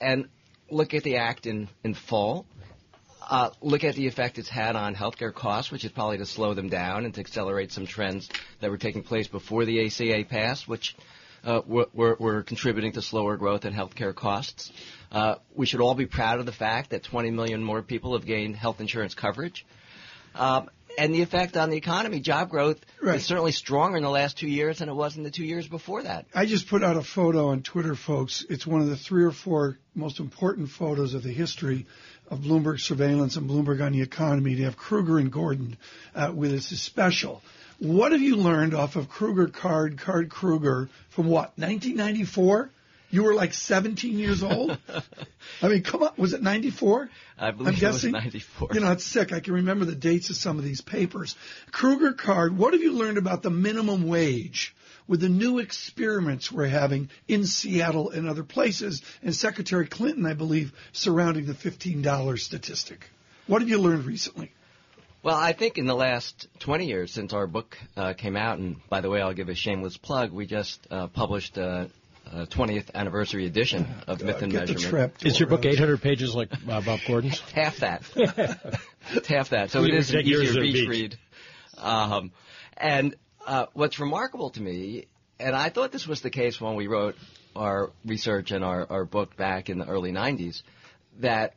and 0.00 0.28
look 0.70 0.94
at 0.94 1.02
the 1.02 1.16
act 1.16 1.46
in, 1.46 1.68
in 1.82 1.94
full. 1.94 2.46
Uh, 3.28 3.50
look 3.60 3.84
at 3.84 3.94
the 3.94 4.06
effect 4.06 4.38
it's 4.38 4.48
had 4.48 4.76
on 4.76 4.94
healthcare 4.94 5.32
costs, 5.32 5.70
which 5.70 5.84
is 5.84 5.92
probably 5.92 6.18
to 6.18 6.26
slow 6.26 6.54
them 6.54 6.68
down 6.68 7.04
and 7.04 7.14
to 7.14 7.20
accelerate 7.20 7.72
some 7.72 7.86
trends 7.86 8.28
that 8.60 8.70
were 8.70 8.78
taking 8.78 9.02
place 9.02 9.28
before 9.28 9.64
the 9.64 9.86
ACA 9.86 10.24
passed, 10.28 10.66
which 10.68 10.96
uh, 11.44 11.60
were, 11.66 11.86
were, 11.92 12.16
were 12.18 12.42
contributing 12.42 12.92
to 12.92 13.02
slower 13.02 13.36
growth 13.36 13.64
in 13.64 13.72
healthcare 13.72 14.14
costs. 14.14 14.72
Uh, 15.10 15.36
we 15.54 15.66
should 15.66 15.80
all 15.80 15.94
be 15.94 16.06
proud 16.06 16.38
of 16.40 16.46
the 16.46 16.52
fact 16.52 16.90
that 16.90 17.02
20 17.02 17.30
million 17.30 17.62
more 17.62 17.82
people 17.82 18.16
have 18.16 18.26
gained 18.26 18.56
health 18.56 18.80
insurance 18.80 19.14
coverage. 19.14 19.64
Um, 20.34 20.70
and 20.98 21.14
the 21.14 21.22
effect 21.22 21.56
on 21.56 21.70
the 21.70 21.76
economy, 21.76 22.20
job 22.20 22.50
growth 22.50 22.78
Right. 23.02 23.16
is 23.16 23.24
certainly 23.24 23.52
stronger 23.52 23.96
in 23.96 24.02
the 24.02 24.10
last 24.10 24.38
two 24.38 24.48
years 24.48 24.78
than 24.78 24.88
it 24.88 24.94
was 24.94 25.16
in 25.16 25.22
the 25.22 25.30
two 25.30 25.44
years 25.44 25.66
before 25.66 26.02
that. 26.02 26.26
I 26.34 26.46
just 26.46 26.68
put 26.68 26.82
out 26.82 26.96
a 26.96 27.02
photo 27.02 27.48
on 27.48 27.62
Twitter, 27.62 27.94
folks. 27.94 28.44
It's 28.48 28.66
one 28.66 28.80
of 28.82 28.88
the 28.88 28.96
three 28.96 29.24
or 29.24 29.30
four 29.32 29.78
most 29.94 30.20
important 30.20 30.68
photos 30.68 31.14
of 31.14 31.22
the 31.22 31.32
history 31.32 31.86
of 32.32 32.38
Bloomberg 32.40 32.80
surveillance 32.80 33.36
and 33.36 33.48
Bloomberg 33.48 33.84
on 33.84 33.92
the 33.92 34.00
economy. 34.00 34.56
To 34.56 34.64
have 34.64 34.76
Krueger 34.76 35.18
and 35.18 35.30
Gordon 35.30 35.76
uh, 36.14 36.32
with 36.34 36.52
us 36.54 36.72
is 36.72 36.80
special. 36.80 37.42
What 37.78 38.12
have 38.12 38.22
you 38.22 38.36
learned 38.36 38.74
off 38.74 38.96
of 38.96 39.08
Krueger 39.10 39.48
Card, 39.48 39.98
Card 39.98 40.30
Krueger 40.30 40.88
from 41.10 41.26
what, 41.26 41.52
1994? 41.56 42.70
You 43.10 43.24
were 43.24 43.34
like 43.34 43.52
17 43.52 44.18
years 44.18 44.42
old? 44.42 44.78
I 45.62 45.68
mean, 45.68 45.82
come 45.82 46.02
on, 46.02 46.12
was 46.16 46.32
it 46.32 46.42
94? 46.42 47.10
I 47.38 47.50
believe 47.50 47.68
I'm 47.68 47.74
it 47.74 47.80
guessing. 47.80 48.12
was 48.12 48.22
94. 48.22 48.68
You 48.72 48.80
know, 48.80 48.92
it's 48.92 49.04
sick. 49.04 49.32
I 49.34 49.40
can 49.40 49.52
remember 49.52 49.84
the 49.84 49.94
dates 49.94 50.30
of 50.30 50.36
some 50.36 50.58
of 50.58 50.64
these 50.64 50.80
papers. 50.80 51.36
Krueger 51.70 52.14
Card, 52.14 52.56
what 52.56 52.72
have 52.72 52.80
you 52.80 52.92
learned 52.92 53.18
about 53.18 53.42
the 53.42 53.50
minimum 53.50 54.08
wage 54.08 54.74
with 55.06 55.20
the 55.20 55.28
new 55.28 55.58
experiments 55.58 56.50
we're 56.50 56.66
having 56.66 57.10
in 57.28 57.46
Seattle 57.46 58.10
and 58.10 58.28
other 58.28 58.44
places, 58.44 59.02
and 59.22 59.34
Secretary 59.34 59.86
Clinton, 59.86 60.26
I 60.26 60.34
believe, 60.34 60.72
surrounding 60.92 61.46
the 61.46 61.54
$15 61.54 62.38
statistic? 62.38 63.10
What 63.46 63.62
have 63.62 63.68
you 63.68 63.78
learned 63.78 64.04
recently? 64.04 64.52
Well, 65.22 65.36
I 65.36 65.52
think 65.52 65.78
in 65.78 65.86
the 65.86 65.94
last 65.94 66.48
20 66.60 66.86
years 66.86 67.12
since 67.12 67.32
our 67.32 67.46
book 67.46 67.78
uh, 67.96 68.12
came 68.14 68.36
out, 68.36 68.58
and 68.58 68.76
by 68.88 69.00
the 69.00 69.08
way, 69.08 69.22
I'll 69.22 69.34
give 69.34 69.48
a 69.48 69.54
shameless 69.54 69.96
plug. 69.96 70.32
We 70.32 70.46
just 70.46 70.84
uh, 70.90 71.06
published 71.06 71.58
a, 71.58 71.90
a 72.32 72.46
20th 72.46 72.92
anniversary 72.92 73.46
edition 73.46 73.86
of 74.08 74.20
Myth 74.20 74.42
and 74.42 74.52
Measurement. 74.52 74.80
trap 74.80 75.12
Is 75.24 75.38
your 75.38 75.48
book 75.48 75.64
800 75.64 76.02
pages 76.02 76.34
like 76.34 76.52
uh, 76.68 76.80
Bob 76.80 77.00
Gordon's? 77.06 77.38
half 77.54 77.76
that. 77.78 78.02
it's 79.12 79.28
half 79.28 79.50
that. 79.50 79.70
So 79.70 79.84
it 79.84 79.94
is 79.94 80.10
an 80.10 80.22
easier 80.22 80.50
at 80.50 80.56
reach 80.56 80.74
beach. 80.74 80.88
read. 80.88 81.18
Um, 81.78 82.32
and 82.76 83.14
uh, 83.46 83.66
what's 83.72 83.98
remarkable 83.98 84.50
to 84.50 84.60
me, 84.60 85.06
and 85.38 85.54
I 85.54 85.70
thought 85.70 85.92
this 85.92 86.06
was 86.06 86.22
the 86.22 86.30
case 86.30 86.60
when 86.60 86.76
we 86.76 86.86
wrote 86.86 87.16
our 87.54 87.90
research 88.04 88.50
and 88.50 88.64
our, 88.64 88.86
our 88.90 89.04
book 89.04 89.36
back 89.36 89.68
in 89.68 89.78
the 89.78 89.86
early 89.86 90.12
90s, 90.12 90.62
that 91.20 91.54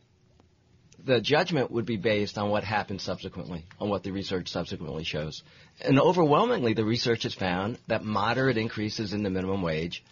the 1.04 1.22
judgment 1.22 1.72
would 1.72 1.86
be 1.86 1.98
based 1.98 2.38
on 2.38 2.50
what 2.50 2.64
happened 2.64 3.00
subsequently, 3.00 3.64
on 3.80 3.90
what 3.90 4.04
the 4.04 4.12
research 4.12 4.50
subsequently 4.50 5.04
shows. 5.04 5.44
And 5.80 6.00
overwhelmingly, 6.00 6.74
the 6.74 6.86
research 6.86 7.24
has 7.24 7.34
found 7.34 7.78
that 7.88 8.04
moderate 8.04 8.58
increases 8.58 9.14
in 9.14 9.24
the 9.24 9.30
minimum 9.30 9.62
wage 9.62 10.04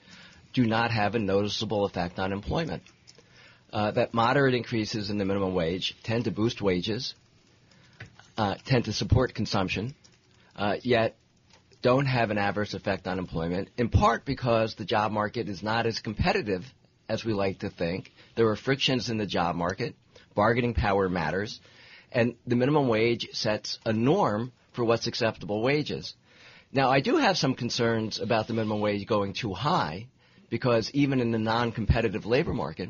do 0.53 0.65
not 0.65 0.91
have 0.91 1.15
a 1.15 1.19
noticeable 1.19 1.85
effect 1.85 2.19
on 2.19 2.31
employment. 2.31 2.83
Uh, 3.71 3.89
that 3.91 4.13
moderate 4.13 4.53
increases 4.53 5.09
in 5.09 5.17
the 5.17 5.25
minimum 5.25 5.55
wage 5.55 5.95
tend 6.03 6.25
to 6.25 6.31
boost 6.31 6.61
wages, 6.61 7.15
uh, 8.37 8.53
tend 8.65 8.85
to 8.85 8.93
support 8.93 9.33
consumption, 9.33 9.95
uh, 10.55 10.75
yet 10.83 11.15
don't 11.83 12.05
have 12.05 12.31
an 12.31 12.37
adverse 12.39 12.73
effect 12.73 13.07
on 13.07 13.19
employment, 13.19 13.69
in 13.77 13.89
part 13.89 14.25
because 14.25 14.73
the 14.73 14.85
job 14.85 15.11
market 15.11 15.49
is 15.49 15.61
not 15.61 15.85
as 15.85 15.99
competitive 15.99 16.63
as 17.09 17.23
we 17.23 17.33
like 17.33 17.59
to 17.59 17.69
think. 17.69 18.11
There 18.35 18.47
are 18.47 18.55
frictions 18.55 19.09
in 19.09 19.17
the 19.17 19.25
job 19.27 19.55
market. 19.55 19.93
Bargaining 20.33 20.73
power 20.73 21.09
matters. 21.09 21.59
And 22.11 22.35
the 22.47 22.55
minimum 22.55 22.87
wage 22.87 23.27
sets 23.33 23.79
a 23.85 23.91
norm 23.91 24.53
for 24.71 24.85
what's 24.85 25.07
acceptable 25.07 25.61
wages. 25.61 26.15
Now, 26.71 26.89
I 26.89 27.01
do 27.01 27.17
have 27.17 27.37
some 27.37 27.53
concerns 27.53 28.19
about 28.19 28.47
the 28.47 28.53
minimum 28.53 28.79
wage 28.79 29.05
going 29.05 29.33
too 29.33 29.53
high 29.53 30.07
because 30.49 30.89
even 30.93 31.19
in 31.19 31.31
the 31.31 31.37
non-competitive 31.37 32.25
labor 32.25 32.53
market, 32.53 32.89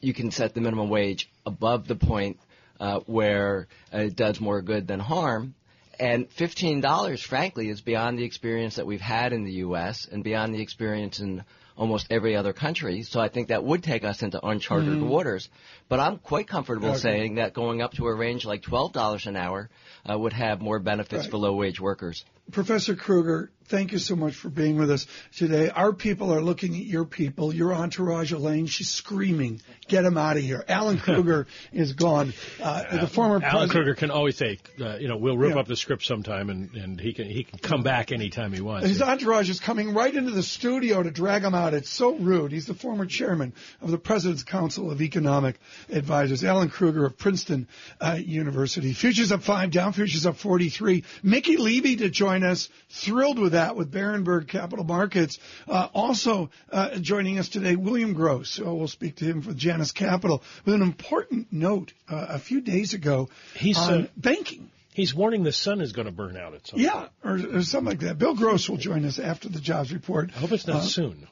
you 0.00 0.14
can 0.14 0.30
set 0.30 0.54
the 0.54 0.60
minimum 0.60 0.88
wage 0.88 1.30
above 1.44 1.86
the 1.86 1.96
point 1.96 2.38
uh, 2.80 3.00
where 3.06 3.68
it 3.92 4.16
does 4.16 4.40
more 4.40 4.62
good 4.62 4.88
than 4.88 5.00
harm. 5.00 5.54
And 5.98 6.28
$15, 6.30 7.22
frankly, 7.22 7.68
is 7.68 7.80
beyond 7.80 8.18
the 8.18 8.24
experience 8.24 8.76
that 8.76 8.86
we've 8.86 9.00
had 9.00 9.32
in 9.32 9.44
the 9.44 9.52
U.S. 9.66 10.06
and 10.10 10.22
beyond 10.24 10.54
the 10.54 10.60
experience 10.62 11.20
in 11.20 11.44
almost 11.76 12.06
every 12.10 12.36
other 12.36 12.52
country. 12.52 13.02
So 13.02 13.20
I 13.20 13.28
think 13.28 13.48
that 13.48 13.64
would 13.64 13.82
take 13.82 14.04
us 14.04 14.22
into 14.22 14.44
uncharted 14.46 14.98
Mhm. 15.00 15.08
waters. 15.08 15.48
But 15.88 15.98
I'm 15.98 16.18
quite 16.18 16.46
comfortable 16.46 16.90
Okay. 16.90 16.98
saying 16.98 17.34
that 17.36 17.52
going 17.52 17.82
up 17.82 17.94
to 17.94 18.06
a 18.06 18.14
range 18.14 18.44
like 18.44 18.62
$12 18.62 19.26
an 19.26 19.34
hour 19.36 19.68
uh, 20.08 20.16
would 20.16 20.32
have 20.34 20.60
more 20.60 20.78
benefits 20.78 21.22
Right. 21.24 21.30
for 21.30 21.38
low-wage 21.38 21.80
workers. 21.80 22.24
Professor 22.52 22.94
Krueger, 22.94 23.50
thank 23.68 23.92
you 23.92 23.98
so 23.98 24.16
much 24.16 24.34
for 24.34 24.48
being 24.48 24.76
with 24.78 24.90
us 24.90 25.06
today. 25.36 25.68
Our 25.70 25.92
people 25.92 26.32
are 26.32 26.40
looking 26.42 26.74
at 26.74 26.84
your 26.84 27.04
people, 27.04 27.54
your 27.54 27.72
entourage, 27.74 28.32
Elaine. 28.32 28.66
She's 28.66 28.88
screaming, 28.90 29.60
"Get 29.88 30.04
him 30.04 30.16
out 30.18 30.36
of 30.36 30.42
here!" 30.42 30.64
Alan 30.68 30.98
Krueger 31.04 31.46
is 31.72 31.92
gone. 31.92 32.32
Uh, 32.62 32.98
the 33.00 33.06
former 33.06 33.36
Alan 33.36 33.42
president. 33.42 33.70
Krueger 33.72 33.94
can 33.94 34.10
always 34.10 34.36
say, 34.36 34.58
uh, 34.80 34.96
you 34.96 35.08
know, 35.08 35.16
we'll 35.16 35.36
rip 35.36 35.54
Yeah. 35.54 35.60
up 35.60 35.66
the 35.66 35.76
script 35.76 36.04
sometime, 36.04 36.50
and, 36.50 36.74
and 36.74 37.00
he 37.00 37.12
can 37.12 37.26
he 37.28 37.44
can 37.44 37.58
come 37.58 37.82
back 37.82 38.12
anytime 38.12 38.52
he 38.52 38.60
wants. 38.60 38.86
His 38.88 39.00
entourage 39.02 39.48
is 39.50 39.60
coming 39.60 39.94
right 39.94 40.14
into 40.14 40.30
the 40.30 40.42
studio 40.42 41.02
to 41.02 41.10
drag 41.10 41.42
him 41.44 41.54
out. 41.54 41.74
It's 41.74 41.90
so 41.90 42.14
rude. 42.16 42.52
He's 42.52 42.66
the 42.66 42.74
former 42.74 43.06
chairman 43.06 43.52
of 43.80 43.90
the 43.90 43.98
President's 43.98 44.42
Council 44.44 44.90
of 44.90 45.00
Economic 45.00 45.56
Advisors, 45.90 46.44
Alan 46.44 46.70
Krueger 46.70 47.04
of 47.06 47.18
Princeton 47.18 47.68
uh, 48.00 48.18
University. 48.20 48.92
Futures 48.92 49.32
up 49.32 49.42
five, 49.42 49.70
Dow 49.70 49.90
futures 49.90 50.26
up 50.26 50.36
43. 50.36 51.04
Mickey 51.22 51.56
Levy 51.56 51.96
to 51.96 52.10
join 52.10 52.44
us. 52.44 52.68
Thrilled 52.90 53.38
with 53.38 53.53
that 53.54 53.74
with 53.76 53.90
Berenberg 53.92 54.46
Capital 54.48 54.84
Markets. 54.84 55.38
Uh, 55.66 55.88
also 55.94 56.50
uh, 56.70 56.96
joining 56.98 57.38
us 57.38 57.48
today, 57.48 57.74
William 57.76 58.12
Gross. 58.12 58.60
Uh, 58.60 58.72
we'll 58.74 58.86
speak 58.88 59.16
to 59.16 59.24
him 59.24 59.42
for 59.42 59.52
Janus 59.54 59.90
Capital 59.92 60.42
with 60.64 60.74
an 60.74 60.82
important 60.82 61.52
note 61.52 61.92
uh, 62.08 62.26
a 62.30 62.38
few 62.38 62.60
days 62.60 62.94
ago 62.94 63.28
He's, 63.54 63.78
on 63.78 64.02
uh, 64.04 64.06
banking. 64.16 64.70
He's 64.92 65.12
warning 65.14 65.42
the 65.42 65.52
sun 65.52 65.80
is 65.80 65.92
going 65.92 66.06
to 66.06 66.12
burn 66.12 66.36
out 66.36 66.54
at 66.54 66.66
some 66.68 66.78
Yeah, 66.78 67.08
or, 67.24 67.40
or 67.56 67.62
something 67.62 67.88
like 67.90 68.00
that. 68.00 68.16
Bill 68.18 68.34
Gross 68.34 68.68
will 68.68 68.76
join 68.76 69.04
us 69.04 69.18
after 69.18 69.48
the 69.48 69.58
jobs 69.60 69.92
report. 69.92 70.30
I 70.36 70.38
hope 70.38 70.52
it's 70.52 70.66
not 70.68 70.76
Uh, 70.76 70.82
soon. 70.82 71.26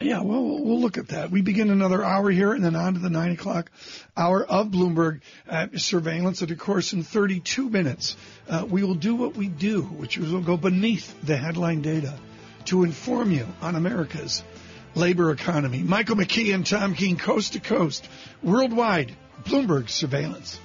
Yeah, 0.00 0.20
well, 0.20 0.42
we'll 0.42 0.80
look 0.80 0.98
at 0.98 1.08
that. 1.08 1.30
We 1.30 1.40
begin 1.40 1.70
another 1.70 2.04
hour 2.04 2.30
here 2.30 2.52
and 2.52 2.62
then 2.62 2.76
on 2.76 2.94
to 2.94 3.00
the 3.00 3.08
9 3.08 3.32
o'clock 3.32 3.70
hour 4.14 4.44
of 4.44 4.68
Bloomberg 4.68 5.22
uh, 5.48 5.68
surveillance. 5.76 6.42
And 6.42 6.50
of 6.50 6.58
course, 6.58 6.92
in 6.92 7.02
32 7.02 7.70
minutes, 7.70 8.14
uh, 8.46 8.66
we 8.68 8.84
will 8.84 8.94
do 8.94 9.14
what 9.14 9.36
we 9.36 9.48
do, 9.48 9.82
which 9.82 10.18
is 10.18 10.30
we'll 10.30 10.42
go 10.42 10.58
beneath 10.58 11.18
the 11.22 11.36
headline 11.36 11.80
data 11.80 12.18
to 12.66 12.84
inform 12.84 13.30
you 13.30 13.46
on 13.62 13.74
America's 13.74 14.42
labor 14.94 15.30
economy. 15.30 15.82
Michael 15.82 16.16
McKee 16.16 16.54
and 16.54 16.66
Tom 16.66 16.94
Keene, 16.94 17.16
coast 17.16 17.54
to 17.54 17.60
coast, 17.60 18.06
worldwide, 18.42 19.16
Bloomberg 19.44 19.88
surveillance. 19.88 20.60